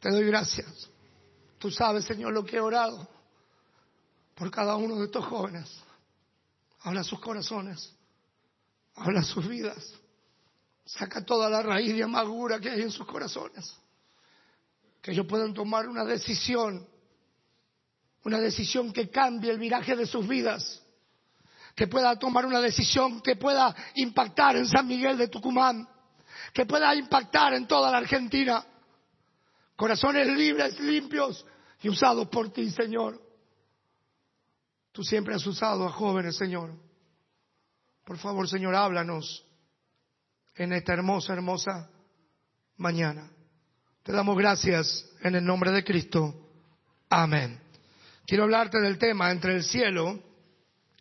te 0.00 0.10
doy 0.10 0.26
gracias. 0.26 0.90
Tú 1.58 1.70
sabes, 1.70 2.04
Señor, 2.04 2.32
lo 2.32 2.44
que 2.44 2.56
he 2.56 2.60
orado 2.60 3.08
por 4.34 4.50
cada 4.50 4.76
uno 4.76 4.96
de 4.96 5.06
estos 5.06 5.24
jóvenes. 5.24 5.70
Habla 6.80 7.02
sus 7.02 7.20
corazones, 7.20 7.94
habla 8.94 9.22
sus 9.22 9.46
vidas. 9.48 9.94
Saca 10.84 11.24
toda 11.24 11.48
la 11.48 11.62
raíz 11.62 11.94
de 11.94 12.02
amargura 12.02 12.60
que 12.60 12.68
hay 12.68 12.82
en 12.82 12.90
sus 12.90 13.06
corazones 13.06 13.74
que 15.04 15.10
ellos 15.10 15.26
puedan 15.26 15.52
tomar 15.52 15.86
una 15.86 16.02
decisión, 16.02 16.88
una 18.24 18.40
decisión 18.40 18.90
que 18.90 19.10
cambie 19.10 19.50
el 19.50 19.58
viraje 19.58 19.94
de 19.94 20.06
sus 20.06 20.26
vidas, 20.26 20.82
que 21.74 21.86
pueda 21.86 22.18
tomar 22.18 22.46
una 22.46 22.58
decisión 22.58 23.20
que 23.20 23.36
pueda 23.36 23.76
impactar 23.96 24.56
en 24.56 24.66
San 24.66 24.86
Miguel 24.86 25.18
de 25.18 25.28
Tucumán, 25.28 25.86
que 26.54 26.64
pueda 26.64 26.94
impactar 26.94 27.52
en 27.52 27.66
toda 27.66 27.90
la 27.90 27.98
Argentina. 27.98 28.64
Corazones 29.76 30.28
libres, 30.28 30.78
limpios 30.80 31.44
y 31.82 31.88
usados 31.88 32.28
por 32.28 32.52
ti, 32.52 32.70
Señor. 32.70 33.20
Tú 34.92 35.02
siempre 35.02 35.34
has 35.34 35.46
usado 35.46 35.86
a 35.86 35.90
jóvenes, 35.90 36.36
Señor. 36.36 36.72
Por 38.04 38.18
favor, 38.18 38.48
Señor, 38.48 38.74
háblanos 38.74 39.44
en 40.54 40.72
esta 40.72 40.92
hermosa, 40.92 41.32
hermosa 41.32 41.90
mañana. 42.76 43.30
Te 44.02 44.12
damos 44.12 44.36
gracias 44.36 45.10
en 45.22 45.34
el 45.34 45.44
nombre 45.44 45.72
de 45.72 45.82
Cristo. 45.82 46.34
Amén. 47.08 47.60
Quiero 48.26 48.44
hablarte 48.44 48.80
del 48.80 48.98
tema 48.98 49.30
entre 49.30 49.54
el 49.54 49.64
cielo 49.64 50.22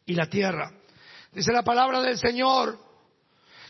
y 0.05 0.15
la 0.15 0.27
tierra. 0.27 0.71
Dice 1.31 1.51
la 1.51 1.63
palabra 1.63 2.01
del 2.01 2.17
Señor 2.17 2.79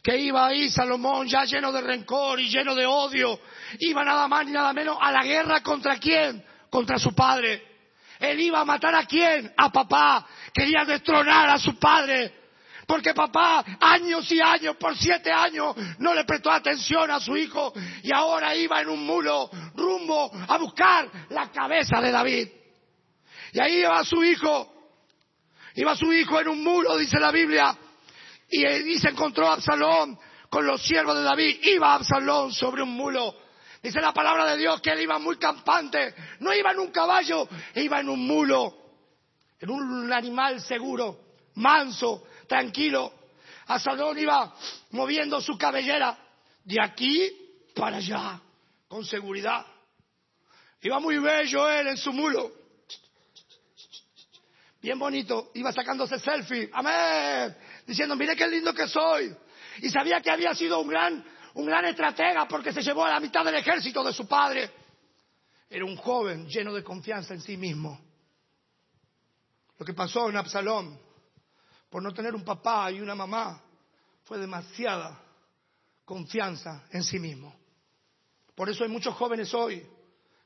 que 0.04 0.18
iba 0.18 0.48
ahí 0.48 0.70
Salomón 0.70 1.28
ya 1.28 1.46
lleno 1.46 1.72
de 1.72 1.82
rencor 1.82 2.40
y 2.40 2.50
lleno 2.50 2.76
de 2.76 2.86
odio. 2.86 3.40
Iba 3.80 4.04
nada 4.04 4.28
más 4.28 4.46
ni 4.46 4.52
nada 4.52 4.74
menos 4.74 4.98
a 5.00 5.12
la 5.12 5.24
guerra 5.24 5.64
contra 5.64 5.98
quién? 5.98 6.44
Contra 6.70 7.00
su 7.00 7.16
padre. 7.16 7.64
Él 8.20 8.40
iba 8.42 8.60
a 8.60 8.66
matar 8.66 8.94
a 8.96 9.06
quién? 9.06 9.54
A 9.56 9.72
papá. 9.72 10.28
Quería 10.54 10.84
destronar 10.84 11.50
a 11.50 11.58
su 11.58 11.80
padre. 11.80 12.42
Porque 12.86 13.14
papá, 13.14 13.64
años 13.80 14.30
y 14.30 14.42
años, 14.42 14.76
por 14.76 14.98
siete 14.98 15.32
años, 15.32 15.74
no 16.00 16.14
le 16.14 16.26
prestó 16.26 16.52
atención 16.52 17.10
a 17.10 17.22
su 17.22 17.38
hijo 17.38 17.72
y 18.04 18.14
ahora 18.14 18.54
iba 18.58 18.82
en 18.82 18.90
un 18.90 19.06
mulo 19.06 19.50
rumbo 19.74 20.30
a 20.50 20.58
buscar 20.58 21.10
la 21.30 21.50
cabeza 21.50 22.02
de 22.02 22.12
David. 22.12 22.50
Y 23.54 23.60
ahí 23.62 23.80
iba 23.80 24.04
su 24.04 24.22
hijo 24.22 24.74
Iba 25.76 25.96
su 25.96 26.12
hijo 26.14 26.40
en 26.40 26.50
un 26.50 26.64
muro, 26.64 26.98
dice 26.98 27.20
la 27.20 27.32
Biblia, 27.32 27.76
y, 28.50 29.00
se 29.00 29.10
encontró 29.10 29.48
Absalón 29.48 30.18
con 30.50 30.66
los 30.66 30.82
siervos 30.82 31.16
de 31.16 31.24
David. 31.24 31.64
Iba 31.64 31.94
Absalón 31.94 32.52
sobre 32.54 32.84
un 32.84 32.92
mulo. 32.92 33.36
Dice 33.82 34.00
la 34.00 34.14
palabra 34.14 34.46
de 34.46 34.58
Dios 34.58 34.82
que 34.82 34.92
él 34.92 35.02
iba 35.02 35.20
muy 35.20 35.38
campante. 35.38 36.14
No 36.40 36.54
iba 36.54 36.72
en 36.72 36.80
un 36.80 36.92
caballo, 36.92 37.48
iba 37.76 38.00
en 38.00 38.10
un 38.10 38.26
mulo. 38.26 38.78
En 39.60 39.70
un 39.70 40.12
animal 40.12 40.62
seguro, 40.62 41.20
manso, 41.56 42.28
tranquilo. 42.48 43.14
Absalón 43.68 44.20
iba 44.20 44.54
moviendo 44.92 45.40
su 45.42 45.58
cabellera 45.58 46.18
de 46.66 46.82
aquí 46.82 47.32
para 47.76 47.98
allá, 47.98 48.40
con 48.88 49.06
seguridad. 49.06 49.66
Iba 50.82 51.00
muy 51.00 51.18
bello 51.18 51.70
él 51.70 51.88
en 51.88 51.98
su 51.98 52.12
mulo 52.12 52.64
bien 54.84 55.00
bonito, 55.00 55.50
iba 55.54 55.72
sacándose 55.72 56.20
selfie, 56.20 56.70
amén, 56.74 57.56
diciendo, 57.86 58.16
mire 58.16 58.36
qué 58.36 58.48
lindo 58.48 58.74
que 58.74 58.88
soy. 58.88 59.36
Y 59.80 59.90
sabía 59.90 60.22
que 60.22 60.32
había 60.32 60.54
sido 60.54 60.80
un 60.80 60.88
gran, 60.88 61.26
un 61.56 61.66
gran 61.66 61.86
estratega 61.86 62.48
porque 62.48 62.72
se 62.72 62.82
llevó 62.82 63.06
a 63.06 63.12
la 63.12 63.20
mitad 63.20 63.44
del 63.44 63.56
ejército 63.56 64.04
de 64.04 64.14
su 64.14 64.28
padre. 64.28 64.72
Era 65.70 65.86
un 65.86 65.96
joven 65.96 66.48
lleno 66.48 66.74
de 66.74 66.84
confianza 66.84 67.34
en 67.34 67.42
sí 67.42 67.58
mismo. 67.58 68.00
Lo 69.78 69.86
que 69.86 69.94
pasó 69.94 70.30
en 70.30 70.38
Absalón, 70.38 71.00
por 71.90 72.04
no 72.04 72.14
tener 72.14 72.36
un 72.36 72.44
papá 72.44 72.92
y 72.92 73.02
una 73.02 73.16
mamá, 73.16 73.62
fue 74.24 74.38
demasiada 74.38 75.20
confianza 76.06 76.86
en 76.92 77.04
sí 77.04 77.20
mismo. 77.20 77.56
Por 78.56 78.70
eso 78.70 78.84
hay 78.84 78.90
muchos 78.90 79.16
jóvenes 79.16 79.54
hoy 79.54 79.86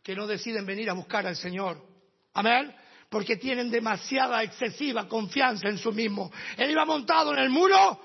que 0.02 0.16
no 0.16 0.26
deciden 0.26 0.66
venir 0.66 0.90
a 0.90 0.94
buscar 0.94 1.28
al 1.28 1.36
Señor. 1.36 1.86
Amén 2.34 2.74
porque 3.10 3.38
tienen 3.38 3.72
demasiada 3.72 4.44
excesiva 4.44 5.08
confianza 5.08 5.68
en 5.70 5.78
sí 5.78 5.90
mismo. 5.92 6.32
Él 6.58 6.72
iba 6.72 6.86
montado 6.86 7.34
en 7.34 7.40
el 7.40 7.50
muro, 7.50 8.00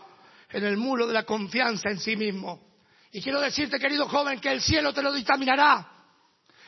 en 0.51 0.65
el 0.65 0.77
muro 0.77 1.07
de 1.07 1.13
la 1.13 1.25
confianza 1.25 1.91
en 1.91 1.99
sí 1.99 2.17
mismo. 2.17 2.61
Y 3.11 3.21
quiero 3.21 3.41
decirte, 3.41 3.79
querido 3.79 4.09
joven, 4.09 4.41
que 4.41 4.53
el 4.53 4.63
cielo 4.63 4.93
te 4.93 5.03
lo 5.03 5.13
dictaminará. 5.13 5.89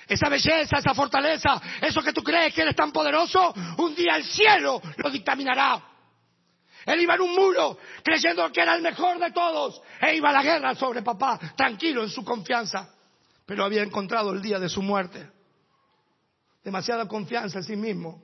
Esa 0.07 0.29
belleza, 0.29 0.79
esa 0.79 0.95
fortaleza, 0.95 1.61
eso 1.81 2.03
que 2.03 2.13
tú 2.13 2.23
crees 2.23 2.53
que 2.53 2.63
eres 2.63 2.77
tan 2.77 2.93
poderoso, 2.93 3.55
un 3.79 3.95
día 3.95 4.17
el 4.17 4.25
cielo 4.25 4.83
lo 4.99 5.11
dictaminará. 5.11 5.83
Él 6.85 7.01
iba 7.01 7.15
en 7.15 7.23
un 7.23 7.35
muro 7.35 7.79
creyendo 8.03 8.53
que 8.53 8.61
era 8.61 8.75
el 8.75 8.83
mejor 8.83 9.19
de 9.19 9.31
todos 9.31 9.81
e 10.03 10.17
iba 10.17 10.29
a 10.29 10.33
la 10.33 10.43
guerra 10.43 10.75
sobre 10.75 11.01
papá, 11.01 11.39
tranquilo 11.57 12.03
en 12.03 12.11
su 12.11 12.23
confianza, 12.23 12.95
pero 13.47 13.65
había 13.65 13.83
encontrado 13.83 14.33
el 14.33 14.43
día 14.43 14.59
de 14.59 14.69
su 14.69 14.83
muerte 14.83 15.31
demasiada 16.65 17.07
confianza 17.07 17.59
en 17.59 17.65
sí 17.65 17.77
mismo. 17.77 18.24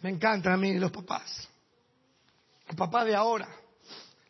Me 0.00 0.10
encantan 0.10 0.52
a 0.52 0.56
mí 0.56 0.74
los 0.78 0.90
papás. 0.90 1.48
El 2.68 2.76
papá 2.76 3.04
de 3.04 3.14
ahora, 3.14 3.48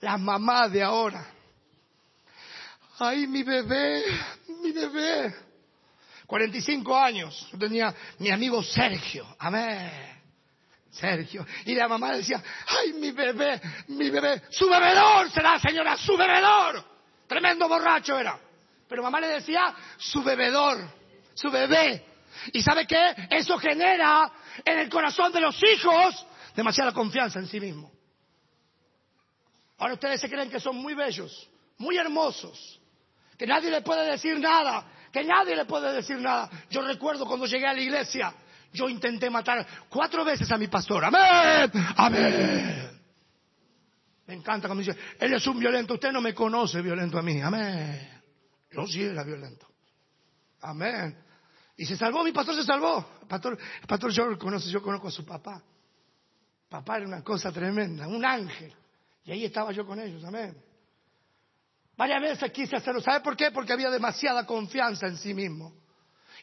las 0.00 0.20
mamás 0.20 0.72
de 0.72 0.82
ahora. 0.82 1.26
Ay, 3.00 3.26
mi 3.26 3.42
bebé, 3.42 4.04
mi 4.62 4.72
bebé. 4.72 5.34
45 6.26 6.96
años. 6.96 7.48
Yo 7.52 7.58
tenía 7.58 7.94
mi 8.18 8.30
amigo 8.30 8.62
Sergio. 8.62 9.26
Amén. 9.38 10.18
Sergio. 10.90 11.46
Y 11.64 11.74
la 11.74 11.88
mamá 11.88 12.12
decía, 12.12 12.42
ay, 12.66 12.92
mi 12.94 13.10
bebé, 13.12 13.60
mi 13.88 14.10
bebé. 14.10 14.42
Su 14.50 14.68
bebedor 14.68 15.30
será, 15.30 15.58
señora, 15.58 15.96
su 15.96 16.16
bebedor. 16.16 16.84
Tremendo 17.26 17.68
borracho 17.68 18.18
era. 18.18 18.38
Pero 18.88 19.02
mamá 19.02 19.20
le 19.20 19.28
decía, 19.28 19.74
su 19.96 20.22
bebedor, 20.22 20.78
su 21.34 21.50
bebé. 21.50 22.04
¿Y 22.52 22.62
sabe 22.62 22.86
qué? 22.86 23.14
Eso 23.30 23.58
genera 23.58 24.30
en 24.64 24.78
el 24.78 24.88
corazón 24.88 25.32
de 25.32 25.40
los 25.40 25.60
hijos 25.62 26.26
demasiada 26.54 26.92
confianza 26.92 27.38
en 27.38 27.46
sí 27.46 27.60
mismo. 27.60 27.92
Ahora 29.78 29.94
ustedes 29.94 30.20
se 30.20 30.28
creen 30.28 30.50
que 30.50 30.58
son 30.58 30.76
muy 30.76 30.94
bellos, 30.94 31.48
muy 31.78 31.96
hermosos, 31.96 32.80
que 33.36 33.46
nadie 33.46 33.70
le 33.70 33.82
puede 33.82 34.10
decir 34.10 34.38
nada, 34.40 34.84
que 35.12 35.22
nadie 35.22 35.54
le 35.54 35.64
puede 35.64 35.92
decir 35.92 36.18
nada. 36.18 36.50
Yo 36.68 36.82
recuerdo 36.82 37.26
cuando 37.26 37.46
llegué 37.46 37.66
a 37.66 37.72
la 37.72 37.80
iglesia, 37.80 38.34
yo 38.72 38.88
intenté 38.88 39.30
matar 39.30 39.66
cuatro 39.88 40.24
veces 40.24 40.50
a 40.50 40.58
mi 40.58 40.66
pastor. 40.66 41.04
Amén, 41.04 41.70
amén. 41.96 43.00
Me 44.26 44.34
encanta 44.34 44.68
cuando 44.68 44.84
dice, 44.84 44.98
él 45.20 45.32
es 45.32 45.46
un 45.46 45.58
violento, 45.58 45.94
usted 45.94 46.12
no 46.12 46.20
me 46.20 46.34
conoce 46.34 46.82
violento 46.82 47.18
a 47.18 47.22
mí. 47.22 47.40
Amén. 47.40 48.20
Yo 48.70 48.86
sí 48.86 49.02
era 49.02 49.22
violento. 49.22 49.66
Amén. 50.60 51.16
Y 51.76 51.86
se 51.86 51.96
salvó, 51.96 52.24
mi 52.24 52.32
pastor 52.32 52.56
se 52.56 52.64
salvó. 52.64 53.17
Pastor, 53.28 53.58
el 53.80 53.86
pastor 53.86 54.10
yo 54.10 54.38
conoce, 54.38 54.70
yo 54.70 54.82
conozco 54.82 55.08
a 55.08 55.10
su 55.10 55.24
papá. 55.24 55.62
Papá 56.68 56.96
era 56.96 57.06
una 57.06 57.22
cosa 57.22 57.52
tremenda, 57.52 58.08
un 58.08 58.24
ángel. 58.24 58.74
Y 59.24 59.32
ahí 59.32 59.44
estaba 59.44 59.72
yo 59.72 59.86
con 59.86 60.00
ellos, 60.00 60.24
amén. 60.24 60.56
Varias 61.96 62.22
veces 62.22 62.52
quise 62.52 62.76
hacerlo. 62.76 63.00
¿Sabe 63.00 63.20
por 63.20 63.36
qué? 63.36 63.50
Porque 63.50 63.72
había 63.72 63.90
demasiada 63.90 64.46
confianza 64.46 65.06
en 65.06 65.16
sí 65.16 65.34
mismo. 65.34 65.72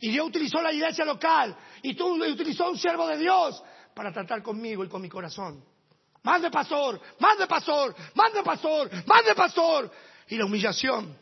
Y 0.02 0.12
Dios 0.12 0.28
utilizó 0.28 0.62
la 0.62 0.74
iglesia 0.74 1.06
local 1.06 1.56
y 1.82 1.96
tú 1.96 2.22
utilizó 2.24 2.70
un 2.70 2.78
siervo 2.78 3.08
de 3.08 3.18
Dios 3.18 3.64
para 3.94 4.12
tratar 4.12 4.44
conmigo 4.44 4.84
y 4.84 4.90
con 4.90 5.02
mi 5.02 5.10
corazón. 5.10 5.64
Mande 6.24 6.52
pastor, 6.52 7.00
mande 7.20 7.48
pastor, 7.48 7.96
mande 8.14 8.44
pastor, 8.44 8.90
mande 9.06 9.34
pastor. 9.34 9.92
Y 10.28 10.38
la 10.38 10.46
humillación 10.46 11.16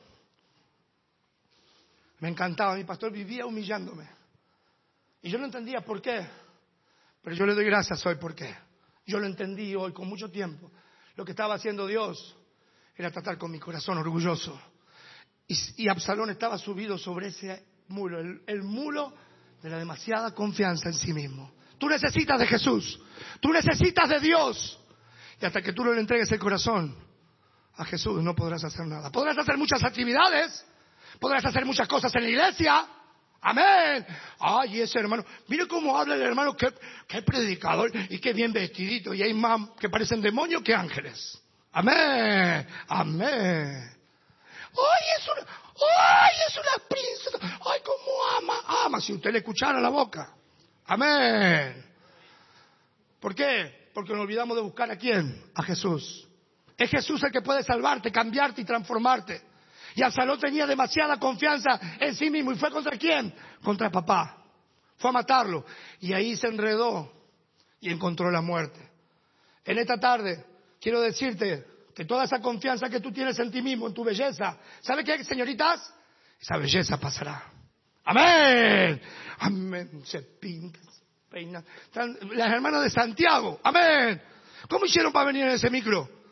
me 2.20 2.30
encantaba, 2.30 2.76
mi 2.76 2.86
pastor 2.86 3.12
vivía 3.12 3.46
humillándome. 3.46 4.08
Y 5.24 5.30
yo 5.30 5.40
no 5.40 5.46
entendía 5.46 5.82
por 5.82 6.02
qué, 6.02 6.28
pero 7.24 7.36
yo 7.36 7.46
le 7.46 7.56
doy 7.56 7.66
gracias 7.66 8.06
hoy 8.06 8.16
por 8.16 8.36
qué. 8.36 8.56
Yo 9.06 9.20
lo 9.20 9.26
entendí 9.26 9.74
hoy 9.76 9.92
con 9.92 10.08
mucho 10.08 10.30
tiempo. 10.30 10.72
Lo 11.16 11.26
que 11.26 11.32
estaba 11.32 11.56
haciendo 11.56 11.88
Dios 11.88 12.38
era 12.96 13.10
tratar 13.10 13.38
con 13.38 13.50
mi 13.50 13.60
corazón 13.60 13.98
orgulloso. 13.98 14.60
Y, 15.48 15.88
Absalón 15.88 16.30
estaba 16.30 16.58
subido 16.58 16.98
sobre 16.98 17.28
ese 17.28 17.66
mulo, 17.88 18.20
el, 18.20 18.44
el 18.48 18.64
mulo 18.64 19.14
de 19.62 19.70
la 19.70 19.78
demasiada 19.78 20.34
confianza 20.34 20.90
en 20.90 20.96
sí 20.96 21.14
mismo. 21.14 21.54
Tú 21.78 21.88
necesitas 21.88 22.40
de 22.40 22.48
Jesús, 22.48 23.00
tú 23.40 23.52
necesitas 23.52 24.10
de 24.10 24.20
Dios. 24.20 24.80
Y 25.42 25.46
hasta 25.46 25.62
que 25.62 25.74
tú 25.74 25.84
no 25.84 25.94
le 25.94 26.00
entregues 26.00 26.32
el 26.32 26.40
corazón 26.40 26.96
a 27.76 27.86
Jesús 27.86 28.22
no 28.24 28.36
podrás 28.36 28.64
hacer 28.64 28.86
nada. 28.86 29.12
Podrás 29.12 29.38
hacer 29.38 29.58
muchas 29.58 29.84
actividades, 29.84 30.66
Podrás 31.20 31.46
hacer 31.46 31.66
muchas 31.66 31.88
cosas 31.88 32.14
en 32.16 32.24
la 32.24 32.30
iglesia. 32.30 32.86
Amén. 33.44 34.06
Ay, 34.40 34.82
ese 34.82 35.00
hermano, 35.00 35.26
mire 35.48 35.68
cómo 35.68 35.98
habla 35.98 36.16
el 36.16 36.22
hermano, 36.22 36.56
qué, 36.56 36.72
predicador 37.22 37.92
y 38.10 38.18
qué 38.20 38.32
bien 38.32 38.54
vestidito. 38.54 39.14
Y 39.14 39.22
hay 39.22 39.34
más 39.34 39.72
que 39.80 39.90
parecen 39.90 40.22
demonios 40.22 40.62
que 40.64 40.74
ángeles. 40.74 41.42
Amén. 41.74 42.66
Amén. 42.88 43.98
Ay, 44.72 45.04
es 45.18 45.28
una, 45.28 45.46
ay, 46.00 46.36
es 46.48 46.58
una 46.58 46.88
princesa. 46.88 47.60
Ay, 47.70 47.82
cómo 47.84 48.24
ama, 48.38 48.86
ama. 48.86 49.02
Si 49.02 49.12
usted 49.12 49.32
le 49.32 49.40
escuchara 49.40 49.82
la 49.82 49.90
boca. 49.90 50.34
Amén. 50.86 51.86
¿Por 53.20 53.36
qué? 53.36 53.90
Porque 53.94 54.14
nos 54.14 54.22
olvidamos 54.22 54.56
de 54.56 54.64
buscar 54.64 54.90
a 54.90 54.96
quién? 54.96 55.52
A 55.54 55.64
Jesús. 55.64 56.28
Es 56.78 56.90
Jesús 56.90 57.22
el 57.24 57.32
que 57.32 57.42
puede 57.42 57.62
salvarte, 57.64 58.10
cambiarte 58.10 58.62
y 58.62 58.66
transformarte. 58.66 59.53
Y 59.96 60.04
Absalón 60.04 60.40
tenía 60.40 60.66
demasiada 60.66 61.18
confianza 61.18 61.80
en 62.00 62.16
sí 62.16 62.30
mismo. 62.30 62.52
¿Y 62.52 62.56
fue 62.56 62.72
contra 62.72 62.98
quién? 62.98 63.34
Contra 63.64 63.90
papá. 63.90 64.38
Fue 64.98 65.10
a 65.10 65.14
matarlo. 65.14 65.66
Y 66.00 66.14
ahí 66.14 66.36
se 66.36 66.48
enredó 66.48 67.12
y 67.80 67.92
encontró 67.92 68.32
la 68.32 68.42
muerte. 68.42 68.80
En 69.66 69.78
esta 69.78 70.00
tarde 70.00 70.46
quiero 70.80 71.02
decirte 71.02 71.66
que 71.96 72.06
toda 72.06 72.24
esa 72.24 72.40
confianza 72.40 72.90
que 72.90 73.00
tú 73.00 73.12
tienes 73.12 73.38
en 73.40 73.52
ti 73.52 73.62
mismo, 73.62 73.88
en 73.88 73.94
tu 73.94 74.04
belleza, 74.04 74.58
¿sabe 74.82 75.04
qué, 75.04 75.24
señoritas? 75.24 75.94
Esa 76.40 76.58
belleza 76.58 77.00
pasará. 77.00 77.52
Amén. 78.06 79.02
Amén. 79.40 80.02
Se 80.06 80.22
pinta, 80.22 80.80
se 80.80 81.04
peina. 81.30 81.64
Las 82.34 82.52
hermanas 82.52 82.84
de 82.84 82.90
Santiago. 82.90 83.60
Amén. 83.64 84.22
¿Cómo 84.68 84.86
hicieron 84.86 85.14
para 85.14 85.28
venir 85.28 85.44
en 85.44 85.52
ese 85.52 85.70
micro? 85.70 86.23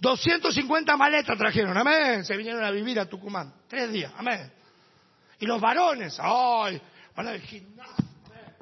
250 0.00 0.96
maletas 0.96 1.36
trajeron. 1.36 1.76
Amén. 1.76 2.24
Se 2.24 2.36
vinieron 2.36 2.62
a 2.64 2.70
vivir 2.70 3.00
a 3.00 3.06
Tucumán. 3.06 3.52
Tres 3.66 3.90
días. 3.90 4.12
Amén. 4.16 4.52
Y 5.40 5.46
los 5.46 5.60
varones. 5.60 6.18
Ay, 6.20 6.80
van 7.16 7.28
al 7.28 7.40
gimnasio. 7.40 8.04
Amén. 8.26 8.54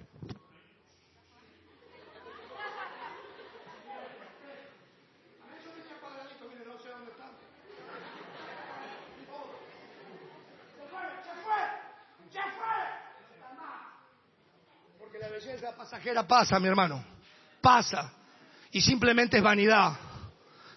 Porque 14.98 15.18
la 15.18 15.28
belleza 15.28 15.76
pasajera 15.76 16.26
pasa, 16.26 16.58
mi 16.58 16.68
hermano. 16.68 17.04
Pasa. 17.60 18.10
Y 18.72 18.80
simplemente 18.80 19.36
es 19.36 19.42
vanidad. 19.42 20.05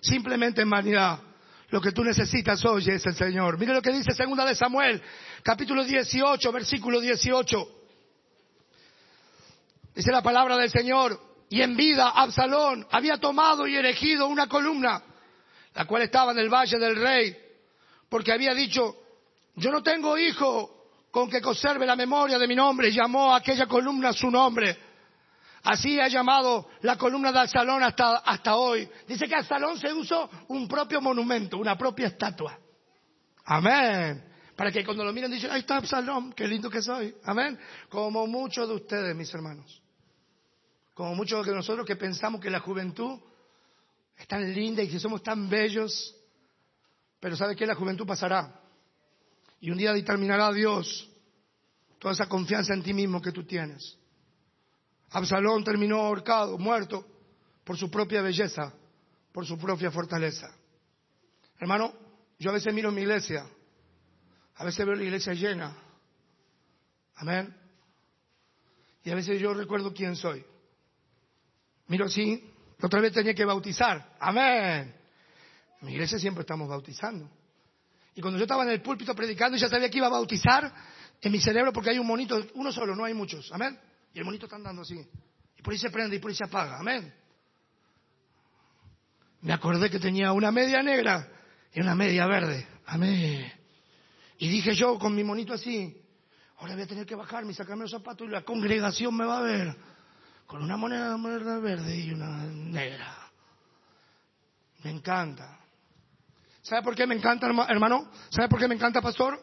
Simplemente 0.02 0.62
es 0.62 0.70
vanidad. 0.70 1.20
Lo 1.70 1.82
que 1.82 1.92
tú 1.92 2.04
necesitas 2.04 2.64
hoy 2.66 2.90
es 2.90 3.06
el 3.06 3.16
Señor. 3.16 3.58
Mire 3.60 3.74
lo 3.74 3.82
que 3.82 3.92
dice 3.92 4.14
segunda 4.14 4.46
de 4.46 4.56
Samuel, 4.56 5.02
capítulo 5.44 5.84
18, 5.84 6.52
versículo 6.52 7.00
18. 7.00 7.68
Dice 9.94 10.12
la 10.12 10.24
palabra 10.24 10.58
del 10.58 10.70
Señor. 10.70 11.20
Y 11.50 11.62
en 11.62 11.76
vida 11.76 12.10
Absalón 12.10 12.86
había 12.92 13.18
tomado 13.18 13.68
y 13.68 13.76
erigido 13.76 14.28
una 14.28 14.48
columna, 14.48 15.02
la 15.74 15.86
cual 15.86 16.04
estaba 16.04 16.32
en 16.32 16.38
el 16.38 16.50
valle 16.50 16.78
del 16.78 16.96
rey, 16.96 17.36
porque 18.08 18.32
había 18.32 18.54
dicho, 18.54 18.96
yo 19.56 19.72
no 19.72 19.82
tengo 19.82 20.16
hijo 20.16 20.92
con 21.10 21.28
que 21.28 21.42
conserve 21.42 21.88
la 21.88 21.96
memoria 21.96 22.38
de 22.38 22.48
mi 22.48 22.56
nombre, 22.56 22.90
y 22.90 22.94
llamó 22.94 23.34
a 23.34 23.38
aquella 23.38 23.66
columna 23.66 24.14
su 24.14 24.30
nombre. 24.30 24.78
Así 25.64 26.00
ha 26.00 26.08
llamado 26.08 26.70
la 26.82 26.98
columna 26.98 27.32
de 27.32 27.40
Absalón 27.40 27.84
hasta, 27.84 28.18
hasta 28.18 28.56
hoy. 28.56 28.90
Dice 29.08 29.28
que 29.28 29.36
Absalón 29.36 29.78
se 29.78 29.94
usó 29.94 30.30
un 30.48 30.68
propio 30.68 31.02
monumento, 31.02 31.58
una 31.58 31.78
propia 31.78 32.08
estatua. 32.08 32.58
Amén. 33.46 34.24
Para 34.56 34.72
que 34.72 34.84
cuando 34.86 35.04
lo 35.04 35.14
miren 35.14 35.32
dicen, 35.32 35.52
ahí 35.52 35.62
está 35.62 35.78
Absalón, 35.78 36.34
qué 36.34 36.48
lindo 36.48 36.70
que 36.70 36.82
soy. 36.82 37.16
Amén. 37.24 37.58
Como 37.90 38.28
muchos 38.28 38.68
de 38.68 38.76
ustedes, 38.76 39.16
mis 39.16 39.34
hermanos. 39.34 39.82
Como 40.94 41.16
muchos 41.16 41.46
de 41.46 41.54
nosotros 41.54 41.86
que 41.86 41.96
pensamos 41.96 42.42
que 42.42 42.50
la 42.50 42.60
juventud 42.60 43.20
es 44.18 44.28
tan 44.28 44.54
linda 44.54 44.84
y 44.84 44.90
que 44.90 45.00
somos 45.00 45.24
tan 45.24 45.50
bellos. 45.50 46.16
Pero 47.20 47.36
¿sabe 47.36 47.56
qué? 47.56 47.66
La 47.66 47.76
juventud 47.76 48.06
pasará. 48.06 48.62
Y 49.62 49.72
un 49.72 49.78
día 49.78 49.94
determinará 49.94 50.52
Dios 50.52 51.10
toda 52.00 52.14
esa 52.14 52.28
confianza 52.28 52.74
en 52.74 52.84
ti 52.84 52.94
mismo 52.94 53.22
que 53.22 53.32
tú 53.32 53.44
tienes. 53.44 53.98
Absalón 55.12 55.64
terminó 55.64 56.02
ahorcado, 56.02 56.58
muerto, 56.58 57.06
por 57.64 57.78
su 57.78 57.90
propia 57.90 58.22
belleza, 58.22 58.74
por 59.32 59.46
su 59.46 59.58
propia 59.58 59.92
fortaleza. 59.92 60.50
Hermano, 61.60 61.94
yo 62.38 62.52
a 62.52 62.54
veces 62.54 62.74
miro 62.74 62.92
mi 62.92 63.02
iglesia, 63.02 63.46
a 64.56 64.64
veces 64.64 64.86
veo 64.86 64.96
la 64.96 65.04
iglesia 65.04 65.34
llena. 65.34 65.76
Amén. 67.16 67.56
Y 69.04 69.10
a 69.10 69.16
veces 69.16 69.40
yo 69.40 69.54
recuerdo 69.54 69.94
quién 69.94 70.16
soy. 70.16 70.46
Miro 71.88 72.06
así, 72.06 72.44
otra 72.82 73.02
vez 73.02 73.14
tenía 73.14 73.34
que 73.34 73.46
bautizar. 73.46 74.16
Amén. 74.20 74.96
En 75.82 75.88
mi 75.88 75.94
iglesia 75.94 76.20
siempre 76.20 76.42
estamos 76.42 76.70
bautizando. 76.70 77.30
Y 78.16 78.22
cuando 78.22 78.38
yo 78.38 78.44
estaba 78.44 78.64
en 78.64 78.70
el 78.70 78.82
púlpito 78.82 79.16
predicando 79.16 79.58
y 79.58 79.60
ya 79.60 79.70
sabía 79.70 79.90
que 79.90 79.98
iba 79.98 80.08
a 80.08 80.12
bautizar, 80.12 80.72
en 81.22 81.32
mi 81.32 81.40
cerebro, 81.40 81.74
porque 81.74 81.90
hay 81.90 82.00
un 82.00 82.08
monito, 82.08 82.42
uno 82.56 82.72
solo, 82.72 82.96
no 82.96 83.04
hay 83.04 83.14
muchos. 83.14 83.52
Amén. 83.52 83.78
Y 84.14 84.20
el 84.20 84.26
monito 84.26 84.46
está 84.46 84.56
andando 84.56 84.82
así. 84.82 85.00
Y 85.58 85.62
por 85.62 85.74
ahí 85.74 85.80
se 85.80 85.90
prende 85.90 86.16
y 86.16 86.20
por 86.20 86.30
ahí 86.30 86.36
se 86.36 86.46
apaga. 86.46 86.80
Amén. 86.80 87.14
Me 89.42 89.54
acordé 89.54 89.90
que 89.90 90.00
tenía 90.00 90.34
una 90.34 90.52
media 90.52 90.82
negra 90.82 91.28
y 91.74 91.82
una 91.82 91.96
media 91.96 92.26
verde. 92.28 92.68
Amén. 92.86 93.52
Y 94.38 94.50
dije 94.50 94.74
yo 94.74 94.98
con 94.98 95.16
mi 95.16 95.24
monito 95.24 95.54
así, 95.54 96.02
ahora 96.58 96.74
voy 96.74 96.84
a 96.84 96.88
tener 96.88 97.06
que 97.06 97.16
bajarme 97.16 97.52
y 97.52 97.56
sacarme 97.56 97.84
los 97.84 97.92
zapatos 97.92 98.28
y 98.28 98.32
la 98.32 98.44
congregación 98.44 99.16
me 99.16 99.26
va 99.26 99.40
a 99.40 99.42
ver 99.42 99.76
con 100.46 100.64
una 100.64 100.78
moneda, 100.78 101.16
verde 101.60 101.96
y 101.96 102.12
una 102.12 102.46
negra. 102.46 103.16
Me 104.84 104.92
encanta. 104.92 105.60
¿Sabe 106.62 106.82
por 106.82 106.96
qué 106.96 107.06
me 107.06 107.16
encanta, 107.16 107.48
hermano? 107.48 108.10
¿Sabe 108.30 108.48
por 108.50 108.60
qué 108.60 108.68
me 108.68 108.76
encanta, 108.76 109.02
pastor? 109.02 109.40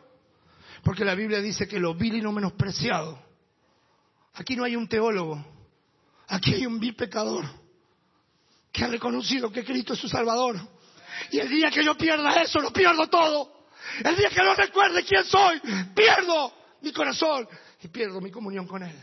Porque 0.82 1.04
la 1.04 1.14
Biblia 1.14 1.40
dice 1.40 1.68
que 1.68 1.78
lo 1.78 1.94
vil 1.94 2.16
y 2.16 2.20
no 2.20 2.32
menospreciado. 2.32 3.25
Aquí 4.36 4.56
no 4.56 4.64
hay 4.64 4.76
un 4.76 4.88
teólogo. 4.88 5.44
Aquí 6.28 6.54
hay 6.54 6.66
un 6.66 6.78
vil 6.78 6.94
pecador 6.94 7.44
que 8.72 8.84
ha 8.84 8.88
reconocido 8.88 9.50
que 9.50 9.64
Cristo 9.64 9.94
es 9.94 9.98
su 9.98 10.08
Salvador. 10.08 10.56
Y 11.30 11.38
el 11.38 11.48
día 11.48 11.70
que 11.70 11.82
yo 11.82 11.96
pierda 11.96 12.42
eso, 12.42 12.60
lo 12.60 12.72
pierdo 12.72 13.08
todo. 13.08 13.66
El 14.04 14.16
día 14.16 14.28
que 14.28 14.42
no 14.42 14.54
recuerde 14.54 15.02
quién 15.04 15.24
soy, 15.24 15.60
pierdo 15.94 16.52
mi 16.82 16.92
corazón 16.92 17.48
y 17.82 17.88
pierdo 17.88 18.20
mi 18.20 18.30
comunión 18.30 18.66
con 18.66 18.82
Él. 18.82 18.96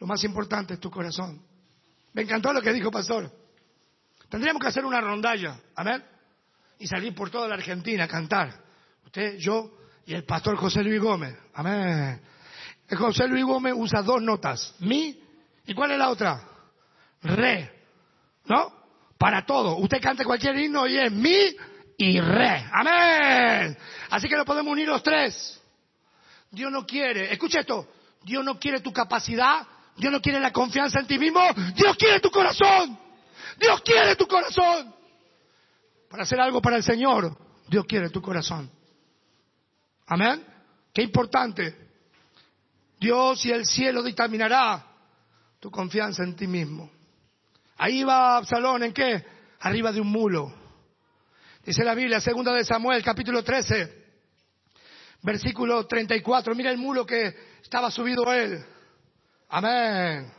Lo 0.00 0.06
más 0.06 0.24
importante 0.24 0.74
es 0.74 0.80
tu 0.80 0.90
corazón. 0.90 1.40
Me 2.12 2.22
encantó 2.22 2.52
lo 2.52 2.60
que 2.60 2.72
dijo 2.72 2.90
Pastor. 2.90 3.30
Tendríamos 4.28 4.60
que 4.60 4.68
hacer 4.68 4.84
una 4.84 5.00
rondalla, 5.00 5.60
amén, 5.76 6.04
y 6.78 6.86
salir 6.86 7.14
por 7.14 7.30
toda 7.30 7.48
la 7.48 7.54
Argentina 7.54 8.04
a 8.04 8.08
cantar. 8.08 8.52
Usted, 9.04 9.36
yo 9.38 9.78
y 10.04 10.14
el 10.14 10.24
pastor 10.24 10.56
José 10.56 10.82
Luis 10.82 11.00
Gómez, 11.00 11.36
amén. 11.54 12.20
José 12.96 13.28
Luis 13.28 13.44
Gómez 13.44 13.74
usa 13.76 14.02
dos 14.02 14.22
notas, 14.22 14.74
mi 14.80 15.20
y 15.66 15.74
cuál 15.74 15.90
es 15.90 15.98
la 15.98 16.10
otra, 16.10 16.42
re, 17.22 17.84
¿no? 18.46 18.72
Para 19.18 19.44
todo. 19.44 19.76
Usted 19.76 20.00
canta 20.00 20.24
cualquier 20.24 20.56
himno 20.58 20.86
y 20.86 20.96
es 20.96 21.12
mi 21.12 21.54
y 21.98 22.20
re, 22.20 22.64
amén. 22.72 23.76
Así 24.10 24.28
que 24.28 24.36
lo 24.36 24.44
podemos 24.44 24.72
unir 24.72 24.88
los 24.88 25.02
tres. 25.02 25.60
Dios 26.50 26.72
no 26.72 26.86
quiere, 26.86 27.32
escucha 27.32 27.60
esto, 27.60 27.88
Dios 28.22 28.44
no 28.44 28.58
quiere 28.58 28.80
tu 28.80 28.92
capacidad, 28.92 29.66
Dios 29.96 30.12
no 30.12 30.22
quiere 30.22 30.40
la 30.40 30.52
confianza 30.52 31.00
en 31.00 31.06
ti 31.06 31.18
mismo, 31.18 31.40
Dios 31.74 31.96
quiere 31.96 32.20
tu 32.20 32.30
corazón. 32.30 32.98
Dios 33.58 33.80
quiere 33.82 34.16
tu 34.16 34.26
corazón. 34.26 34.94
Para 36.08 36.22
hacer 36.22 36.40
algo 36.40 36.62
para 36.62 36.76
el 36.76 36.82
Señor, 36.82 37.36
Dios 37.68 37.84
quiere 37.86 38.08
tu 38.10 38.22
corazón. 38.22 38.70
Amén. 40.06 40.44
Qué 40.94 41.02
importante. 41.02 41.87
Dios 42.98 43.44
y 43.46 43.52
el 43.52 43.64
cielo 43.66 44.02
dictaminará 44.02 44.84
tu 45.60 45.70
confianza 45.70 46.22
en 46.24 46.34
ti 46.36 46.46
mismo. 46.46 46.90
Ahí 47.76 48.02
va 48.02 48.36
Absalón, 48.36 48.82
¿en 48.82 48.92
qué? 48.92 49.24
Arriba 49.60 49.92
de 49.92 50.00
un 50.00 50.08
mulo. 50.08 50.52
Dice 51.64 51.84
la 51.84 51.94
Biblia, 51.94 52.20
segunda 52.20 52.52
de 52.52 52.64
Samuel, 52.64 53.02
capítulo 53.02 53.44
13, 53.44 54.06
versículo 55.22 55.86
34. 55.86 56.54
Mira 56.54 56.70
el 56.70 56.78
mulo 56.78 57.06
que 57.06 57.34
estaba 57.62 57.90
subido 57.90 58.32
él. 58.32 58.64
Amén. 59.48 60.32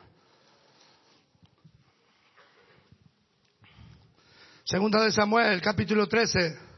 Segunda 4.64 5.04
de 5.04 5.12
Samuel, 5.12 5.62
capítulo 5.62 6.08
13. 6.08 6.69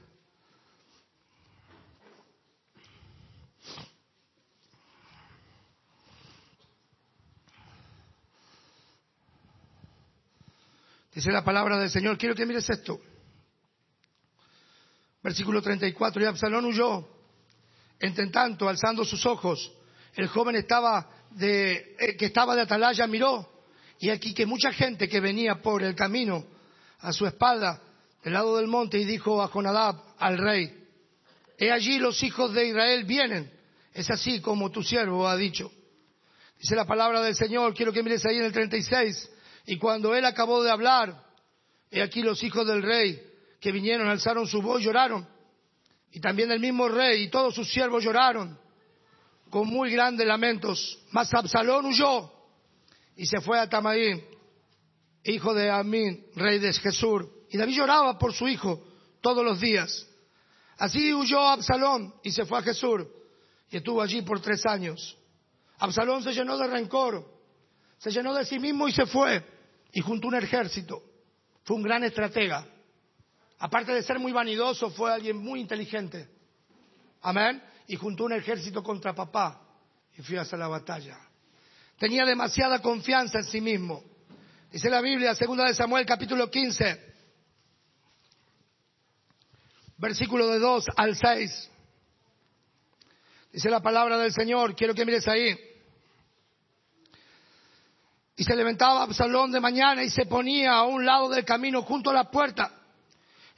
Dice 11.14 11.32
la 11.32 11.43
palabra 11.43 11.78
del 11.78 11.89
Señor. 11.89 12.18
Quiero 12.18 12.36
que 12.36 12.45
mires 12.45 12.70
esto. 12.70 12.99
Versículo 15.22 15.62
34. 15.62 16.22
Y 16.22 16.26
Absalón 16.26 16.66
huyó. 16.66 17.07
Entre 17.99 18.28
tanto, 18.28 18.68
alzando 18.68 19.05
sus 19.05 19.26
ojos, 19.26 19.72
el 20.16 20.28
joven 20.28 20.55
estaba 20.55 21.07
de, 21.32 21.95
eh, 21.99 22.18
que 22.18 22.26
estaba 22.26 22.55
de 22.55 22.62
atalaya 22.62 23.05
miró. 23.05 23.47
Y 23.99 24.09
aquí 24.09 24.34
que 24.34 24.47
mucha 24.47 24.72
gente 24.72 25.07
que 25.07 25.20
venía 25.20 25.62
por 25.62 25.84
el 25.84 25.93
camino 25.93 26.45
a 26.99 27.14
su 27.14 27.28
espalda, 27.28 27.80
del 28.24 28.34
lado 28.34 28.57
del 28.57 28.68
monte, 28.68 28.97
y 28.97 29.05
dijo 29.05 29.41
a 29.41 29.47
Jonadab, 29.47 29.95
al 30.18 30.38
rey, 30.38 30.76
he 31.57 31.72
allí 31.72 31.99
los 31.99 32.24
hijos 32.24 32.53
de 32.53 32.70
Israel 32.70 33.03
vienen. 33.03 33.51
Es 33.93 34.09
así 34.09 34.41
como 34.41 34.72
tu 34.72 34.82
siervo 34.82 35.28
ha 35.28 35.36
dicho. 35.36 35.72
Dice 36.59 36.76
la 36.76 36.86
palabra 36.86 37.22
del 37.22 37.36
Señor, 37.36 37.76
quiero 37.76 37.93
que 37.93 38.01
mires 38.01 38.26
ahí 38.26 38.38
en 38.38 38.45
el 38.45 38.51
36. 38.51 39.30
Y 39.72 39.78
cuando 39.78 40.13
él 40.13 40.26
acabó 40.26 40.61
de 40.61 40.69
hablar, 40.69 41.24
he 41.89 42.01
aquí 42.01 42.22
los 42.22 42.43
hijos 42.43 42.67
del 42.67 42.84
rey 42.84 43.26
que 43.61 43.72
vinieron, 43.72 44.09
alzaron 44.09 44.45
su 44.45 44.61
voz, 44.61 44.84
lloraron. 44.84 45.26
Y 46.11 46.19
también 46.19 46.51
el 46.51 46.59
mismo 46.59 46.89
rey 46.89 47.24
y 47.24 47.30
todos 47.30 47.55
sus 47.55 47.72
siervos 47.72 48.03
lloraron 48.03 48.59
con 49.49 49.69
muy 49.69 49.89
grandes 49.89 50.28
lamentos. 50.28 50.99
Mas 51.11 51.34
Absalón 51.34 51.86
huyó 51.86 52.30
y 53.15 53.26
se 53.26 53.39
fue 53.39 53.61
a 53.61 53.69
Tamaín. 53.69 54.22
hijo 55.24 55.53
de 55.53 55.72
Amín, 55.72 56.26
rey 56.36 56.59
de 56.59 56.74
Jesús. 56.74 57.24
Y 57.49 57.57
David 57.57 57.78
lloraba 57.78 58.17
por 58.19 58.34
su 58.34 58.49
hijo 58.49 58.86
todos 59.22 59.45
los 59.45 59.61
días. 59.61 60.05
Así 60.80 61.13
huyó 61.13 61.47
Absalón 61.47 62.13
y 62.24 62.32
se 62.32 62.43
fue 62.43 62.59
a 62.59 62.61
Jesús 62.61 63.03
y 63.69 63.78
estuvo 63.78 64.01
allí 64.01 64.22
por 64.22 64.41
tres 64.41 64.65
años. 64.65 65.17
Absalón 65.78 66.24
se 66.24 66.34
llenó 66.34 66.57
de 66.57 66.67
rencor, 66.67 67.26
se 67.99 68.11
llenó 68.11 68.34
de 68.34 68.43
sí 68.43 68.59
mismo 68.59 68.89
y 68.89 68.91
se 68.91 69.05
fue 69.05 69.61
y 69.93 70.01
juntó 70.01 70.27
un 70.27 70.35
ejército. 70.35 71.03
Fue 71.63 71.75
un 71.75 71.83
gran 71.83 72.03
estratega. 72.03 72.65
Aparte 73.59 73.93
de 73.93 74.03
ser 74.03 74.19
muy 74.19 74.31
vanidoso, 74.31 74.89
fue 74.89 75.13
alguien 75.13 75.37
muy 75.37 75.59
inteligente. 75.59 76.27
Amén. 77.21 77.61
Y 77.87 77.95
juntó 77.95 78.25
un 78.25 78.33
ejército 78.33 78.81
contra 78.81 79.13
papá 79.13 79.61
y 80.17 80.21
fui 80.21 80.37
hacer 80.37 80.59
la 80.59 80.67
batalla. 80.67 81.17
Tenía 81.97 82.25
demasiada 82.25 82.81
confianza 82.81 83.39
en 83.39 83.45
sí 83.45 83.61
mismo. 83.61 84.03
Dice 84.71 84.89
la 84.89 85.01
Biblia, 85.01 85.35
segunda 85.35 85.65
de 85.65 85.75
Samuel, 85.75 86.05
capítulo 86.05 86.49
15, 86.49 87.13
versículo 89.97 90.47
de 90.47 90.59
2 90.59 90.85
al 90.95 91.15
6. 91.15 91.69
Dice 93.51 93.69
la 93.69 93.81
palabra 93.81 94.17
del 94.17 94.31
Señor, 94.31 94.75
quiero 94.75 94.95
que 94.95 95.05
mires 95.05 95.27
ahí. 95.27 95.59
Y 98.36 98.43
se 98.43 98.55
levantaba 98.55 99.03
Absalón 99.03 99.51
de 99.51 99.59
mañana 99.59 100.03
y 100.03 100.09
se 100.09 100.25
ponía 100.25 100.73
a 100.73 100.84
un 100.84 101.05
lado 101.05 101.29
del 101.29 101.45
camino 101.45 101.82
junto 101.84 102.09
a 102.09 102.13
la 102.13 102.32
puerta. 102.32 102.71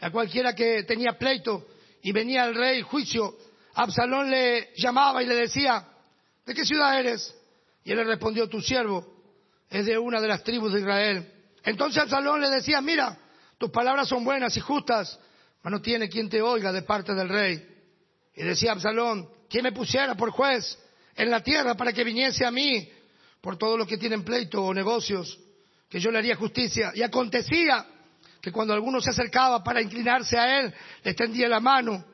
A 0.01 0.11
cualquiera 0.11 0.53
que 0.53 0.83
tenía 0.83 1.17
pleito 1.17 1.67
y 2.01 2.11
venía 2.11 2.45
el 2.45 2.55
rey 2.55 2.81
juicio, 2.81 3.35
Absalón 3.75 4.29
le 4.29 4.73
llamaba 4.75 5.23
y 5.23 5.27
le 5.27 5.35
decía, 5.35 5.85
¿de 6.45 6.53
qué 6.53 6.65
ciudad 6.65 6.99
eres? 6.99 7.33
Y 7.83 7.91
él 7.91 7.97
le 7.97 8.03
respondió, 8.03 8.49
tu 8.49 8.61
siervo 8.61 9.13
es 9.69 9.85
de 9.85 9.97
una 9.97 10.19
de 10.19 10.27
las 10.27 10.43
tribus 10.43 10.73
de 10.73 10.81
Israel. 10.81 11.31
Entonces 11.63 12.03
Absalón 12.03 12.41
le 12.41 12.49
decía, 12.49 12.81
mira, 12.81 13.17
tus 13.57 13.71
palabras 13.71 14.09
son 14.09 14.23
buenas 14.23 14.55
y 14.57 14.59
justas, 14.59 15.19
pero 15.61 15.77
no 15.77 15.81
tiene 15.81 16.09
quien 16.09 16.29
te 16.29 16.41
oiga 16.41 16.71
de 16.71 16.81
parte 16.81 17.13
del 17.13 17.29
rey. 17.29 17.65
Y 18.35 18.43
decía 18.43 18.73
Absalón, 18.73 19.29
¿quién 19.49 19.63
me 19.63 19.71
pusiera 19.71 20.15
por 20.15 20.31
juez 20.31 20.77
en 21.15 21.29
la 21.29 21.41
tierra 21.41 21.75
para 21.75 21.93
que 21.93 22.03
viniese 22.03 22.45
a 22.45 22.51
mí 22.51 22.89
por 23.43 23.57
todo 23.57 23.77
lo 23.77 23.85
que 23.85 23.97
tienen 23.97 24.23
pleito 24.23 24.63
o 24.63 24.73
negocios, 24.73 25.37
que 25.89 25.99
yo 25.99 26.09
le 26.09 26.19
haría 26.19 26.37
justicia? 26.37 26.93
Y 26.95 27.03
acontecía 27.03 27.85
que 28.41 28.51
cuando 28.51 28.73
alguno 28.73 29.01
se 29.01 29.09
acercaba 29.09 29.61
para 29.61 29.81
inclinarse 29.81 30.39
a 30.39 30.61
él, 30.61 30.73
le 31.03 31.11
extendía 31.11 31.49
la 31.49 31.59
mano 31.59 32.05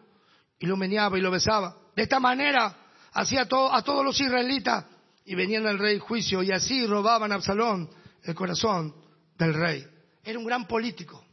y 0.58 0.66
lo 0.66 0.76
meneaba 0.76 1.18
y 1.18 1.22
lo 1.22 1.30
besaba. 1.30 1.78
De 1.96 2.02
esta 2.02 2.20
manera 2.20 2.76
hacía 3.14 3.44
a 3.44 3.46
todos 3.48 4.04
los 4.04 4.20
israelitas 4.20 4.86
y 5.24 5.36
venían 5.36 5.68
al 5.68 5.78
rey 5.78 6.00
juicio 6.00 6.42
y 6.42 6.52
así 6.52 6.88
robaban 6.88 7.32
a 7.32 7.36
Absalón 7.36 7.90
el 8.24 8.34
corazón 8.34 8.96
del 9.38 9.54
rey. 9.54 9.86
Era 10.24 10.40
un 10.40 10.46
gran 10.46 10.68
político, 10.68 11.24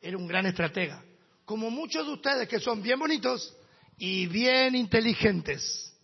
era 0.00 0.16
un 0.16 0.26
gran 0.26 0.46
estratega 0.46 1.02
como 1.46 1.70
muchos 1.70 2.04
de 2.04 2.12
ustedes 2.12 2.48
que 2.48 2.60
son 2.60 2.82
bien 2.82 2.98
bonitos 2.98 3.56
y 3.96 4.26
bien 4.26 4.74
inteligentes. 4.74 5.94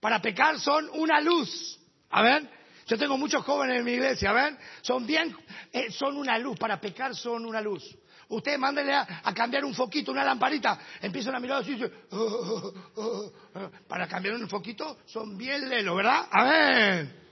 Para 0.00 0.22
pecar 0.22 0.58
son 0.60 0.88
una 0.94 1.20
luz. 1.20 1.78
A 2.10 2.22
ver, 2.22 2.48
yo 2.86 2.96
tengo 2.96 3.18
muchos 3.18 3.44
jóvenes 3.44 3.78
en 3.78 3.84
mi 3.84 3.92
iglesia, 3.92 4.30
a 4.30 4.32
ver, 4.32 4.58
son 4.80 5.06
bien, 5.06 5.36
eh, 5.72 5.90
son 5.90 6.16
una 6.16 6.38
luz, 6.38 6.58
para 6.58 6.80
pecar 6.80 7.14
son 7.14 7.44
una 7.44 7.60
luz. 7.60 7.84
Usted 8.30 8.58
mándele 8.58 8.94
a, 8.94 9.32
cambiar 9.34 9.64
un 9.64 9.74
foquito, 9.74 10.12
una 10.12 10.24
lamparita, 10.24 10.78
empiezan 11.00 11.34
a 11.34 11.40
mirar 11.40 11.62
así, 11.62 11.72
y 11.72 11.84
oh, 11.84 12.72
oh, 12.96 13.32
oh, 13.54 13.70
para 13.86 14.06
cambiar 14.06 14.34
un 14.34 14.48
foquito 14.48 14.98
son 15.06 15.36
bien 15.36 15.68
lelos, 15.68 15.96
¿verdad? 15.96 16.28
A 16.30 16.44
ver. 16.44 17.28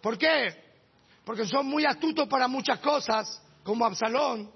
¿Por 0.00 0.16
qué? 0.16 0.64
Porque 1.24 1.44
son 1.44 1.66
muy 1.66 1.84
astutos 1.84 2.28
para 2.28 2.48
muchas 2.48 2.78
cosas, 2.78 3.42
como 3.62 3.84
Absalón, 3.84 4.50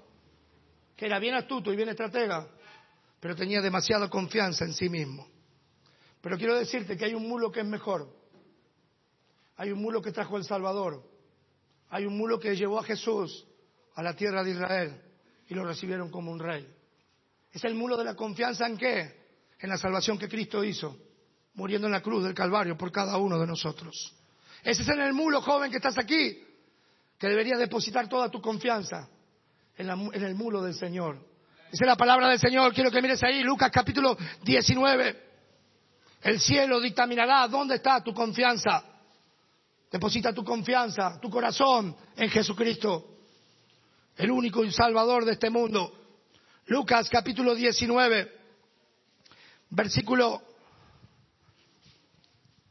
que 0.95 1.05
era 1.05 1.19
bien 1.19 1.35
astuto 1.35 1.73
y 1.73 1.75
bien 1.75 1.89
estratega, 1.89 2.47
pero 3.19 3.35
tenía 3.35 3.61
demasiada 3.61 4.09
confianza 4.09 4.65
en 4.65 4.73
sí 4.73 4.87
mismo. 4.89 5.27
Pero 6.21 6.37
quiero 6.37 6.57
decirte 6.57 6.95
que 6.95 7.05
hay 7.05 7.13
un 7.13 7.27
mulo 7.27 7.51
que 7.51 7.61
es 7.61 7.65
mejor. 7.65 8.20
Hay 9.61 9.71
un 9.71 9.79
mulo 9.79 10.01
que 10.01 10.11
trajo 10.11 10.37
el 10.37 10.43
Salvador. 10.43 11.03
Hay 11.91 12.07
un 12.07 12.17
mulo 12.17 12.39
que 12.39 12.55
llevó 12.55 12.79
a 12.79 12.83
Jesús 12.83 13.45
a 13.93 14.01
la 14.01 14.15
tierra 14.15 14.43
de 14.43 14.49
Israel 14.49 14.99
y 15.49 15.53
lo 15.53 15.63
recibieron 15.63 16.09
como 16.09 16.31
un 16.31 16.39
rey. 16.39 16.67
Es 17.51 17.63
el 17.65 17.75
mulo 17.75 17.95
de 17.95 18.03
la 18.03 18.15
confianza 18.15 18.65
en 18.65 18.75
qué? 18.75 19.15
En 19.59 19.69
la 19.69 19.77
salvación 19.77 20.17
que 20.17 20.27
Cristo 20.27 20.63
hizo, 20.63 20.97
muriendo 21.53 21.85
en 21.85 21.93
la 21.93 22.01
cruz 22.01 22.23
del 22.23 22.33
Calvario 22.33 22.75
por 22.75 22.91
cada 22.91 23.17
uno 23.17 23.37
de 23.37 23.45
nosotros. 23.45 24.15
Ese 24.63 24.81
es 24.81 24.89
en 24.89 24.99
el 24.99 25.13
mulo, 25.13 25.43
joven, 25.43 25.69
que 25.69 25.77
estás 25.77 25.99
aquí, 25.99 26.43
que 27.19 27.27
deberías 27.27 27.59
depositar 27.59 28.09
toda 28.09 28.31
tu 28.31 28.41
confianza 28.41 29.09
en, 29.77 29.87
el 29.87 30.33
mulo 30.33 30.63
del 30.63 30.73
Señor. 30.73 31.17
Esa 31.71 31.83
es 31.83 31.87
la 31.87 31.97
palabra 31.97 32.29
del 32.29 32.39
Señor. 32.39 32.73
Quiero 32.73 32.89
que 32.89 32.99
mires 32.99 33.21
ahí, 33.21 33.43
Lucas 33.43 33.69
capítulo 33.71 34.17
19. 34.41 35.23
El 36.23 36.39
cielo 36.39 36.81
dictaminará 36.81 37.47
dónde 37.47 37.75
está 37.75 38.03
tu 38.03 38.11
confianza. 38.11 38.85
Deposita 39.91 40.31
tu 40.31 40.45
confianza, 40.45 41.19
tu 41.19 41.29
corazón 41.29 41.93
en 42.15 42.29
Jesucristo, 42.29 43.17
el 44.15 44.31
único 44.31 44.63
y 44.63 44.71
salvador 44.71 45.25
de 45.25 45.33
este 45.33 45.49
mundo. 45.49 45.91
Lucas 46.67 47.09
capítulo 47.09 47.53
19, 47.53 48.31
versículo 49.71 50.41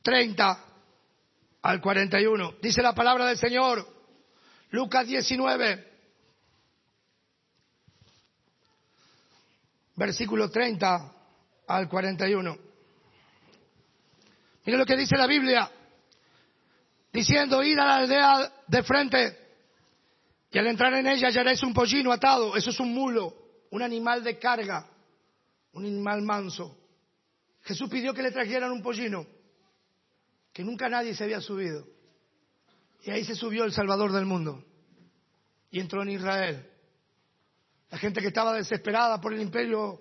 30 0.00 0.64
al 1.60 1.80
41. 1.82 2.54
Dice 2.62 2.80
la 2.80 2.94
palabra 2.94 3.26
del 3.26 3.36
Señor. 3.36 3.86
Lucas 4.70 5.06
19, 5.06 5.92
versículo 9.96 10.50
30 10.50 11.12
al 11.66 11.86
41. 11.86 12.58
Mira 14.64 14.78
lo 14.78 14.86
que 14.86 14.96
dice 14.96 15.18
la 15.18 15.26
Biblia, 15.26 15.70
diciendo, 17.12 17.62
ir 17.62 17.78
a 17.80 17.86
la 17.86 17.96
aldea 17.96 18.52
de 18.66 18.82
frente 18.82 19.38
y 20.50 20.58
al 20.58 20.66
entrar 20.66 20.92
en 20.94 21.06
ella 21.06 21.28
hallaréis 21.28 21.62
un 21.62 21.72
pollino 21.72 22.12
atado, 22.12 22.56
eso 22.56 22.70
es 22.70 22.80
un 22.80 22.92
mulo, 22.92 23.34
un 23.70 23.82
animal 23.82 24.24
de 24.24 24.38
carga, 24.38 24.88
un 25.72 25.84
animal 25.84 26.22
manso. 26.22 26.76
Jesús 27.62 27.88
pidió 27.88 28.12
que 28.12 28.22
le 28.22 28.32
trajeran 28.32 28.72
un 28.72 28.82
pollino, 28.82 29.26
que 30.52 30.64
nunca 30.64 30.88
nadie 30.88 31.14
se 31.14 31.24
había 31.24 31.40
subido. 31.40 31.86
Y 33.02 33.10
ahí 33.10 33.24
se 33.24 33.34
subió 33.34 33.64
el 33.64 33.72
Salvador 33.72 34.12
del 34.12 34.26
mundo 34.26 34.64
y 35.70 35.80
entró 35.80 36.02
en 36.02 36.10
Israel. 36.10 36.68
La 37.90 37.98
gente 37.98 38.20
que 38.20 38.28
estaba 38.28 38.52
desesperada 38.52 39.20
por 39.20 39.32
el 39.32 39.40
imperio 39.40 40.00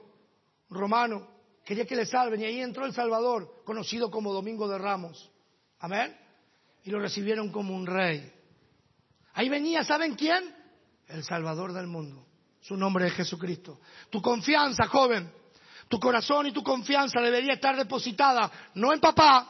romano 0.69 1.27
quería 1.63 1.85
que 1.85 1.95
le 1.95 2.05
salven 2.05 2.41
y 2.41 2.45
ahí 2.45 2.61
entró 2.61 2.85
el 2.85 2.93
Salvador, 2.93 3.61
conocido 3.63 4.09
como 4.09 4.33
Domingo 4.33 4.67
de 4.67 4.77
Ramos. 4.77 5.31
Amén. 5.79 6.15
Y 6.83 6.91
lo 6.91 6.99
recibieron 6.99 7.51
como 7.51 7.75
un 7.75 7.85
rey. 7.85 8.31
Ahí 9.33 9.49
venía, 9.49 9.83
¿saben 9.83 10.15
quién? 10.15 10.55
El 11.07 11.23
Salvador 11.23 11.73
del 11.73 11.87
mundo. 11.87 12.25
Su 12.61 12.75
nombre 12.75 13.07
es 13.07 13.13
Jesucristo. 13.13 13.79
Tu 14.09 14.21
confianza, 14.21 14.87
joven, 14.87 15.31
tu 15.87 15.99
corazón 15.99 16.47
y 16.47 16.51
tu 16.51 16.61
confianza 16.61 17.19
debería 17.19 17.53
estar 17.53 17.75
depositada 17.75 18.51
no 18.75 18.93
en 18.93 18.99
papá, 18.99 19.47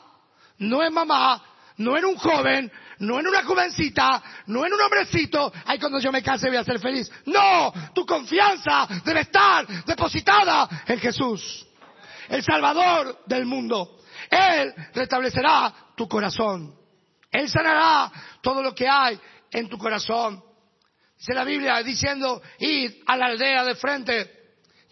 no 0.59 0.83
en 0.83 0.93
mamá, 0.93 1.43
no 1.77 1.97
en 1.97 2.05
un 2.05 2.15
joven, 2.15 2.71
no 2.99 3.19
en 3.19 3.27
una 3.27 3.43
jovencita, 3.43 4.23
no 4.47 4.65
en 4.65 4.73
un 4.73 4.81
hombrecito, 4.81 5.51
ay 5.65 5.79
cuando 5.79 5.99
yo 5.99 6.11
me 6.11 6.21
case 6.21 6.47
voy 6.47 6.57
a 6.57 6.63
ser 6.63 6.79
feliz. 6.79 7.11
No, 7.25 7.73
tu 7.93 8.05
confianza 8.05 8.87
debe 9.03 9.21
estar 9.21 9.67
depositada 9.85 10.83
en 10.85 10.99
Jesús, 10.99 11.67
el 12.29 12.43
Salvador 12.43 13.23
del 13.25 13.45
mundo. 13.45 13.99
Él 14.29 14.73
restablecerá 14.93 15.73
tu 15.95 16.07
corazón. 16.07 16.78
Él 17.31 17.49
sanará 17.49 18.11
todo 18.41 18.61
lo 18.61 18.73
que 18.73 18.87
hay 18.87 19.19
en 19.51 19.69
tu 19.69 19.77
corazón. 19.77 20.43
Dice 21.17 21.33
la 21.33 21.43
Biblia 21.43 21.81
diciendo, 21.83 22.41
id 22.59 23.03
a 23.05 23.17
la 23.17 23.27
aldea 23.27 23.63
de 23.63 23.75
frente 23.75 24.35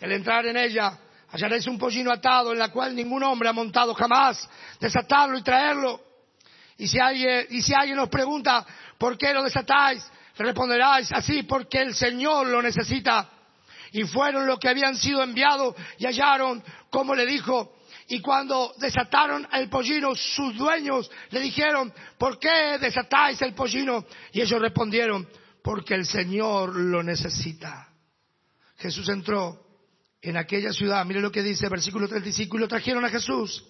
al 0.01 0.11
entrar 0.11 0.45
en 0.45 0.57
ella 0.57 0.99
hallaréis 1.29 1.67
un 1.67 1.77
pollino 1.77 2.11
atado 2.11 2.53
en 2.53 2.59
la 2.59 2.69
cual 2.69 2.95
ningún 2.95 3.23
hombre 3.23 3.49
ha 3.49 3.53
montado 3.53 3.93
jamás, 3.93 4.47
desatarlo 4.79 5.38
y 5.38 5.43
traerlo. 5.43 6.01
Y 6.77 6.88
si 6.88 6.99
alguien, 6.99 7.47
y 7.49 7.61
si 7.61 7.73
alguien 7.73 7.97
nos 7.97 8.09
pregunta, 8.09 8.65
¿por 8.97 9.17
qué 9.17 9.33
lo 9.33 9.43
desatáis? 9.43 10.05
Responderáis 10.38 11.11
así, 11.11 11.43
porque 11.43 11.81
el 11.81 11.95
Señor 11.95 12.47
lo 12.47 12.61
necesita. 12.61 13.29
Y 13.91 14.03
fueron 14.03 14.45
los 14.45 14.59
que 14.59 14.69
habían 14.69 14.95
sido 14.95 15.23
enviados 15.23 15.75
y 15.97 16.05
hallaron, 16.05 16.63
como 16.89 17.15
le 17.15 17.25
dijo. 17.25 17.73
Y 18.10 18.22
cuando 18.22 18.74
desataron 18.80 19.47
el 19.51 19.70
pollino, 19.70 20.16
sus 20.16 20.55
dueños 20.58 21.12
le 21.32 21.41
dijeron, 21.41 21.93
¿por 22.18 22.39
qué 22.39 22.78
desatáis 22.80 23.41
el 23.41 23.53
pollino? 23.53 24.05
Y 24.32 24.41
ellos 24.41 24.62
respondieron, 24.62 25.28
porque 25.62 25.95
el 25.95 26.05
Señor 26.05 26.74
lo 26.74 27.03
necesita. 27.03 27.89
Jesús 28.78 29.10
entró 29.10 29.62
en 30.22 30.38
aquella 30.38 30.72
ciudad, 30.72 31.05
mire 31.05 31.20
lo 31.20 31.32
que 31.32 31.43
dice 31.43 31.68
versículo 31.68 32.08
35, 32.08 32.55
y 32.55 32.60
lo 32.60 32.68
trajeron 32.68 33.03
a 33.03 33.10
Jesús. 33.10 33.66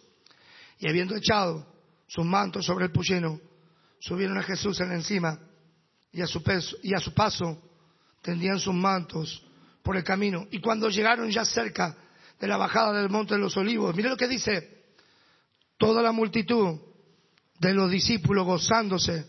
Y 0.78 0.88
habiendo 0.88 1.16
echado 1.16 1.66
sus 2.08 2.24
mantos 2.24 2.66
sobre 2.66 2.86
el 2.86 2.92
pollino, 2.92 3.40
subieron 4.00 4.38
a 4.38 4.44
Jesús 4.44 4.80
en 4.82 4.92
encima 4.92 5.40
y 6.12 6.22
a 6.22 6.28
su, 6.28 6.44
peso, 6.44 6.78
y 6.84 6.94
a 6.94 7.00
su 7.00 7.12
paso 7.14 7.60
tendían 8.22 8.60
sus 8.60 8.76
mantos 8.76 9.44
por 9.82 9.98
el 9.98 10.04
camino. 10.04 10.48
Y 10.52 10.60
cuando 10.60 10.90
llegaron 10.90 11.32
ya 11.32 11.44
cerca 11.44 11.98
de 12.40 12.48
la 12.48 12.58
bajada 12.58 12.94
del 12.94 13.10
monte 13.10 13.34
de 13.36 13.40
los 13.40 13.58
olivos, 13.58 13.96
mire 13.96 14.10
lo 14.10 14.18
que 14.18 14.28
dice, 14.28 14.86
toda 15.78 16.02
la 16.02 16.12
multitud 16.12 16.80
de 17.60 17.74
los 17.74 17.90
discípulos 17.90 18.46
gozándose 18.46 19.26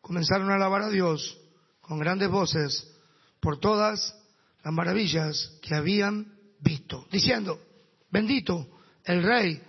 comenzaron 0.00 0.50
a 0.50 0.54
alabar 0.54 0.82
a 0.82 0.88
Dios 0.88 1.38
con 1.80 1.98
grandes 1.98 2.30
voces 2.30 2.94
por 3.40 3.58
todas 3.58 4.16
las 4.62 4.72
maravillas 4.72 5.58
que 5.62 5.74
habían 5.74 6.34
visto, 6.60 7.06
diciendo, 7.10 7.60
bendito 8.10 8.66
el 9.04 9.22
Rey 9.22 9.62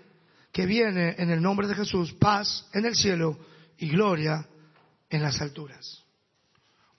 que 0.52 0.66
viene 0.66 1.16
en 1.18 1.30
el 1.30 1.42
nombre 1.42 1.68
de 1.68 1.76
Jesús, 1.76 2.14
paz 2.14 2.68
en 2.74 2.86
el 2.86 2.96
cielo 2.96 3.38
y 3.78 3.90
gloria 3.90 4.46
en 5.10 5.22
las 5.22 5.40
alturas. 5.42 6.04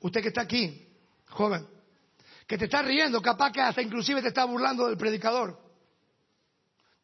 Usted 0.01 0.23
que 0.23 0.29
está 0.29 0.43
aquí, 0.43 0.87
joven, 1.29 1.67
que 2.47 2.57
te 2.57 2.65
está 2.65 2.83
riendo, 2.83 3.21
capaz 3.21 3.53
que 3.53 3.61
hasta 3.61 3.83
inclusive 3.83 4.23
te 4.23 4.29
está 4.29 4.45
burlando 4.45 4.87
del 4.87 4.97
predicador. 4.97 5.70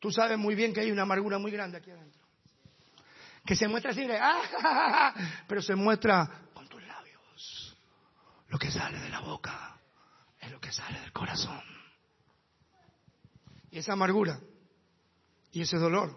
Tú 0.06 0.12
sabes 0.12 0.38
muy 0.38 0.54
bien 0.54 0.72
que 0.72 0.82
hay 0.82 0.92
una 0.92 1.02
amargura 1.02 1.36
muy 1.36 1.50
grande 1.50 1.78
aquí 1.78 1.90
adentro. 1.90 2.22
Que 3.44 3.56
se 3.56 3.66
muestra 3.66 3.90
así 3.90 4.06
de, 4.06 4.16
¡ah! 4.16 5.12
pero 5.48 5.60
se 5.60 5.74
muestra 5.74 6.42
con 6.54 6.68
tus 6.68 6.80
labios. 6.80 7.76
Lo 8.46 8.56
que 8.56 8.70
sale 8.70 9.00
de 9.00 9.08
la 9.08 9.18
boca 9.18 9.80
es 10.38 10.48
lo 10.52 10.60
que 10.60 10.70
sale 10.70 11.00
del 11.00 11.10
corazón. 11.10 11.60
Y 13.72 13.78
esa 13.78 13.94
amargura 13.94 14.38
y 15.50 15.62
ese 15.62 15.76
dolor 15.76 16.16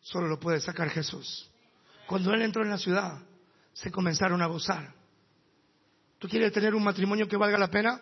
solo 0.00 0.28
lo 0.28 0.38
puede 0.38 0.60
sacar 0.60 0.88
Jesús. 0.90 1.50
Cuando 2.06 2.32
Él 2.34 2.42
entró 2.42 2.62
en 2.62 2.70
la 2.70 2.78
ciudad, 2.78 3.20
se 3.72 3.90
comenzaron 3.90 4.42
a 4.42 4.46
gozar. 4.46 4.94
¿Tú 6.20 6.28
quieres 6.28 6.52
tener 6.52 6.72
un 6.72 6.84
matrimonio 6.84 7.26
que 7.26 7.36
valga 7.36 7.58
la 7.58 7.68
pena? 7.68 8.00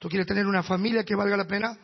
¿Tú 0.00 0.08
quieres 0.08 0.26
tener 0.26 0.44
una 0.44 0.64
familia 0.64 1.04
que 1.04 1.14
valga 1.14 1.36
la 1.36 1.46
pena? 1.46 1.78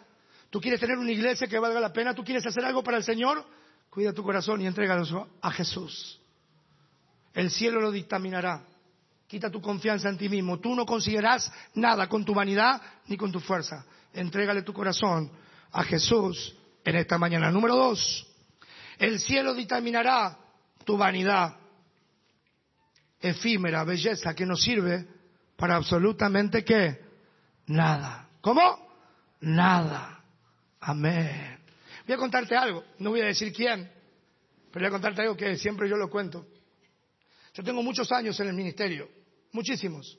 ¿Tú 0.56 0.62
quieres 0.62 0.80
tener 0.80 0.96
una 0.96 1.12
iglesia 1.12 1.46
que 1.46 1.58
valga 1.58 1.78
la 1.78 1.92
pena? 1.92 2.14
¿Tú 2.14 2.24
quieres 2.24 2.46
hacer 2.46 2.64
algo 2.64 2.82
para 2.82 2.96
el 2.96 3.04
Señor? 3.04 3.44
Cuida 3.90 4.14
tu 4.14 4.22
corazón 4.22 4.62
y 4.62 4.66
entrégalo 4.66 5.28
a 5.42 5.50
Jesús. 5.50 6.18
El 7.34 7.50
cielo 7.50 7.78
lo 7.78 7.92
dictaminará. 7.92 8.64
Quita 9.26 9.50
tu 9.50 9.60
confianza 9.60 10.08
en 10.08 10.16
ti 10.16 10.30
mismo. 10.30 10.58
Tú 10.58 10.74
no 10.74 10.86
conseguirás 10.86 11.52
nada 11.74 12.08
con 12.08 12.24
tu 12.24 12.32
vanidad 12.32 12.80
ni 13.06 13.18
con 13.18 13.30
tu 13.30 13.38
fuerza. 13.38 13.84
Entrégale 14.14 14.62
tu 14.62 14.72
corazón 14.72 15.30
a 15.72 15.82
Jesús 15.82 16.56
en 16.86 16.96
esta 16.96 17.18
mañana. 17.18 17.50
Número 17.50 17.76
dos, 17.76 18.26
el 18.96 19.20
cielo 19.20 19.52
dictaminará 19.52 20.38
tu 20.86 20.96
vanidad, 20.96 21.54
efímera, 23.20 23.84
belleza, 23.84 24.34
que 24.34 24.46
no 24.46 24.56
sirve 24.56 25.06
para 25.54 25.76
absolutamente 25.76 26.64
qué? 26.64 26.98
Nada. 27.66 28.30
¿Cómo? 28.40 28.88
Nada. 29.42 30.15
Amén. 30.86 31.58
Voy 32.06 32.14
a 32.14 32.18
contarte 32.18 32.54
algo, 32.54 32.84
no 33.00 33.10
voy 33.10 33.20
a 33.20 33.24
decir 33.24 33.52
quién, 33.52 33.90
pero 34.70 34.84
voy 34.84 34.86
a 34.86 34.90
contarte 34.90 35.22
algo 35.22 35.36
que 35.36 35.56
siempre 35.56 35.88
yo 35.88 35.96
lo 35.96 36.08
cuento. 36.08 36.46
Yo 37.54 37.64
tengo 37.64 37.82
muchos 37.82 38.12
años 38.12 38.38
en 38.38 38.46
el 38.46 38.54
ministerio, 38.54 39.08
muchísimos. 39.50 40.16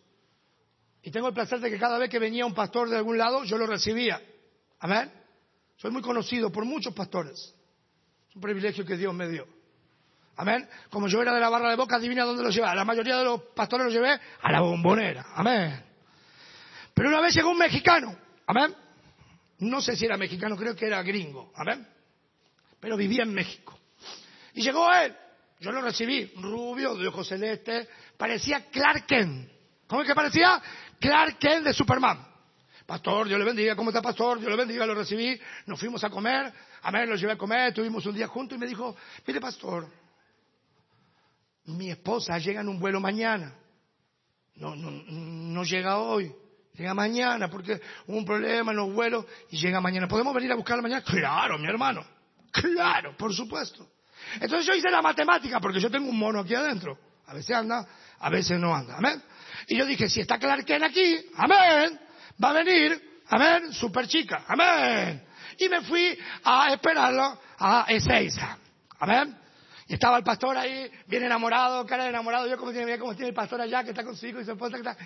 Y 1.01 1.09
tengo 1.09 1.29
el 1.29 1.33
placer 1.33 1.61
de 1.61 1.69
que 1.69 1.79
cada 1.79 1.97
vez 1.97 2.09
que 2.09 2.19
venía 2.19 2.45
un 2.45 2.53
pastor 2.53 2.89
de 2.89 2.97
algún 2.97 3.17
lado, 3.17 3.45
yo 3.45 3.57
lo 3.57 3.65
recibía. 3.65 4.21
Amén. 4.79 5.09
Soy 5.77 5.89
muy 5.89 6.01
conocido 6.01 6.51
por 6.51 6.65
muchos 6.65 6.93
pastores. 6.93 7.55
Es 8.29 8.35
un 8.35 8.41
privilegio 8.41 8.83
que 8.83 8.97
Dios 8.97 9.13
me 9.13 9.29
dio. 9.29 9.47
Amén. 10.35 10.67
Como 10.89 11.07
yo 11.07 11.21
era 11.21 11.33
de 11.33 11.39
la 11.39 11.49
barra 11.49 11.69
de 11.69 11.77
boca, 11.77 11.95
adivina 11.95 12.25
dónde 12.25 12.43
lo 12.43 12.49
llevaba. 12.49 12.75
La 12.75 12.83
mayoría 12.83 13.17
de 13.17 13.23
los 13.23 13.41
pastores 13.55 13.85
los 13.85 13.93
llevé 13.93 14.19
a 14.41 14.51
la 14.51 14.59
bombonera. 14.59 15.27
Amén. 15.33 15.81
Pero 16.93 17.07
una 17.07 17.21
vez 17.21 17.33
llegó 17.33 17.51
un 17.51 17.57
mexicano. 17.57 18.17
Amén. 18.45 18.75
No 19.59 19.81
sé 19.81 19.95
si 19.95 20.05
era 20.05 20.17
mexicano, 20.17 20.55
creo 20.55 20.75
que 20.75 20.85
era 20.85 21.01
gringo. 21.01 21.51
Amén. 21.55 21.87
Pero 22.79 22.95
vivía 22.95 23.23
en 23.23 23.33
México. 23.33 23.79
Y 24.53 24.61
llegó 24.61 24.91
él. 24.93 25.15
Yo 25.59 25.71
lo 25.71 25.81
recibí. 25.81 26.31
Rubio, 26.35 26.95
de 26.95 27.07
ojos 27.07 27.27
celeste. 27.27 27.87
Parecía 28.17 28.65
Clark 28.69 29.05
Kent. 29.07 29.49
¿Cómo 29.87 30.01
es 30.01 30.07
que 30.07 30.15
parecía? 30.15 30.61
Clark 30.99 31.39
Kent 31.39 31.65
de 31.65 31.73
Superman. 31.73 32.27
Pastor, 32.85 33.27
Dios 33.27 33.37
le 33.37 33.45
bendiga, 33.45 33.75
¿cómo 33.75 33.89
está 33.89 34.01
pastor? 34.01 34.39
Dios 34.39 34.49
le 34.49 34.55
bendiga, 34.55 34.85
lo 34.85 34.95
recibí, 34.95 35.37
nos 35.65 35.77
fuimos 35.77 36.01
a 36.05 36.09
comer, 36.09 36.53
amén, 36.83 37.09
lo 37.09 37.17
llevé 37.17 37.33
a 37.33 37.37
comer, 37.37 37.67
estuvimos 37.67 38.05
un 38.05 38.15
día 38.15 38.27
juntos 38.27 38.55
y 38.55 38.59
me 38.59 38.65
dijo, 38.65 38.95
mire 39.25 39.41
pastor, 39.41 39.89
mi 41.65 41.91
esposa 41.91 42.37
llega 42.37 42.61
en 42.61 42.69
un 42.69 42.79
vuelo 42.79 43.01
mañana. 43.01 43.53
No, 44.55 44.73
no, 44.73 44.89
no 44.89 45.63
llega 45.65 45.97
hoy, 45.97 46.33
llega 46.77 46.93
mañana 46.93 47.49
porque 47.49 47.81
hubo 48.05 48.17
un 48.17 48.25
problema 48.25 48.71
en 48.71 48.77
los 48.77 48.93
vuelos 48.93 49.25
y 49.49 49.57
llega 49.57 49.81
mañana. 49.81 50.07
¿Podemos 50.07 50.33
venir 50.33 50.51
a 50.51 50.55
buscarla 50.55 50.81
mañana? 50.81 51.01
Claro, 51.03 51.57
mi 51.57 51.67
hermano. 51.67 52.05
Claro, 52.51 53.15
por 53.17 53.33
supuesto. 53.33 53.87
Entonces 54.35 54.65
yo 54.65 54.73
hice 54.73 54.89
la 54.89 55.01
matemática 55.01 55.59
porque 55.59 55.79
yo 55.79 55.89
tengo 55.89 56.09
un 56.09 56.17
mono 56.17 56.41
aquí 56.41 56.55
adentro. 56.55 56.97
A 57.27 57.33
veces 57.33 57.55
anda, 57.55 57.85
a 58.19 58.29
veces 58.29 58.59
no 58.59 58.73
anda. 58.73 58.97
Amén. 58.97 59.21
Y 59.67 59.77
yo 59.77 59.85
dije, 59.85 60.07
si 60.09 60.21
está 60.21 60.37
Clark 60.39 60.65
Kent 60.65 60.83
aquí, 60.83 61.25
amén, 61.35 61.99
va 62.41 62.51
a 62.51 62.53
venir, 62.53 63.19
amén, 63.27 63.73
super 63.73 64.07
chica, 64.07 64.45
amén. 64.47 65.23
Y 65.59 65.67
me 65.67 65.81
fui 65.81 66.17
a 66.43 66.71
esperarlo 66.71 67.39
a 67.59 67.85
Ezeiza. 67.89 68.57
Amén. 68.99 69.37
Y 69.87 69.93
estaba 69.93 70.17
el 70.17 70.23
pastor 70.23 70.57
ahí, 70.57 70.89
bien 71.07 71.23
enamorado, 71.23 71.85
cara 71.85 72.03
de 72.03 72.09
enamorado. 72.09 72.47
Yo 72.47 72.57
como 72.57 72.71
tiene, 72.71 72.97
como 72.97 73.13
tiene 73.13 73.29
el 73.29 73.35
pastor 73.35 73.61
allá, 73.61 73.83
que 73.83 73.89
está 73.89 74.03
con 74.03 74.15
su 74.15 74.27
hijo 74.27 74.39
y 74.39 74.45
su 74.45 74.51
esposa, 74.51 74.77
que 74.77 74.89
está 74.89 74.97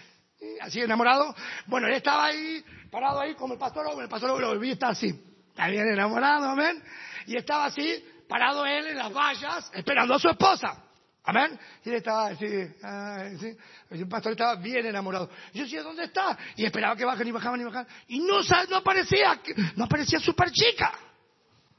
así 0.61 0.81
enamorado. 0.81 1.35
Bueno, 1.67 1.87
él 1.87 1.93
estaba 1.93 2.25
ahí, 2.25 2.63
parado 2.89 3.19
ahí 3.19 3.35
como 3.35 3.53
el 3.53 3.59
pastor, 3.59 3.87
el 3.99 4.09
pastor 4.09 4.39
lo 4.39 4.47
volví, 4.47 4.71
está 4.71 4.89
así. 4.89 5.09
Está 5.49 5.67
bien 5.67 5.87
enamorado, 5.87 6.49
amén. 6.49 6.81
Y 7.27 7.35
estaba 7.35 7.65
así, 7.65 8.03
parado 8.27 8.65
él 8.65 8.87
en 8.87 8.97
las 8.97 9.13
vallas, 9.13 9.71
esperando 9.73 10.15
a 10.15 10.19
su 10.19 10.29
esposa. 10.29 10.83
Amén. 11.23 11.59
Y 11.85 11.89
él 11.89 11.95
estaba 11.95 12.27
así, 12.27 12.47
así. 12.81 13.57
El 13.91 14.07
pastor 14.07 14.31
estaba 14.31 14.55
bien 14.55 14.85
enamorado. 14.85 15.29
Yo 15.53 15.63
decía, 15.63 15.83
¿dónde 15.83 16.05
está? 16.05 16.37
Y 16.55 16.65
esperaba 16.65 16.95
que 16.95 17.05
bajen 17.05 17.27
y 17.27 17.31
bajaban 17.31 17.61
y 17.61 17.63
bajaban. 17.63 17.87
Y 18.07 18.19
no, 18.19 18.41
no 18.69 18.77
aparecía, 18.77 19.39
no 19.75 19.83
aparecía 19.83 20.19
super 20.19 20.49
chica. 20.51 20.91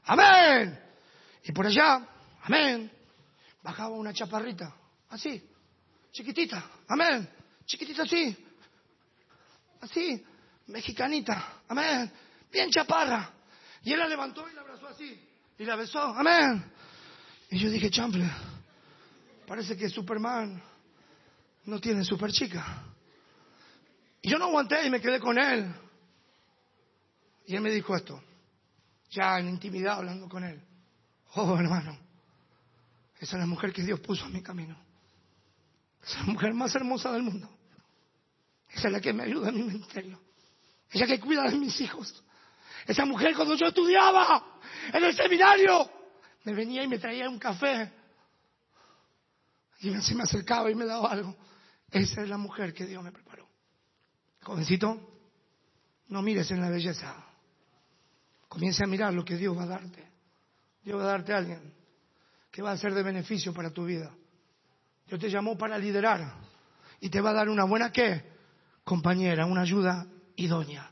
Amén. 0.05 0.79
Y 1.43 1.51
por 1.51 1.65
allá, 1.65 2.07
amén, 2.43 2.89
bajaba 3.61 3.95
una 3.95 4.13
chaparrita, 4.13 4.73
así, 5.09 5.43
chiquitita, 6.11 6.63
amén, 6.87 7.29
chiquitita 7.65 8.03
así, 8.03 8.42
así, 9.83 10.23
mexicanita, 10.67 11.61
amén, 11.67 12.11
bien 12.51 12.69
chaparra. 12.69 13.31
Y 13.83 13.91
él 13.91 13.99
la 13.99 14.07
levantó 14.07 14.49
y 14.49 14.53
la 14.53 14.61
abrazó 14.61 14.87
así, 14.87 15.19
y 15.57 15.65
la 15.65 15.75
besó, 15.75 16.01
amén. 16.01 16.63
Y 17.49 17.59
yo 17.59 17.69
dije, 17.69 17.89
chample, 17.89 18.29
parece 19.45 19.77
que 19.77 19.89
Superman 19.89 20.61
no 21.65 21.79
tiene 21.79 22.03
super 22.03 22.31
chica. 22.31 22.83
Y 24.21 24.29
yo 24.29 24.37
no 24.37 24.45
aguanté 24.45 24.85
y 24.85 24.89
me 24.89 25.01
quedé 25.01 25.19
con 25.19 25.37
él. 25.37 25.73
Y 27.45 27.55
él 27.55 27.61
me 27.61 27.71
dijo 27.71 27.95
esto, 27.95 28.23
ya 29.11 29.37
en 29.37 29.49
intimidad 29.49 29.97
hablando 29.97 30.29
con 30.29 30.43
él. 30.43 30.61
Oh, 31.35 31.57
hermano, 31.57 31.97
esa 33.19 33.35
es 33.35 33.39
la 33.39 33.45
mujer 33.45 33.73
que 33.73 33.83
Dios 33.83 33.99
puso 33.99 34.25
en 34.25 34.33
mi 34.33 34.41
camino. 34.41 34.77
Esa 36.01 36.19
es 36.19 36.27
la 36.27 36.33
mujer 36.33 36.53
más 36.53 36.73
hermosa 36.73 37.11
del 37.11 37.23
mundo. 37.23 37.49
Esa 38.73 38.87
es 38.87 38.93
la 38.93 38.99
que 38.99 39.13
me 39.13 39.23
ayuda 39.23 39.49
en 39.49 39.55
mi 39.55 39.63
ministerio. 39.63 40.19
Ella 40.91 41.07
que 41.07 41.19
cuida 41.19 41.43
de 41.43 41.57
mis 41.57 41.79
hijos. 41.81 42.23
Esa 42.85 43.05
mujer 43.05 43.35
cuando 43.35 43.55
yo 43.55 43.67
estudiaba 43.67 44.59
en 44.91 45.03
el 45.03 45.15
seminario, 45.15 45.89
me 46.43 46.53
venía 46.53 46.83
y 46.83 46.87
me 46.87 46.99
traía 46.99 47.29
un 47.29 47.39
café. 47.39 47.91
Y 49.79 49.93
se 50.01 50.15
me 50.15 50.23
acercaba 50.23 50.69
y 50.71 50.75
me 50.75 50.85
daba 50.85 51.11
algo. 51.11 51.35
Esa 51.91 52.23
es 52.23 52.29
la 52.29 52.37
mujer 52.37 52.73
que 52.73 52.85
Dios 52.85 53.03
me 53.03 53.11
preparó. 53.11 53.47
Jovencito, 54.41 54.99
no 56.07 56.21
mires 56.21 56.49
en 56.51 56.61
la 56.61 56.69
belleza. 56.69 57.15
Comienza 58.47 58.83
a 58.85 58.87
mirar 58.87 59.13
lo 59.13 59.23
que 59.23 59.35
Dios 59.35 59.57
va 59.57 59.63
a 59.63 59.67
darte. 59.67 60.11
Dios 60.83 60.99
va 60.99 61.03
a 61.03 61.07
darte 61.07 61.33
a 61.33 61.37
alguien 61.37 61.73
que 62.51 62.61
va 62.61 62.71
a 62.71 62.77
ser 62.77 62.93
de 62.93 63.03
beneficio 63.03 63.53
para 63.53 63.71
tu 63.71 63.85
vida. 63.85 64.13
Dios 65.07 65.19
te 65.19 65.29
llamó 65.29 65.57
para 65.57 65.77
liderar 65.77 66.35
y 66.99 67.09
te 67.09 67.19
va 67.19 67.31
a 67.31 67.33
dar 67.33 67.49
una 67.49 67.63
buena 67.63 67.91
qué? 67.91 68.32
Compañera, 68.83 69.45
una 69.45 69.61
ayuda 69.61 70.05
idónea. 70.35 70.89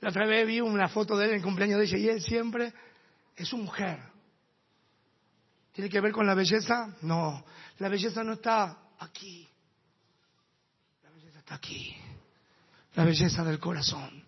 La 0.00 0.10
otra 0.10 0.26
vez 0.26 0.46
vi 0.46 0.60
una 0.60 0.88
foto 0.88 1.16
de 1.16 1.26
él 1.26 1.34
en 1.34 1.42
cumpleaños 1.42 1.78
de 1.78 1.84
ella 1.84 1.98
y 1.98 2.08
él 2.08 2.22
siempre 2.22 2.72
es 3.36 3.48
su 3.48 3.56
mujer. 3.56 4.00
¿Tiene 5.72 5.90
que 5.90 6.00
ver 6.00 6.12
con 6.12 6.26
la 6.26 6.34
belleza? 6.34 6.94
No, 7.02 7.44
la 7.78 7.88
belleza 7.88 8.22
no 8.22 8.34
está 8.34 8.78
aquí. 8.98 9.48
La 11.02 11.10
belleza 11.10 11.38
está 11.38 11.54
aquí. 11.56 11.96
La 12.94 13.04
belleza 13.04 13.44
del 13.44 13.58
corazón. 13.58 14.24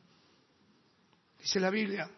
Dice 1.38 1.60
la 1.60 1.70
Biblia 1.70 2.10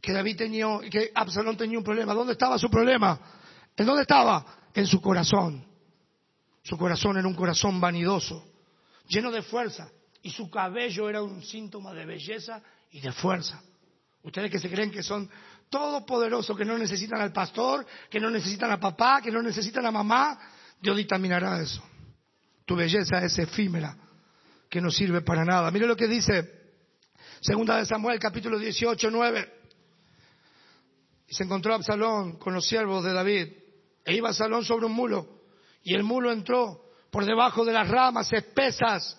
que 0.00 0.12
David 0.12 0.36
tenía, 0.36 0.66
que 0.90 1.10
Absalón 1.14 1.56
tenía 1.56 1.76
un 1.78 1.84
problema. 1.84 2.14
¿Dónde 2.14 2.32
estaba 2.32 2.58
su 2.58 2.70
problema? 2.70 3.18
¿En 3.76 3.84
dónde 3.84 4.02
estaba? 4.02 4.44
En 4.72 4.86
su 4.86 5.00
corazón. 5.00 5.66
Su 6.62 6.76
corazón 6.76 7.18
era 7.18 7.26
un 7.26 7.34
corazón 7.34 7.80
vanidoso, 7.80 8.47
lleno 9.08 9.30
de 9.30 9.42
fuerza, 9.42 9.90
y 10.22 10.30
su 10.30 10.50
cabello 10.50 11.08
era 11.08 11.22
un 11.22 11.42
síntoma 11.42 11.92
de 11.94 12.06
belleza 12.06 12.62
y 12.90 13.00
de 13.00 13.12
fuerza. 13.12 13.62
Ustedes 14.22 14.50
que 14.50 14.58
se 14.58 14.70
creen 14.70 14.90
que 14.90 15.02
son 15.02 15.28
todopoderosos, 15.70 16.56
que 16.56 16.64
no 16.64 16.76
necesitan 16.76 17.20
al 17.20 17.32
pastor, 17.32 17.86
que 18.10 18.20
no 18.20 18.30
necesitan 18.30 18.70
a 18.70 18.80
papá, 18.80 19.20
que 19.22 19.30
no 19.30 19.42
necesitan 19.42 19.86
a 19.86 19.90
mamá, 19.90 20.38
Dios 20.80 20.96
dictaminará 20.96 21.60
eso. 21.60 21.82
Tu 22.64 22.76
belleza 22.76 23.24
es 23.24 23.38
efímera, 23.38 23.96
que 24.68 24.80
no 24.80 24.90
sirve 24.90 25.22
para 25.22 25.44
nada. 25.44 25.70
Mire 25.70 25.86
lo 25.86 25.96
que 25.96 26.06
dice 26.06 26.58
Segunda 27.40 27.76
de 27.76 27.86
Samuel, 27.86 28.18
capítulo 28.18 28.58
18, 28.58 29.10
9. 29.10 29.54
Y 31.28 31.34
se 31.34 31.44
encontró 31.44 31.74
Absalón 31.74 32.38
con 32.38 32.52
los 32.52 32.66
siervos 32.66 33.04
de 33.04 33.12
David. 33.12 33.48
E 34.04 34.14
iba 34.14 34.28
Absalón 34.28 34.64
sobre 34.64 34.86
un 34.86 34.92
mulo. 34.92 35.42
Y 35.82 35.94
el 35.94 36.02
mulo 36.02 36.32
entró 36.32 36.87
por 37.10 37.24
debajo 37.24 37.64
de 37.64 37.72
las 37.72 37.88
ramas 37.88 38.32
espesas 38.32 39.18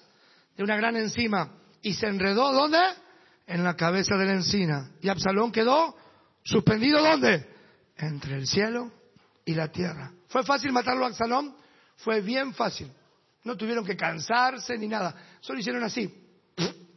de 0.55 0.63
una 0.63 0.75
gran 0.75 0.95
encima. 0.95 1.51
Y 1.81 1.93
se 1.93 2.07
enredó, 2.07 2.51
¿dónde? 2.51 2.79
En 3.47 3.63
la 3.63 3.75
cabeza 3.75 4.15
de 4.15 4.25
la 4.25 4.33
encina. 4.33 4.91
Y 5.01 5.09
Absalón 5.09 5.51
quedó 5.51 5.95
suspendido, 6.43 7.01
¿dónde? 7.01 7.47
Entre 7.97 8.35
el 8.35 8.47
cielo 8.47 8.91
y 9.45 9.53
la 9.53 9.69
tierra. 9.69 10.11
¿Fue 10.27 10.43
fácil 10.43 10.71
matarlo 10.71 11.05
a 11.05 11.07
Absalón? 11.07 11.55
Fue 11.97 12.21
bien 12.21 12.53
fácil. 12.53 12.91
No 13.43 13.55
tuvieron 13.55 13.85
que 13.85 13.95
cansarse 13.95 14.77
ni 14.77 14.87
nada. 14.87 15.15
Solo 15.39 15.59
hicieron 15.59 15.83
así. 15.83 16.13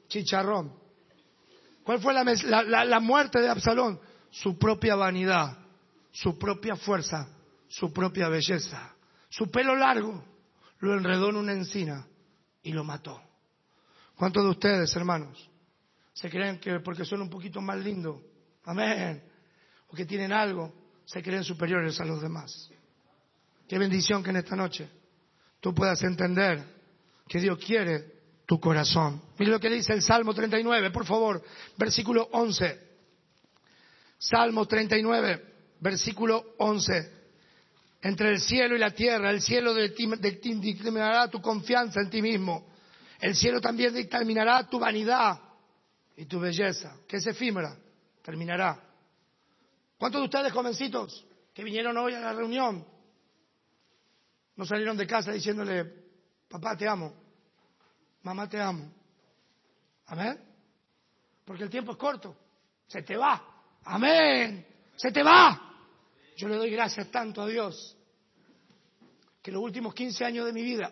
Chicharrón. 0.08 0.72
¿Cuál 1.84 2.00
fue 2.00 2.12
la, 2.12 2.84
la, 2.84 3.00
muerte 3.00 3.40
de 3.40 3.48
Absalón? 3.48 3.98
Su 4.30 4.58
propia 4.58 4.94
vanidad, 4.94 5.58
su 6.12 6.38
propia 6.38 6.76
fuerza, 6.76 7.28
su 7.68 7.92
propia 7.92 8.28
belleza. 8.28 8.94
Su 9.28 9.50
pelo 9.50 9.74
largo 9.74 10.31
lo 10.82 10.98
enredó 10.98 11.30
en 11.30 11.36
una 11.36 11.52
encina 11.52 12.06
y 12.62 12.72
lo 12.72 12.82
mató. 12.82 13.20
¿Cuántos 14.16 14.42
de 14.42 14.50
ustedes, 14.50 14.94
hermanos, 14.96 15.48
se 16.12 16.28
creen 16.28 16.58
que 16.58 16.80
porque 16.80 17.04
son 17.04 17.22
un 17.22 17.30
poquito 17.30 17.60
más 17.60 17.78
lindos, 17.78 18.20
amén, 18.64 19.22
o 19.88 19.94
que 19.94 20.04
tienen 20.04 20.32
algo, 20.32 20.74
se 21.04 21.22
creen 21.22 21.44
superiores 21.44 22.00
a 22.00 22.04
los 22.04 22.20
demás? 22.20 22.68
Qué 23.68 23.78
bendición 23.78 24.22
que 24.22 24.30
en 24.30 24.36
esta 24.36 24.56
noche 24.56 24.90
tú 25.60 25.72
puedas 25.72 26.02
entender 26.02 26.64
que 27.28 27.40
Dios 27.40 27.58
quiere 27.64 28.22
tu 28.44 28.58
corazón. 28.58 29.22
Mire 29.38 29.52
lo 29.52 29.60
que 29.60 29.70
dice 29.70 29.92
el 29.92 30.02
Salmo 30.02 30.34
39, 30.34 30.90
por 30.90 31.06
favor, 31.06 31.42
versículo 31.78 32.28
11. 32.32 32.90
Salmo 34.18 34.66
39, 34.66 35.76
versículo 35.80 36.54
11. 36.58 37.21
Entre 38.02 38.30
el 38.30 38.40
cielo 38.40 38.74
y 38.74 38.78
la 38.78 38.90
tierra, 38.90 39.30
el 39.30 39.40
cielo 39.40 39.74
dictaminará 39.74 41.28
tu 41.28 41.40
confianza 41.40 42.00
en 42.00 42.10
ti 42.10 42.20
mismo. 42.20 42.66
El 43.20 43.36
cielo 43.36 43.60
también 43.60 43.94
dictaminará 43.94 44.68
tu 44.68 44.80
vanidad 44.80 45.38
y 46.16 46.26
tu 46.26 46.40
belleza, 46.40 46.96
que 47.06 47.18
es 47.18 47.26
efímera, 47.26 47.76
terminará. 48.22 48.82
¿Cuántos 49.96 50.20
de 50.20 50.24
ustedes, 50.24 50.52
jovencitos, 50.52 51.24
que 51.54 51.62
vinieron 51.62 51.96
hoy 51.96 52.14
a 52.14 52.20
la 52.20 52.32
reunión, 52.32 52.84
no 54.56 54.66
salieron 54.66 54.96
de 54.96 55.06
casa 55.06 55.30
diciéndole, 55.30 55.84
papá, 56.48 56.76
te 56.76 56.88
amo? 56.88 57.22
mamá 58.22 58.48
te 58.48 58.60
amo. 58.60 58.90
Amén. 60.06 60.38
Porque 61.44 61.64
el 61.64 61.70
tiempo 61.70 61.92
es 61.92 61.98
corto. 61.98 62.36
Se 62.86 63.02
te 63.02 63.16
va. 63.16 63.42
Amén. 63.84 64.66
Se 64.96 65.10
te 65.10 65.22
va. 65.22 65.71
Yo 66.36 66.48
le 66.48 66.56
doy 66.56 66.70
gracias 66.70 67.10
tanto 67.10 67.42
a 67.42 67.46
Dios 67.46 67.96
que 69.42 69.50
los 69.50 69.62
últimos 69.62 69.94
15 69.94 70.24
años 70.24 70.46
de 70.46 70.52
mi 70.52 70.62
vida, 70.62 70.90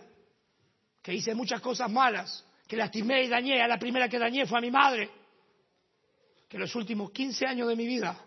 que 1.03 1.14
hice 1.14 1.34
muchas 1.34 1.61
cosas 1.61 1.91
malas, 1.91 2.45
que 2.66 2.76
lastimé 2.76 3.24
y 3.24 3.28
dañé, 3.28 3.62
a 3.62 3.68
la 3.68 3.78
primera 3.78 4.09
que 4.09 4.18
dañé 4.18 4.47
fue 4.47 4.59
a 4.59 4.61
mi 4.61 4.70
madre, 4.70 5.11
que 6.49 6.59
los 6.59 6.74
últimos 6.74 7.12
15 7.12 7.47
años 7.47 7.68
de 7.68 7.76
mi 7.76 7.86
vida 7.86 8.18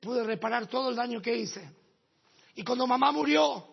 pude 0.00 0.24
reparar 0.24 0.66
todo 0.66 0.90
el 0.90 0.96
daño 0.96 1.20
que 1.20 1.36
hice. 1.36 1.70
Y 2.54 2.64
cuando 2.64 2.86
mamá 2.86 3.12
murió, 3.12 3.66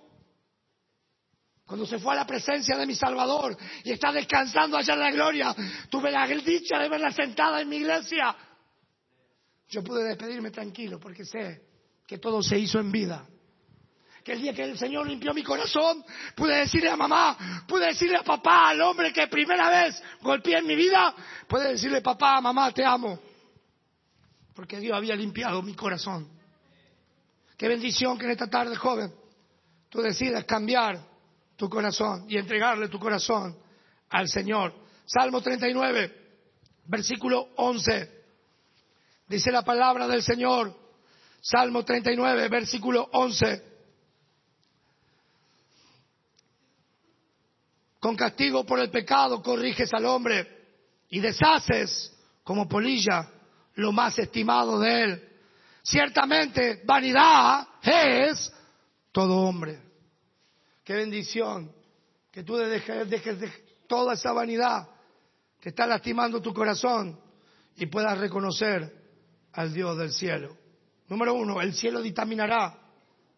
cuando 1.66 1.86
se 1.88 1.98
fue 1.98 2.14
a 2.14 2.18
la 2.18 2.28
presencia 2.28 2.78
de 2.78 2.86
mi 2.86 2.96
Salvador 2.96 3.58
y 3.84 3.92
está 3.92 4.12
descansando 4.12 4.78
allá 4.78 4.94
en 4.94 5.00
la 5.00 5.12
gloria, 5.12 5.56
tuve 5.90 6.12
la 6.12 6.28
dicha 6.28 6.78
de 6.78 6.90
verla 6.90 7.12
sentada 7.12 7.62
en 7.62 7.70
mi 7.70 7.78
iglesia. 7.78 8.36
Yo 9.70 9.84
pude 9.84 10.04
despedirme 10.04 10.52
tranquilo 10.52 11.00
porque 11.00 11.26
sé 11.26 11.75
que 12.06 12.18
todo 12.18 12.42
se 12.42 12.58
hizo 12.58 12.80
en 12.80 12.92
vida. 12.92 13.26
Que 14.24 14.34
el 14.34 14.42
día 14.42 14.54
que 14.54 14.64
el 14.64 14.78
Señor 14.78 15.08
limpió 15.08 15.34
mi 15.34 15.44
corazón, 15.44 16.04
pude 16.36 16.56
decirle 16.56 16.90
a 16.90 16.96
mamá, 16.96 17.64
pude 17.68 17.86
decirle 17.86 18.18
a 18.18 18.24
papá, 18.24 18.70
al 18.70 18.82
hombre 18.82 19.14
que 19.14 19.28
primera 19.28 19.70
vez 19.70 20.02
golpeé 20.22 20.58
en 20.58 20.66
mi 20.66 20.76
vida, 20.76 21.14
pude 21.48 21.74
decirle 21.74 22.02
papá, 22.02 22.42
mamá, 22.42 22.72
te 22.72 22.84
amo. 22.84 23.20
Porque 24.56 24.80
Dios 24.80 24.98
había 24.98 25.16
limpiado 25.16 25.62
mi 25.62 25.76
corazón. 25.76 26.28
Qué 27.58 27.68
bendición 27.68 28.18
que 28.18 28.26
en 28.26 28.32
esta 28.32 28.48
tarde, 28.48 28.76
joven, 28.76 29.14
tú 29.90 30.02
decidas 30.02 30.44
cambiar 30.46 31.00
tu 31.56 31.70
corazón 31.70 32.26
y 32.28 32.38
entregarle 32.38 32.90
tu 32.90 33.00
corazón 33.00 33.56
al 34.10 34.28
Señor. 34.28 34.74
Salmo 35.06 35.42
39, 35.42 36.26
versículo 36.86 37.50
11. 37.58 38.12
Dice 39.28 39.52
la 39.52 39.64
palabra 39.64 40.08
del 40.08 40.24
Señor. 40.24 40.85
Salmo 41.48 41.86
39, 41.86 42.50
versículo 42.50 43.08
11. 43.14 43.62
Con 48.00 48.16
castigo 48.16 48.66
por 48.66 48.80
el 48.80 48.90
pecado 48.90 49.44
corriges 49.44 49.94
al 49.94 50.06
hombre 50.06 50.48
y 51.08 51.20
deshaces 51.20 52.12
como 52.44 52.68
polilla 52.68 53.30
lo 53.76 53.92
más 53.92 54.18
estimado 54.18 54.80
de 54.80 55.04
él. 55.04 55.30
Ciertamente, 55.84 56.82
vanidad 56.84 57.68
es 57.84 58.52
todo 59.12 59.42
hombre. 59.42 59.80
Qué 60.84 60.96
bendición 60.96 61.72
que 62.32 62.42
tú 62.42 62.56
dejes, 62.56 63.08
de 63.08 63.52
toda 63.86 64.16
esa 64.16 64.32
vanidad 64.32 64.90
que 65.62 65.70
está 65.70 65.86
lastimando 65.86 66.42
tu 66.42 66.56
corazón 66.56 67.20
y 67.76 67.86
puedas 67.86 68.18
reconocer 68.18 68.92
al 69.54 69.72
Dios 69.72 69.96
del 69.96 70.12
cielo. 70.12 70.65
Número 71.08 71.34
uno, 71.34 71.62
el 71.62 71.74
cielo 71.74 72.02
dictaminará. 72.02 72.78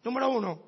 Número 0.02 0.30
uno, 0.30 0.62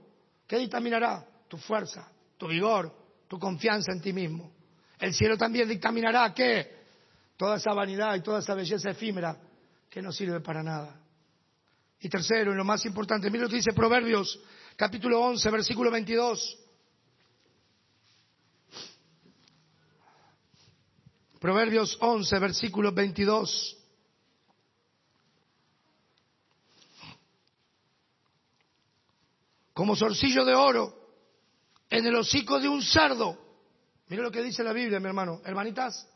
¿qué 0.46 0.58
dictaminará? 0.58 1.26
Tu 1.48 1.56
fuerza, 1.56 2.10
tu 2.36 2.46
vigor, 2.46 2.94
tu 3.26 3.38
confianza 3.38 3.92
en 3.92 4.00
ti 4.00 4.12
mismo. 4.12 4.52
El 4.98 5.14
cielo 5.14 5.36
también 5.36 5.68
dictaminará 5.68 6.34
que 6.34 6.80
toda 7.36 7.56
esa 7.56 7.72
vanidad 7.72 8.14
y 8.16 8.20
toda 8.20 8.40
esa 8.40 8.54
belleza 8.54 8.90
efímera 8.90 9.36
que 9.88 10.02
no 10.02 10.12
sirve 10.12 10.40
para 10.40 10.62
nada. 10.62 11.00
Y 12.00 12.08
tercero, 12.08 12.52
y 12.52 12.56
lo 12.56 12.64
más 12.64 12.84
importante, 12.84 13.30
mira 13.30 13.44
lo 13.44 13.50
que 13.50 13.56
dice 13.56 13.72
Proverbios, 13.74 14.38
capítulo 14.76 15.20
11, 15.22 15.50
versículo 15.50 15.90
22. 15.90 16.58
Proverbios 21.40 21.96
11, 22.00 22.38
versículo 22.38 22.92
22. 22.92 23.79
Como 29.80 29.96
zorcillo 29.96 30.44
de 30.44 30.54
oro 30.54 30.94
en 31.88 32.04
el 32.04 32.14
hocico 32.14 32.60
de 32.60 32.68
un 32.68 32.82
cerdo. 32.82 33.62
Mira 34.08 34.22
lo 34.22 34.30
que 34.30 34.42
dice 34.42 34.62
la 34.62 34.74
Biblia, 34.74 35.00
mi 35.00 35.06
hermano. 35.06 35.40
Hermanitas. 35.42 36.06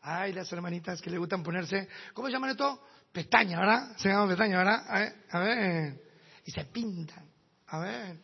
Ay, 0.00 0.32
las 0.32 0.50
hermanitas 0.50 1.02
que 1.02 1.10
le 1.10 1.18
gustan 1.18 1.42
ponerse, 1.42 1.90
¿cómo 2.14 2.30
llaman 2.30 2.48
esto? 2.48 2.82
Pestaña, 3.12 3.60
¿verdad? 3.60 3.94
Se 3.98 4.08
llaman 4.08 4.28
pestaña, 4.28 4.56
¿verdad? 4.56 4.82
A 4.88 4.98
ver, 4.98 5.26
a 5.28 5.38
ver. 5.40 6.04
Y 6.46 6.50
se 6.52 6.64
pintan. 6.64 7.30
A 7.66 7.80
ver. 7.80 8.18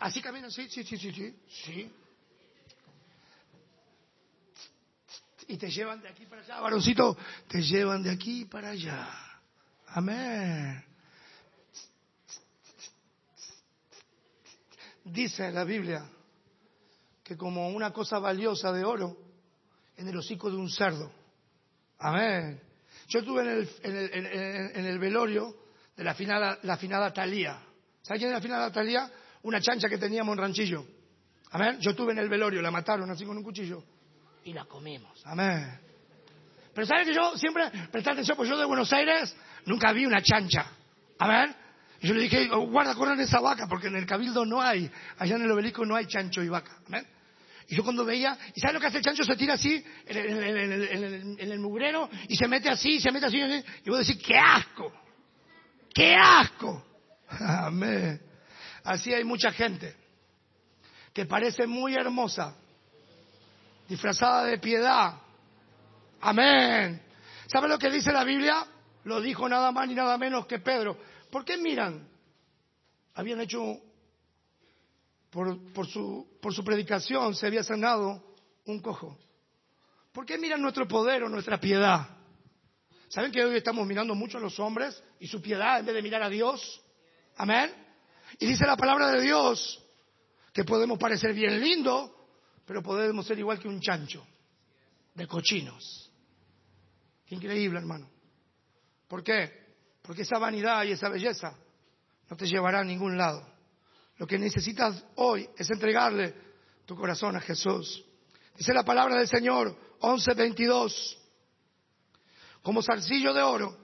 Así 0.00 0.20
caminan, 0.20 0.50
sí, 0.50 0.68
sí, 0.68 0.82
sí, 0.82 0.96
sí, 0.96 1.12
sí, 1.12 1.36
sí. 1.46 1.92
Y 5.46 5.56
te 5.56 5.70
llevan 5.70 6.02
de 6.02 6.08
aquí 6.08 6.26
para 6.26 6.42
allá, 6.42 6.58
varoncito, 6.58 7.16
te 7.46 7.62
llevan 7.62 8.02
de 8.02 8.10
aquí 8.10 8.44
para 8.46 8.70
allá. 8.70 9.31
Amén. 9.94 10.84
Dice 15.04 15.50
la 15.50 15.64
Biblia 15.64 16.04
que 17.22 17.36
como 17.36 17.68
una 17.68 17.92
cosa 17.92 18.18
valiosa 18.18 18.72
de 18.72 18.84
oro 18.84 19.16
en 19.96 20.08
el 20.08 20.16
hocico 20.16 20.50
de 20.50 20.56
un 20.56 20.70
cerdo. 20.70 21.12
Amén. 21.98 22.60
Yo 23.08 23.20
estuve 23.20 23.42
en 23.42 23.48
el, 23.48 23.70
en 23.82 23.96
el, 23.96 24.76
en 24.76 24.86
el, 24.86 24.98
velorio 24.98 25.54
de 25.96 26.04
la 26.04 26.14
finada, 26.14 26.58
la 26.62 26.76
finada 26.76 27.12
Talía. 27.12 27.60
¿Sabes 28.02 28.20
quién 28.20 28.30
es 28.30 28.36
la 28.36 28.40
finada 28.40 28.72
Talía? 28.72 29.10
una 29.42 29.60
chancha 29.60 29.88
que 29.88 29.98
teníamos 29.98 30.32
en 30.34 30.38
Ranchillo. 30.38 30.84
Amén. 31.50 31.78
Yo 31.80 31.90
estuve 31.90 32.12
en 32.12 32.18
el 32.18 32.28
velorio, 32.28 32.62
la 32.62 32.70
mataron 32.70 33.10
así 33.10 33.24
con 33.24 33.36
un 33.36 33.42
cuchillo 33.42 33.82
y 34.44 34.52
la 34.52 34.64
comimos. 34.64 35.20
Amén. 35.24 35.78
Pero 36.74 36.86
¿sabes 36.86 37.06
que 37.06 37.14
yo 37.14 37.36
siempre, 37.36 37.70
presté 37.90 38.10
atención, 38.10 38.36
pues 38.36 38.48
yo 38.48 38.56
de 38.56 38.64
Buenos 38.64 38.92
Aires 38.92 39.36
nunca 39.66 39.92
vi 39.92 40.06
una 40.06 40.22
chancha. 40.22 40.66
Amén. 41.18 41.54
Y 42.00 42.08
yo 42.08 42.14
le 42.14 42.22
dije, 42.22 42.48
oh, 42.50 42.66
guarda, 42.68 42.94
corran 42.94 43.20
esa 43.20 43.40
vaca, 43.40 43.66
porque 43.68 43.86
en 43.86 43.96
el 43.96 44.06
cabildo 44.06 44.44
no 44.44 44.60
hay, 44.60 44.90
allá 45.18 45.36
en 45.36 45.42
el 45.42 45.50
obelisco 45.52 45.84
no 45.86 45.94
hay 45.94 46.06
chancho 46.06 46.42
y 46.42 46.48
vaca. 46.48 46.78
Amén. 46.86 47.06
Y 47.68 47.76
yo 47.76 47.84
cuando 47.84 48.04
veía, 48.04 48.36
¿y 48.54 48.60
sabes 48.60 48.74
lo 48.74 48.80
que 48.80 48.86
hace 48.88 48.98
el 48.98 49.04
chancho? 49.04 49.22
Se 49.24 49.36
tira 49.36 49.54
así 49.54 49.82
en 50.06 50.16
el, 50.16 50.26
en 50.26 50.56
el- 50.72 50.88
en 50.88 51.04
el- 51.04 51.36
en 51.40 51.52
el 51.52 51.58
mugrero 51.60 52.10
y 52.28 52.34
se 52.36 52.48
mete 52.48 52.68
así, 52.68 53.00
se 53.00 53.12
mete 53.12 53.26
así. 53.26 53.38
Y 53.84 53.88
vos 53.90 54.04
decís, 54.06 54.20
¡qué 54.26 54.36
asco! 54.36 54.92
¡Qué 55.94 56.14
asco! 56.16 56.84
Amén. 57.38 58.20
Así 58.84 59.14
hay 59.14 59.22
mucha 59.24 59.52
gente 59.52 59.94
que 61.14 61.24
parece 61.24 61.66
muy 61.68 61.94
hermosa, 61.94 62.56
disfrazada 63.88 64.44
de 64.46 64.58
piedad. 64.58 65.14
Amén. 66.20 67.00
¿Sabe 67.46 67.68
lo 67.68 67.78
que 67.78 67.90
dice 67.90 68.12
la 68.12 68.24
Biblia? 68.24 68.66
Lo 69.04 69.20
dijo 69.20 69.48
nada 69.48 69.72
más 69.72 69.88
ni 69.88 69.94
nada 69.94 70.16
menos 70.16 70.46
que 70.46 70.58
Pedro. 70.58 70.96
¿Por 71.30 71.44
qué 71.44 71.56
miran? 71.56 72.08
Habían 73.14 73.40
hecho, 73.40 73.78
por, 75.30 75.72
por 75.72 75.86
su, 75.86 76.38
por 76.40 76.54
su 76.54 76.64
predicación, 76.64 77.34
se 77.34 77.46
había 77.46 77.64
sanado 77.64 78.22
un 78.66 78.80
cojo. 78.80 79.18
¿Por 80.12 80.26
qué 80.26 80.38
miran 80.38 80.60
nuestro 80.60 80.86
poder 80.86 81.22
o 81.22 81.28
nuestra 81.28 81.58
piedad? 81.58 82.06
¿Saben 83.08 83.32
que 83.32 83.44
hoy 83.44 83.56
estamos 83.56 83.86
mirando 83.86 84.14
mucho 84.14 84.38
a 84.38 84.40
los 84.40 84.58
hombres 84.60 85.02
y 85.20 85.26
su 85.26 85.42
piedad 85.42 85.80
en 85.80 85.86
vez 85.86 85.94
de 85.94 86.02
mirar 86.02 86.22
a 86.22 86.28
Dios? 86.28 86.82
Amén. 87.36 87.70
Y 88.38 88.46
dice 88.46 88.66
la 88.66 88.76
palabra 88.76 89.10
de 89.10 89.20
Dios 89.20 89.82
que 90.52 90.64
podemos 90.64 90.98
parecer 90.98 91.34
bien 91.34 91.60
lindo, 91.60 92.14
pero 92.64 92.82
podemos 92.82 93.26
ser 93.26 93.38
igual 93.38 93.58
que 93.58 93.68
un 93.68 93.80
chancho 93.80 94.26
de 95.14 95.26
cochinos. 95.26 96.10
Increíble, 97.28 97.78
hermano. 97.78 98.11
¿Por 99.12 99.22
qué? 99.22 99.52
Porque 100.00 100.22
esa 100.22 100.38
vanidad 100.38 100.84
y 100.84 100.92
esa 100.92 101.10
belleza 101.10 101.54
no 102.30 102.34
te 102.34 102.46
llevará 102.46 102.80
a 102.80 102.82
ningún 102.82 103.18
lado. 103.18 103.46
Lo 104.16 104.26
que 104.26 104.38
necesitas 104.38 105.04
hoy 105.16 105.46
es 105.54 105.70
entregarle 105.70 106.34
tu 106.86 106.96
corazón 106.96 107.36
a 107.36 107.40
Jesús. 107.42 108.02
Dice 108.56 108.72
la 108.72 108.84
palabra 108.84 109.16
del 109.16 109.28
Señor 109.28 109.76
11:22. 110.00 111.18
Como 112.62 112.82
zarcillo 112.82 113.34
de 113.34 113.42
oro 113.42 113.76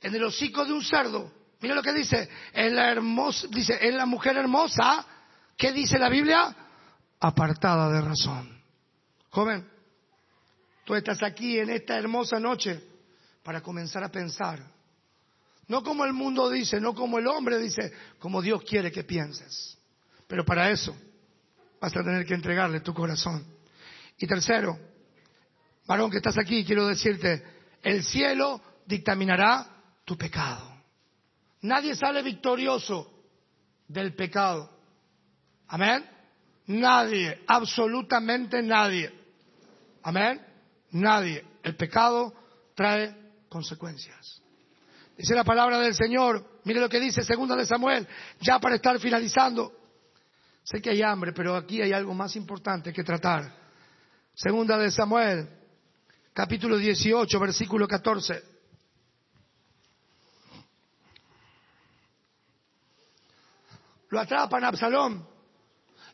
en 0.00 0.12
el 0.12 0.24
hocico 0.24 0.64
de 0.64 0.72
un 0.72 0.82
cerdo. 0.82 1.30
Mira 1.60 1.76
lo 1.76 1.82
que 1.84 1.92
dice. 1.92 2.28
Es 2.52 2.72
la 2.72 2.90
hermosa, 2.90 3.46
dice, 3.48 3.78
es 3.80 3.94
la 3.94 4.04
mujer 4.04 4.36
hermosa. 4.36 5.06
¿Qué 5.56 5.70
dice 5.70 5.96
la 5.96 6.08
Biblia? 6.08 6.56
Apartada 7.20 7.88
de 7.88 8.00
razón. 8.00 8.60
Joven, 9.30 9.64
tú 10.84 10.96
estás 10.96 11.22
aquí 11.22 11.56
en 11.56 11.70
esta 11.70 11.96
hermosa 11.96 12.40
noche 12.40 12.95
para 13.46 13.60
comenzar 13.60 14.02
a 14.02 14.10
pensar. 14.10 14.58
No 15.68 15.84
como 15.84 16.04
el 16.04 16.12
mundo 16.12 16.50
dice, 16.50 16.80
no 16.80 16.96
como 16.96 17.20
el 17.20 17.28
hombre 17.28 17.60
dice, 17.60 17.92
como 18.18 18.42
Dios 18.42 18.64
quiere 18.64 18.90
que 18.90 19.04
pienses. 19.04 19.78
Pero 20.26 20.44
para 20.44 20.68
eso 20.68 20.96
vas 21.80 21.96
a 21.96 22.02
tener 22.02 22.26
que 22.26 22.34
entregarle 22.34 22.80
tu 22.80 22.92
corazón. 22.92 23.46
Y 24.18 24.26
tercero, 24.26 24.76
varón 25.86 26.10
que 26.10 26.16
estás 26.16 26.36
aquí, 26.38 26.64
quiero 26.64 26.88
decirte, 26.88 27.44
el 27.84 28.02
cielo 28.02 28.60
dictaminará 28.84 29.64
tu 30.04 30.18
pecado. 30.18 30.68
Nadie 31.60 31.94
sale 31.94 32.24
victorioso 32.24 33.08
del 33.86 34.12
pecado. 34.16 34.68
Amén. 35.68 36.04
Nadie, 36.66 37.44
absolutamente 37.46 38.60
nadie. 38.60 39.14
Amén. 40.02 40.44
Nadie. 40.90 41.44
El 41.62 41.76
pecado 41.76 42.34
trae 42.74 43.25
consecuencias. 43.48 44.42
Dice 45.16 45.34
la 45.34 45.44
palabra 45.44 45.78
del 45.78 45.94
Señor. 45.94 46.60
Mire 46.64 46.80
lo 46.80 46.88
que 46.88 47.00
dice 47.00 47.22
segunda 47.22 47.56
de 47.56 47.64
Samuel, 47.64 48.06
ya 48.40 48.58
para 48.58 48.76
estar 48.76 48.98
finalizando. 48.98 49.72
Sé 50.62 50.82
que 50.82 50.90
hay 50.90 51.02
hambre, 51.02 51.32
pero 51.32 51.56
aquí 51.56 51.80
hay 51.80 51.92
algo 51.92 52.12
más 52.12 52.36
importante 52.36 52.92
que 52.92 53.04
tratar. 53.04 53.54
Segunda 54.34 54.76
de 54.76 54.90
Samuel, 54.90 55.48
capítulo 56.32 56.76
18, 56.76 57.40
versículo 57.40 57.86
14. 57.86 58.42
Lo 64.10 64.20
atrapan 64.20 64.64
a 64.64 64.68
Absalón. 64.68 65.26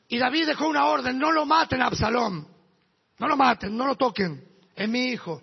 Y 0.09 0.19
David 0.19 0.47
dejó 0.47 0.69
una 0.69 0.87
orden, 0.87 1.19
no 1.19 1.33
lo 1.33 1.47
maten 1.47 1.83
a 1.83 1.87
Absalón. 1.87 2.47
No 3.19 3.29
lo 3.29 3.37
maten, 3.37 3.77
no 3.77 3.87
lo 3.87 3.97
toquen. 3.97 4.47
Es 4.75 4.89
mi 4.89 5.09
hijo. 5.09 5.43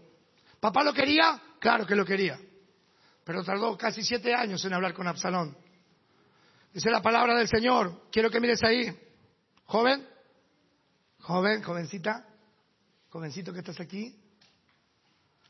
¿Papá 0.60 0.84
lo 0.84 0.94
quería? 0.94 1.42
Claro 1.60 1.86
que 1.86 1.96
lo 1.96 2.06
quería. 2.06 2.40
Pero 3.24 3.44
tardó 3.44 3.78
casi 3.78 4.04
siete 4.04 4.34
años 4.34 4.64
en 4.66 4.74
hablar 4.74 4.94
con 4.94 5.08
Absalón. 5.08 5.56
Dice 6.74 6.90
la 6.90 7.02
palabra 7.02 7.38
del 7.38 7.48
Señor. 7.48 8.08
Quiero 8.12 8.32
que 8.32 8.40
mires 8.40 8.64
ahí. 8.64 8.98
Joven, 9.66 10.08
joven, 11.20 11.62
jovencita, 11.62 12.26
jovencito 13.10 13.54
que 13.54 13.60
estás 13.60 13.80
aquí. 13.80 14.16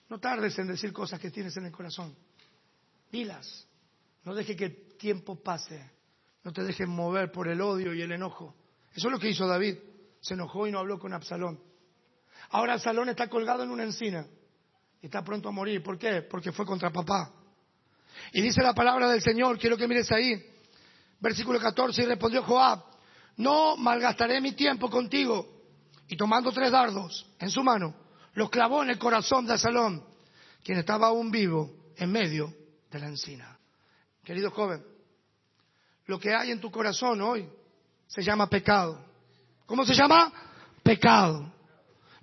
No 0.09 0.19
tardes 0.19 0.57
en 0.59 0.67
decir 0.67 0.91
cosas 0.91 1.19
que 1.19 1.29
tienes 1.29 1.55
en 1.57 1.67
el 1.67 1.71
corazón. 1.71 2.15
Dilas. 3.11 3.67
No 4.25 4.33
deje 4.33 4.55
que 4.55 4.65
el 4.65 4.97
tiempo 4.97 5.41
pase. 5.41 5.89
No 6.43 6.51
te 6.51 6.63
dejes 6.63 6.87
mover 6.87 7.31
por 7.31 7.47
el 7.47 7.61
odio 7.61 7.93
y 7.93 8.01
el 8.01 8.11
enojo. 8.11 8.55
Eso 8.93 9.07
es 9.07 9.11
lo 9.11 9.19
que 9.19 9.29
hizo 9.29 9.47
David. 9.47 9.77
Se 10.19 10.33
enojó 10.33 10.67
y 10.67 10.71
no 10.71 10.79
habló 10.79 10.99
con 10.99 11.13
Absalón. 11.13 11.61
Ahora 12.49 12.73
Absalón 12.73 13.09
está 13.09 13.29
colgado 13.29 13.63
en 13.63 13.69
una 13.69 13.83
encina 13.83 14.25
está 15.01 15.23
pronto 15.23 15.49
a 15.49 15.51
morir. 15.51 15.81
¿Por 15.81 15.97
qué? 15.97 16.21
Porque 16.23 16.51
fue 16.51 16.65
contra 16.65 16.91
papá. 16.91 17.31
Y 18.33 18.41
dice 18.41 18.61
la 18.61 18.73
palabra 18.73 19.09
del 19.09 19.21
Señor, 19.21 19.57
quiero 19.57 19.77
que 19.77 19.87
mires 19.87 20.11
ahí, 20.11 20.41
versículo 21.19 21.59
14, 21.59 22.03
y 22.03 22.05
respondió 22.05 22.43
Joab, 22.43 22.83
no 23.37 23.77
malgastaré 23.77 24.41
mi 24.41 24.53
tiempo 24.53 24.89
contigo. 24.89 25.59
Y 26.07 26.17
tomando 26.17 26.51
tres 26.51 26.71
dardos 26.71 27.25
en 27.39 27.49
su 27.49 27.63
mano, 27.63 27.93
los 28.33 28.49
clavó 28.49 28.83
en 28.83 28.89
el 28.89 28.97
corazón 28.97 29.45
de 29.45 29.53
Absalón, 29.53 30.03
quien 30.63 30.79
estaba 30.79 31.07
aún 31.07 31.31
vivo 31.31 31.71
en 31.95 32.11
medio 32.11 32.53
de 32.91 32.99
la 32.99 33.07
encina. 33.07 33.57
Querido 34.23 34.51
joven, 34.51 34.83
lo 36.05 36.19
que 36.19 36.33
hay 36.33 36.51
en 36.51 36.59
tu 36.59 36.71
corazón 36.71 37.21
hoy 37.21 37.47
se 38.07 38.21
llama 38.23 38.49
pecado. 38.49 38.99
¿Cómo 39.65 39.85
se 39.85 39.93
llama? 39.93 40.33
Pecado. 40.81 41.53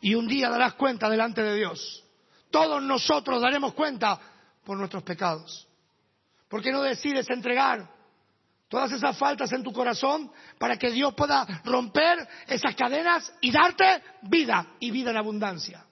Y 0.00 0.14
un 0.14 0.26
día 0.26 0.50
darás 0.50 0.74
cuenta 0.74 1.08
delante 1.08 1.42
de 1.42 1.54
Dios. 1.54 2.04
Todos 2.56 2.82
nosotros 2.82 3.42
daremos 3.42 3.74
cuenta 3.74 4.18
por 4.64 4.78
nuestros 4.78 5.02
pecados. 5.02 5.68
¿Por 6.48 6.62
qué 6.62 6.72
no 6.72 6.80
decides 6.80 7.28
entregar 7.28 7.86
todas 8.66 8.90
esas 8.92 9.18
faltas 9.18 9.52
en 9.52 9.62
tu 9.62 9.74
corazón 9.74 10.32
para 10.58 10.78
que 10.78 10.90
Dios 10.90 11.12
pueda 11.14 11.46
romper 11.66 12.26
esas 12.46 12.74
cadenas 12.74 13.30
y 13.42 13.52
darte 13.52 14.02
vida 14.22 14.74
y 14.80 14.90
vida 14.90 15.10
en 15.10 15.18
abundancia? 15.18 15.84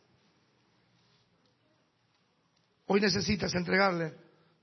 Hoy 2.87 2.99
necesitas 2.99 3.55
entregarle 3.55 4.15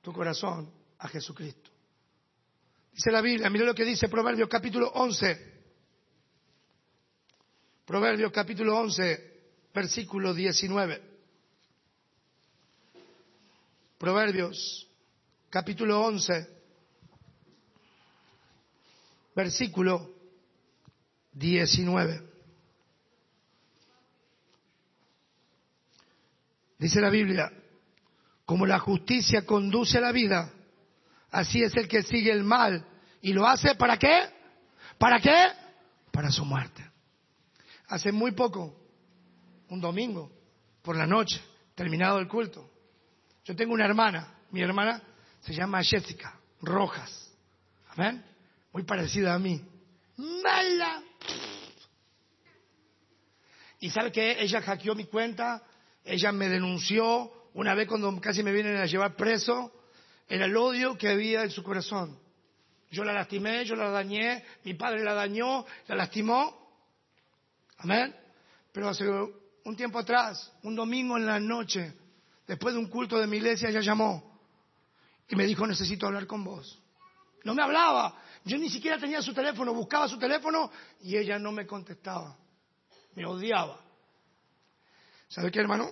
tu 0.01 0.11
corazón 0.11 0.73
a 0.97 1.07
Jesucristo. 1.07 1.69
Dice 2.93 3.11
la 3.11 3.21
Biblia, 3.21 3.47
mire 3.51 3.65
lo 3.65 3.75
que 3.75 3.85
dice 3.85 4.09
Proverbios 4.09 4.49
capítulo 4.49 4.87
11. 4.87 5.51
Proverbios 7.85 8.31
capítulo 8.31 8.75
11, 8.79 9.69
versículo 9.71 10.33
19. 10.33 11.10
Proverbios 14.01 14.89
capítulo 15.51 16.01
11, 16.01 16.33
versículo 19.35 20.09
19. 21.33 22.19
Dice 26.79 26.99
la 26.99 27.11
Biblia, 27.11 27.53
como 28.43 28.65
la 28.65 28.79
justicia 28.79 29.45
conduce 29.45 29.99
a 29.99 30.01
la 30.01 30.11
vida, 30.11 30.51
así 31.29 31.61
es 31.61 31.77
el 31.77 31.87
que 31.87 32.01
sigue 32.01 32.31
el 32.31 32.43
mal 32.43 32.83
y 33.21 33.33
lo 33.33 33.45
hace 33.45 33.75
para 33.75 33.97
qué? 33.97 34.23
¿Para 34.97 35.19
qué? 35.19 35.49
Para 36.11 36.31
su 36.31 36.43
muerte. 36.43 36.83
Hace 37.85 38.11
muy 38.11 38.31
poco, 38.31 38.75
un 39.69 39.79
domingo, 39.79 40.31
por 40.81 40.95
la 40.95 41.05
noche, 41.05 41.39
terminado 41.75 42.17
el 42.17 42.27
culto, 42.27 42.70
yo 43.43 43.55
tengo 43.55 43.73
una 43.73 43.85
hermana, 43.85 44.33
mi 44.51 44.61
hermana 44.61 45.01
se 45.41 45.53
llama 45.53 45.83
Jessica 45.83 46.39
Rojas, 46.61 47.31
amén, 47.89 48.23
muy 48.71 48.83
parecida 48.83 49.33
a 49.33 49.39
mí, 49.39 49.61
mala. 50.17 51.03
Y 53.79 53.89
sabe 53.89 54.11
que 54.11 54.41
ella 54.41 54.61
hackeó 54.61 54.93
mi 54.93 55.05
cuenta, 55.05 55.63
ella 56.03 56.31
me 56.31 56.47
denunció 56.47 57.49
una 57.53 57.73
vez 57.73 57.87
cuando 57.87 58.19
casi 58.21 58.43
me 58.43 58.51
vienen 58.51 58.77
a 58.77 58.85
llevar 58.85 59.15
preso, 59.15 59.71
era 60.27 60.45
el 60.45 60.55
odio 60.55 60.97
que 60.97 61.09
había 61.09 61.43
en 61.43 61.51
su 61.51 61.63
corazón. 61.63 62.17
Yo 62.91 63.03
la 63.03 63.13
lastimé, 63.13 63.65
yo 63.65 63.75
la 63.75 63.89
dañé, 63.89 64.43
mi 64.63 64.73
padre 64.75 65.03
la 65.03 65.13
dañó, 65.13 65.65
la 65.87 65.95
lastimó. 65.95 66.79
Amén. 67.77 68.15
Pero 68.71 68.89
hace 68.89 69.05
un 69.09 69.75
tiempo 69.75 69.99
atrás, 69.99 70.53
un 70.63 70.75
domingo 70.75 71.17
en 71.17 71.25
la 71.25 71.39
noche, 71.39 71.93
después 72.51 72.73
de 72.73 72.81
un 72.81 72.87
culto 72.87 73.17
de 73.17 73.27
mi 73.27 73.37
iglesia, 73.37 73.69
ella 73.69 73.79
llamó 73.79 74.29
y 75.29 75.37
me 75.37 75.45
dijo, 75.45 75.65
necesito 75.65 76.05
hablar 76.05 76.27
con 76.27 76.43
vos. 76.43 76.81
No 77.45 77.55
me 77.55 77.63
hablaba. 77.63 78.21
Yo 78.43 78.57
ni 78.57 78.69
siquiera 78.69 78.99
tenía 78.99 79.21
su 79.21 79.33
teléfono, 79.33 79.73
buscaba 79.73 80.09
su 80.09 80.19
teléfono 80.19 80.69
y 80.99 81.15
ella 81.15 81.39
no 81.39 81.53
me 81.53 81.65
contestaba. 81.65 82.37
Me 83.15 83.25
odiaba. 83.25 83.79
¿Sabe 85.29 85.49
qué, 85.49 85.61
hermano? 85.61 85.91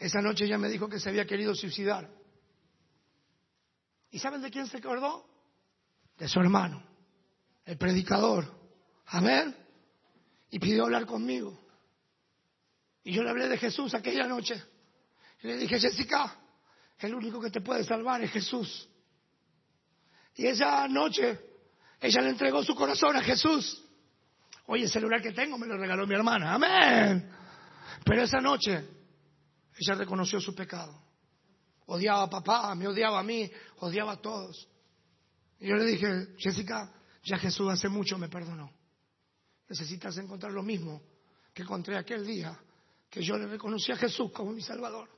Esa 0.00 0.20
noche 0.20 0.46
ella 0.46 0.58
me 0.58 0.68
dijo 0.68 0.88
que 0.88 0.98
se 0.98 1.10
había 1.10 1.24
querido 1.24 1.54
suicidar. 1.54 2.10
¿Y 4.10 4.18
saben 4.18 4.42
de 4.42 4.50
quién 4.50 4.66
se 4.66 4.78
acordó? 4.78 5.28
De 6.18 6.26
su 6.26 6.40
hermano, 6.40 6.82
el 7.64 7.78
predicador. 7.78 8.52
Amén. 9.06 9.54
Y 10.50 10.58
pidió 10.58 10.86
hablar 10.86 11.06
conmigo. 11.06 11.56
Y 13.04 13.12
yo 13.12 13.22
le 13.22 13.30
hablé 13.30 13.46
de 13.46 13.58
Jesús 13.58 13.94
aquella 13.94 14.26
noche. 14.26 14.60
Y 15.42 15.46
le 15.48 15.56
dije, 15.56 15.78
Jessica, 15.78 16.36
el 16.98 17.14
único 17.14 17.40
que 17.40 17.50
te 17.50 17.60
puede 17.60 17.84
salvar 17.84 18.22
es 18.22 18.30
Jesús. 18.30 18.88
Y 20.34 20.46
esa 20.46 20.86
noche 20.88 21.38
ella 22.00 22.22
le 22.22 22.30
entregó 22.30 22.62
su 22.62 22.74
corazón 22.74 23.16
a 23.16 23.22
Jesús. 23.22 23.82
Oye, 24.66 24.84
el 24.84 24.90
celular 24.90 25.22
que 25.22 25.32
tengo 25.32 25.56
me 25.58 25.66
lo 25.66 25.76
regaló 25.76 26.06
mi 26.06 26.14
hermana. 26.14 26.54
Amén. 26.54 27.30
Pero 28.04 28.22
esa 28.22 28.40
noche 28.40 28.84
ella 29.78 29.94
reconoció 29.94 30.40
su 30.40 30.54
pecado. 30.54 31.02
Odiaba 31.86 32.24
a 32.24 32.30
papá, 32.30 32.74
me 32.74 32.88
odiaba 32.88 33.20
a 33.20 33.22
mí, 33.22 33.50
odiaba 33.78 34.12
a 34.12 34.20
todos. 34.20 34.68
Y 35.60 35.68
yo 35.68 35.76
le 35.76 35.84
dije, 35.84 36.34
Jessica, 36.38 36.92
ya 37.22 37.38
Jesús 37.38 37.70
hace 37.70 37.88
mucho 37.88 38.18
me 38.18 38.28
perdonó. 38.28 38.72
Necesitas 39.68 40.16
encontrar 40.18 40.52
lo 40.52 40.62
mismo 40.62 41.02
que 41.54 41.62
encontré 41.62 41.96
aquel 41.96 42.26
día 42.26 42.58
que 43.08 43.22
yo 43.22 43.38
le 43.38 43.46
reconocí 43.46 43.92
a 43.92 43.96
Jesús 43.96 44.30
como 44.32 44.52
mi 44.52 44.60
Salvador. 44.60 45.15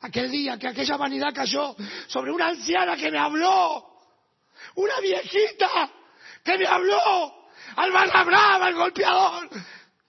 Aquel 0.00 0.30
día 0.30 0.58
que 0.58 0.68
aquella 0.68 0.96
vanidad 0.96 1.34
cayó 1.34 1.76
sobre 2.06 2.30
una 2.30 2.48
anciana 2.48 2.96
que 2.96 3.10
me 3.10 3.18
habló 3.18 3.90
una 4.76 5.00
viejita 5.00 5.90
que 6.44 6.58
me 6.58 6.66
habló 6.66 7.50
al 7.76 7.92
barra 7.92 8.24
brava, 8.24 8.66
al 8.66 8.74
golpeador. 8.74 9.50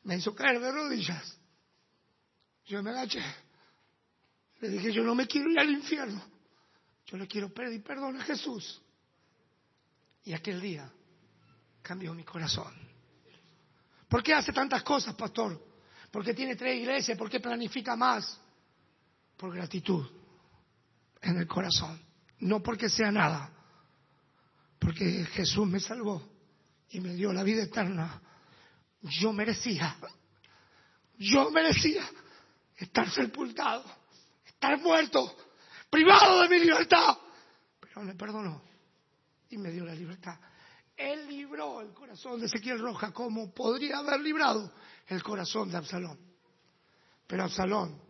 Me 0.04 0.18
hizo 0.18 0.34
caer 0.34 0.60
de 0.60 0.72
rodillas. 0.72 1.38
Yo 2.66 2.82
me 2.82 2.92
agaché. 2.92 3.24
Le 4.60 4.70
dije, 4.70 4.92
yo 4.92 5.04
no 5.04 5.16
me 5.16 5.28
quiero 5.28 5.50
ir 5.50 5.60
al 5.60 5.70
infierno. 5.70 6.24
Yo 7.06 7.18
le 7.18 7.28
quiero 7.28 7.54
pedir 7.54 7.84
perdón 7.84 8.20
a 8.20 8.24
Jesús. 8.24 8.82
Y 10.24 10.34
aquel 10.34 10.62
día 10.62 10.90
cambió 11.82 12.14
mi 12.14 12.24
corazón. 12.24 12.74
¿Por 14.08 14.24
qué 14.24 14.34
hace 14.34 14.54
tantas 14.54 14.84
cosas, 14.84 15.16
pastor? 15.16 15.60
¿Por 16.12 16.24
qué 16.24 16.34
tiene 16.34 16.56
tres 16.56 16.80
iglesias? 16.80 17.18
¿Por 17.18 17.30
qué 17.30 17.40
planifica 17.40 17.96
más? 17.96 18.40
Por 19.42 19.56
gratitud 19.56 20.06
en 21.20 21.38
el 21.38 21.48
corazón. 21.48 22.00
No 22.42 22.62
porque 22.62 22.90
sea 22.90 23.12
nada, 23.12 23.52
porque 24.78 25.26
Jesús 25.34 25.66
me 25.68 25.80
salvó 25.80 26.22
y 26.90 27.00
me 27.00 27.16
dio 27.16 27.34
la 27.34 27.42
vida 27.42 27.64
eterna. 27.64 28.22
Yo 29.02 29.34
merecía, 29.34 29.96
yo 31.18 31.50
merecía 31.50 32.08
estar 32.78 33.10
sepultado, 33.10 33.84
estar 34.46 34.80
muerto, 34.80 35.36
privado 35.90 36.42
de 36.42 36.50
mi 36.50 36.60
libertad. 36.60 37.18
Pero 37.80 38.04
me 38.04 38.14
perdonó 38.14 38.62
y 39.50 39.58
me 39.58 39.72
dio 39.72 39.86
la 39.86 39.96
libertad. 39.96 40.40
Él 40.96 41.28
libró 41.28 41.82
el 41.82 41.96
corazón 41.96 42.40
de 42.40 42.46
Ezequiel 42.46 42.78
Roja 42.78 43.12
como 43.12 43.52
podría 43.52 43.98
haber 43.98 44.20
librado 44.20 44.72
el 45.08 45.24
corazón 45.24 45.72
de 45.72 45.78
Absalón. 45.78 46.20
Pero 47.26 47.46
Absalón 47.46 48.01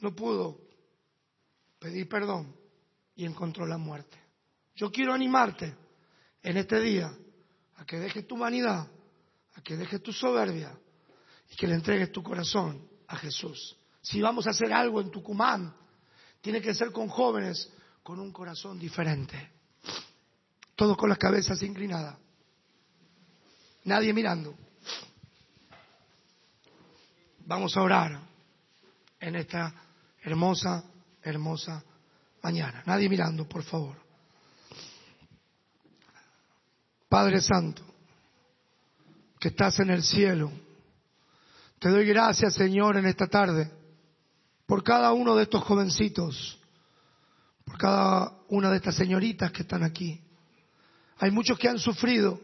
no 0.00 0.14
pudo 0.14 0.60
pedir 1.78 2.08
perdón 2.08 2.54
y 3.14 3.24
encontró 3.24 3.66
la 3.66 3.78
muerte. 3.78 4.18
Yo 4.74 4.90
quiero 4.90 5.12
animarte 5.12 5.74
en 6.42 6.56
este 6.56 6.80
día 6.80 7.12
a 7.76 7.84
que 7.84 7.98
dejes 7.98 8.26
tu 8.26 8.34
humanidad, 8.34 8.88
a 9.54 9.62
que 9.62 9.76
dejes 9.76 10.02
tu 10.02 10.12
soberbia 10.12 10.78
y 11.50 11.56
que 11.56 11.66
le 11.66 11.74
entregues 11.74 12.12
tu 12.12 12.22
corazón 12.22 12.88
a 13.08 13.16
Jesús. 13.16 13.76
Si 14.00 14.20
vamos 14.20 14.46
a 14.46 14.50
hacer 14.50 14.72
algo 14.72 15.00
en 15.00 15.10
Tucumán, 15.10 15.74
tiene 16.40 16.60
que 16.60 16.74
ser 16.74 16.92
con 16.92 17.08
jóvenes 17.08 17.72
con 18.02 18.18
un 18.18 18.32
corazón 18.32 18.78
diferente. 18.78 19.52
Todos 20.74 20.96
con 20.96 21.10
las 21.10 21.18
cabezas 21.18 21.62
inclinadas. 21.62 22.16
Nadie 23.84 24.12
mirando. 24.12 24.54
Vamos 27.40 27.76
a 27.76 27.82
orar 27.82 28.20
en 29.18 29.36
esta 29.36 29.74
hermosa, 30.22 30.84
hermosa 31.22 31.82
mañana. 32.42 32.82
Nadie 32.86 33.08
mirando, 33.08 33.48
por 33.48 33.62
favor. 33.62 33.96
Padre 37.08 37.40
Santo, 37.40 37.82
que 39.38 39.48
estás 39.48 39.80
en 39.80 39.90
el 39.90 40.02
cielo, 40.02 40.52
te 41.78 41.88
doy 41.88 42.06
gracias, 42.06 42.54
Señor, 42.54 42.96
en 42.98 43.06
esta 43.06 43.26
tarde, 43.26 43.70
por 44.66 44.84
cada 44.84 45.12
uno 45.12 45.34
de 45.34 45.44
estos 45.44 45.64
jovencitos, 45.64 46.58
por 47.64 47.78
cada 47.78 48.32
una 48.48 48.70
de 48.70 48.76
estas 48.76 48.94
señoritas 48.94 49.50
que 49.50 49.62
están 49.62 49.82
aquí. 49.82 50.20
Hay 51.18 51.30
muchos 51.30 51.58
que 51.58 51.68
han 51.68 51.78
sufrido, 51.78 52.40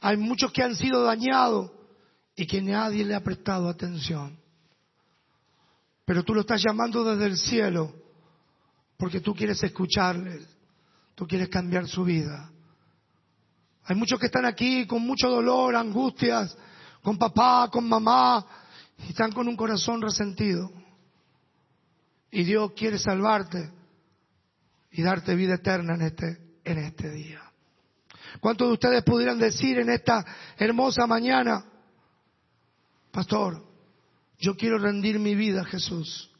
hay 0.00 0.16
muchos 0.16 0.50
que 0.50 0.62
han 0.62 0.74
sido 0.74 1.04
dañados 1.04 1.70
y 2.34 2.46
que 2.46 2.60
nadie 2.60 3.04
le 3.04 3.14
ha 3.14 3.22
prestado 3.22 3.68
atención. 3.68 4.36
Pero 6.04 6.22
tú 6.22 6.34
lo 6.34 6.42
estás 6.42 6.62
llamando 6.62 7.04
desde 7.04 7.26
el 7.26 7.36
cielo 7.36 7.92
porque 8.96 9.20
tú 9.20 9.34
quieres 9.34 9.62
escucharles, 9.62 10.46
tú 11.14 11.26
quieres 11.26 11.48
cambiar 11.48 11.88
su 11.88 12.04
vida. 12.04 12.50
Hay 13.84 13.96
muchos 13.96 14.18
que 14.18 14.26
están 14.26 14.44
aquí 14.44 14.86
con 14.86 15.02
mucho 15.02 15.28
dolor, 15.28 15.76
angustias, 15.76 16.56
con 17.02 17.18
papá, 17.18 17.68
con 17.70 17.88
mamá, 17.88 18.44
y 18.98 19.10
están 19.10 19.32
con 19.32 19.48
un 19.48 19.56
corazón 19.56 20.00
resentido. 20.00 20.70
Y 22.30 22.44
Dios 22.44 22.72
quiere 22.74 22.98
salvarte 22.98 23.70
y 24.90 25.02
darte 25.02 25.34
vida 25.34 25.54
eterna 25.54 25.94
en 25.94 26.02
este, 26.02 26.38
en 26.64 26.78
este 26.78 27.10
día. 27.10 27.42
¿Cuántos 28.40 28.68
de 28.68 28.72
ustedes 28.74 29.02
pudieran 29.04 29.38
decir 29.38 29.78
en 29.78 29.90
esta 29.90 30.24
hermosa 30.56 31.06
mañana, 31.06 31.64
Pastor, 33.12 33.73
yo 34.38 34.56
quiero 34.56 34.78
rendir 34.78 35.18
mi 35.18 35.34
vida 35.34 35.62
a 35.62 35.64
Jesús. 35.64 36.30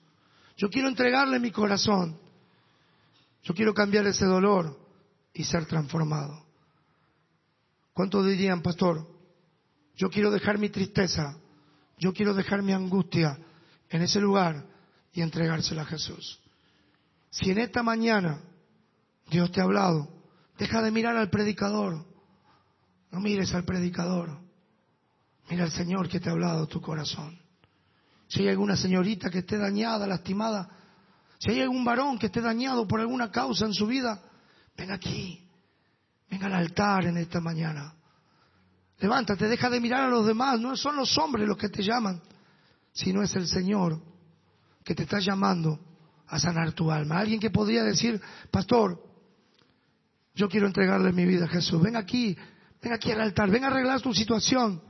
Yo 0.57 0.69
quiero 0.69 0.89
entregarle 0.89 1.41
mi 1.41 1.51
corazón. 1.51 2.19
Yo 3.43 3.55
quiero 3.55 3.75
cambiar 3.75 4.07
ese 4.07 4.25
dolor 4.25 4.79
y 5.33 5.45
ser 5.45 5.67
transformado. 5.67 6.45
¿Cuántos 7.93 8.27
dirían, 8.27 8.63
pastor, 8.63 9.07
yo 9.97 10.11
quiero 10.11 10.31
dejar 10.31 10.59
mi 10.59 10.69
tristeza, 10.71 11.37
yo 11.99 12.13
quiero 12.13 12.35
dejar 12.35 12.63
mi 12.63 12.73
angustia 12.73 13.39
en 13.89 14.03
ese 14.03 14.21
lugar 14.21 14.67
y 15.13 15.21
entregársela 15.21 15.83
a 15.83 15.87
Jesús? 15.87 16.41
Si 17.31 17.51
en 17.51 17.59
esta 17.59 17.83
mañana 17.83 18.41
Dios 19.31 19.53
te 19.53 19.61
ha 19.61 19.65
hablado, 19.65 20.09
deja 20.59 20.83
de 20.83 20.91
mirar 20.91 21.17
al 21.17 21.31
predicador, 21.31 22.05
no 23.11 23.21
mires 23.21 23.55
al 23.55 23.65
predicador, 23.65 24.39
mira 25.51 25.65
al 25.65 25.71
Señor 25.71 26.09
que 26.09 26.19
te 26.19 26.29
ha 26.29 26.33
hablado 26.33 26.67
tu 26.67 26.81
corazón. 26.81 27.44
Si 28.35 28.43
hay 28.43 28.49
alguna 28.49 28.77
señorita 28.77 29.31
que 29.31 29.39
esté 29.39 29.57
dañada, 29.57 30.09
lastimada, 30.09 30.69
si 31.39 31.53
hay 31.53 31.61
algún 31.61 31.85
varón 31.85 32.19
que 32.19 32.27
esté 32.27 32.41
dañado 32.41 32.87
por 32.89 33.01
alguna 33.01 33.31
causa 33.31 33.65
en 33.65 33.73
su 33.73 33.87
vida, 33.87 34.21
ven 34.77 34.91
aquí. 34.91 35.41
Venga 36.29 36.47
al 36.47 36.55
altar 36.55 37.05
en 37.05 37.17
esta 37.17 37.41
mañana. 37.41 37.95
Levántate, 38.99 39.47
deja 39.47 39.71
de 39.71 39.81
mirar 39.81 40.03
a 40.03 40.09
los 40.09 40.27
demás. 40.27 40.59
No 40.59 40.77
son 40.77 40.97
los 40.97 41.17
hombres 41.17 41.47
los 41.47 41.57
que 41.57 41.69
te 41.69 41.85
llaman, 41.85 42.21
sino 42.93 43.23
es 43.23 43.37
el 43.37 43.47
Señor 43.47 44.03
que 44.83 44.97
te 44.97 45.05
está 45.05 45.21
llamando 45.21 45.79
a 46.27 46.41
sanar 46.41 46.73
tu 46.73 46.91
alma. 46.91 47.21
Alguien 47.21 47.39
que 47.39 47.51
podría 47.51 47.85
decir, 47.85 48.21
pastor, 48.51 49.01
yo 50.35 50.49
quiero 50.49 50.67
entregarle 50.67 51.13
mi 51.13 51.25
vida 51.25 51.45
a 51.45 51.49
Jesús. 51.49 51.81
Ven 51.81 51.95
aquí, 51.95 52.37
ven 52.83 52.95
aquí 52.95 53.13
al 53.13 53.21
altar, 53.21 53.49
ven 53.49 53.63
a 53.63 53.69
arreglar 53.69 54.01
tu 54.01 54.13
situación. 54.13 54.83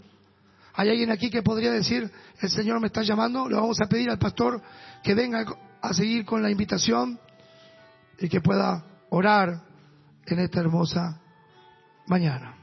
Hay 0.75 0.91
alguien 0.91 1.11
aquí 1.13 1.31
que 1.31 1.43
podría 1.43 1.71
decir, 1.71 2.11
el 2.41 2.51
Señor 2.51 2.81
me 2.81 2.89
está 2.89 3.03
llamando, 3.03 3.49
le 3.49 3.55
vamos 3.55 3.81
a 3.81 3.87
pedir 3.87 4.11
al 4.11 4.19
pastor 4.19 4.61
que 5.03 5.15
venga 5.15 5.45
a 5.81 5.95
seguir 5.95 6.25
con 6.25 6.43
la 6.43 6.51
invitación 6.51 7.19
y 8.19 8.29
que 8.29 8.41
pueda 8.41 8.85
orar 9.11 9.63
en 10.27 10.39
esta 10.41 10.61
hermosa 10.61 11.21
mañana. 12.07 12.57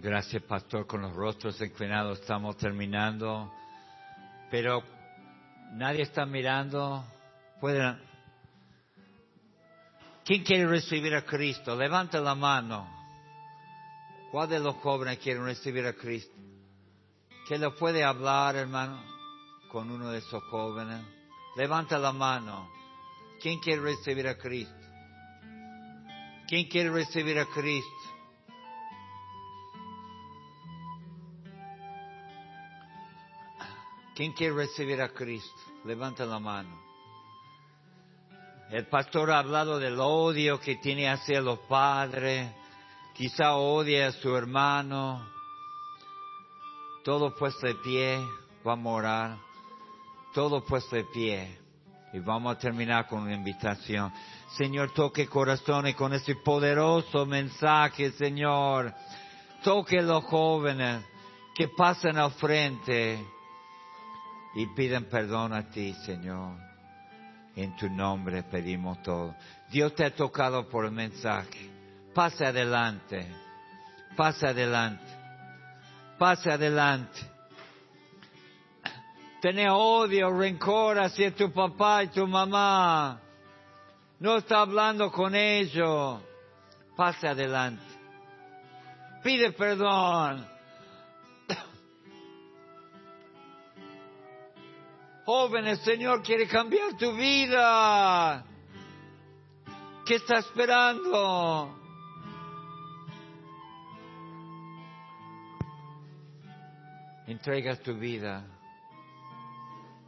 Gracias, 0.00 0.42
pastor. 0.44 0.86
Con 0.86 1.02
los 1.02 1.14
rostros 1.14 1.60
inclinados 1.60 2.20
estamos 2.20 2.56
terminando. 2.56 3.52
Pero 4.50 4.82
nadie 5.72 6.02
está 6.02 6.24
mirando. 6.24 7.04
Pueden. 7.60 8.00
¿Quién 10.24 10.42
quiere 10.44 10.66
recibir 10.66 11.14
a 11.14 11.22
Cristo? 11.22 11.76
Levanta 11.76 12.20
la 12.20 12.34
mano. 12.34 12.99
¿Cuál 14.30 14.48
de 14.48 14.60
los 14.60 14.76
jóvenes 14.76 15.18
quiere 15.18 15.42
recibir 15.42 15.84
a 15.86 15.92
Cristo? 15.92 16.34
¿Que 17.48 17.58
lo 17.58 17.74
puede 17.74 18.04
hablar, 18.04 18.54
hermano, 18.54 19.02
con 19.72 19.90
uno 19.90 20.10
de 20.10 20.18
esos 20.18 20.42
jóvenes? 20.44 21.04
Levanta 21.56 21.98
la 21.98 22.12
mano. 22.12 22.70
¿Quién 23.40 23.58
quiere 23.58 23.82
recibir 23.82 24.28
a 24.28 24.38
Cristo? 24.38 24.74
¿Quién 26.46 26.68
quiere 26.68 26.90
recibir 26.90 27.38
a 27.38 27.46
Cristo? 27.46 27.90
¿Quién 34.14 34.32
quiere 34.32 34.54
recibir 34.54 35.00
a 35.00 35.08
Cristo? 35.08 35.60
Levanta 35.84 36.24
la 36.26 36.38
mano. 36.38 36.78
El 38.70 38.86
pastor 38.86 39.32
ha 39.32 39.38
hablado 39.38 39.78
del 39.80 39.98
odio 39.98 40.60
que 40.60 40.76
tiene 40.76 41.08
hacia 41.08 41.40
los 41.40 41.58
padres. 41.60 42.59
Quizá 43.14 43.54
odia 43.54 44.08
a 44.08 44.12
su 44.12 44.34
hermano. 44.36 45.26
Todo 47.04 47.34
puesto 47.34 47.66
de 47.66 47.74
pie. 47.76 48.18
Vamos 48.64 48.90
a 48.90 48.96
orar. 48.96 49.38
Todo 50.34 50.64
puesto 50.64 50.96
de 50.96 51.04
pie. 51.04 51.58
Y 52.12 52.18
vamos 52.18 52.56
a 52.56 52.58
terminar 52.58 53.06
con 53.06 53.22
una 53.22 53.34
invitación. 53.34 54.12
Señor, 54.56 54.92
toque 54.92 55.28
corazones 55.28 55.94
con 55.94 56.12
este 56.12 56.34
poderoso 56.36 57.24
mensaje, 57.26 58.10
Señor. 58.12 58.92
Toque 59.62 60.02
los 60.02 60.24
jóvenes 60.24 61.04
que 61.54 61.68
pasan 61.68 62.18
al 62.18 62.32
frente 62.32 63.24
y 64.54 64.66
piden 64.68 65.04
perdón 65.04 65.52
a 65.52 65.68
ti, 65.70 65.94
Señor. 66.04 66.56
En 67.54 67.76
tu 67.76 67.88
nombre 67.88 68.42
pedimos 68.42 69.02
todo. 69.02 69.34
Dios 69.70 69.94
te 69.94 70.04
ha 70.04 70.14
tocado 70.14 70.68
por 70.68 70.84
el 70.84 70.92
mensaje. 70.92 71.79
Pase 72.14 72.44
adelante. 72.44 73.26
Pase 74.16 74.46
adelante. 74.46 75.04
Pase 76.18 76.50
adelante. 76.50 77.20
Tener 79.40 79.70
odio, 79.70 80.30
rencor 80.30 80.98
hacia 80.98 81.34
tu 81.34 81.50
papá 81.50 82.04
y 82.04 82.08
tu 82.08 82.26
mamá. 82.26 83.20
No 84.18 84.36
está 84.36 84.60
hablando 84.60 85.10
con 85.10 85.34
ellos. 85.34 86.20
Pase 86.96 87.26
adelante. 87.26 87.82
Pide 89.22 89.52
perdón. 89.52 90.46
Jóvenes, 95.24 95.80
Señor 95.80 96.22
quiere 96.22 96.46
cambiar 96.48 96.96
tu 96.98 97.14
vida. 97.14 98.44
¿Qué 100.04 100.16
está 100.16 100.38
esperando? 100.38 101.79
Entregas 107.30 107.78
tu 107.78 107.94
vida 107.94 108.44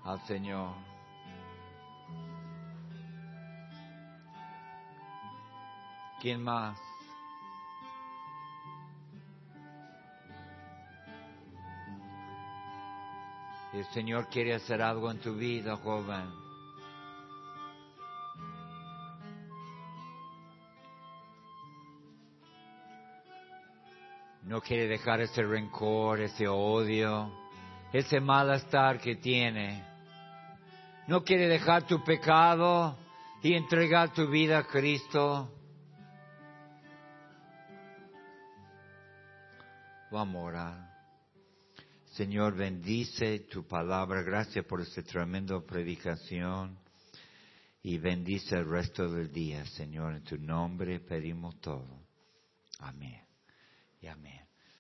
al 0.03 0.21
Señor. 0.27 0.75
¿Quién 6.21 6.43
más? 6.43 6.77
El 13.73 13.85
Señor 13.95 14.27
quiere 14.29 14.55
hacer 14.55 14.83
algo 14.83 15.09
en 15.09 15.21
tu 15.21 15.37
vida, 15.37 15.77
joven. 15.77 16.42
No 24.45 24.61
quiere 24.61 24.89
dejar 24.89 25.21
ese 25.21 25.43
rencor, 25.43 26.21
ese 26.21 26.49
odio, 26.49 27.33
ese 27.93 28.21
malestar 28.21 29.01
que 29.01 29.17
tiene. 29.17 29.85
No 31.07 31.23
quiere 31.23 31.47
dejar 31.49 31.87
tu 31.87 32.03
pecado 32.03 32.99
y 33.43 33.55
entregar 33.55 34.13
tu 34.13 34.29
vida 34.29 34.59
a 34.59 34.65
Cristo. 34.65 35.51
Vamos 40.11 40.37
a 40.37 40.45
orar. 40.45 40.93
Señor, 42.13 42.55
bendice 42.55 43.41
tu 43.51 43.67
palabra. 43.67 44.23
Gracias 44.23 44.65
por 44.67 44.81
esta 44.81 45.03
tremenda 45.03 45.59
predicación. 45.61 46.79
Y 47.83 47.99
bendice 47.99 48.57
el 48.57 48.69
resto 48.69 49.09
del 49.09 49.33
día, 49.33 49.65
Señor. 49.65 50.15
En 50.15 50.23
tu 50.23 50.37
nombre 50.37 51.01
pedimos 51.01 51.59
todo. 51.61 52.07
Amén. 52.81 53.22
Y 54.03 54.09
amén. 54.09 54.42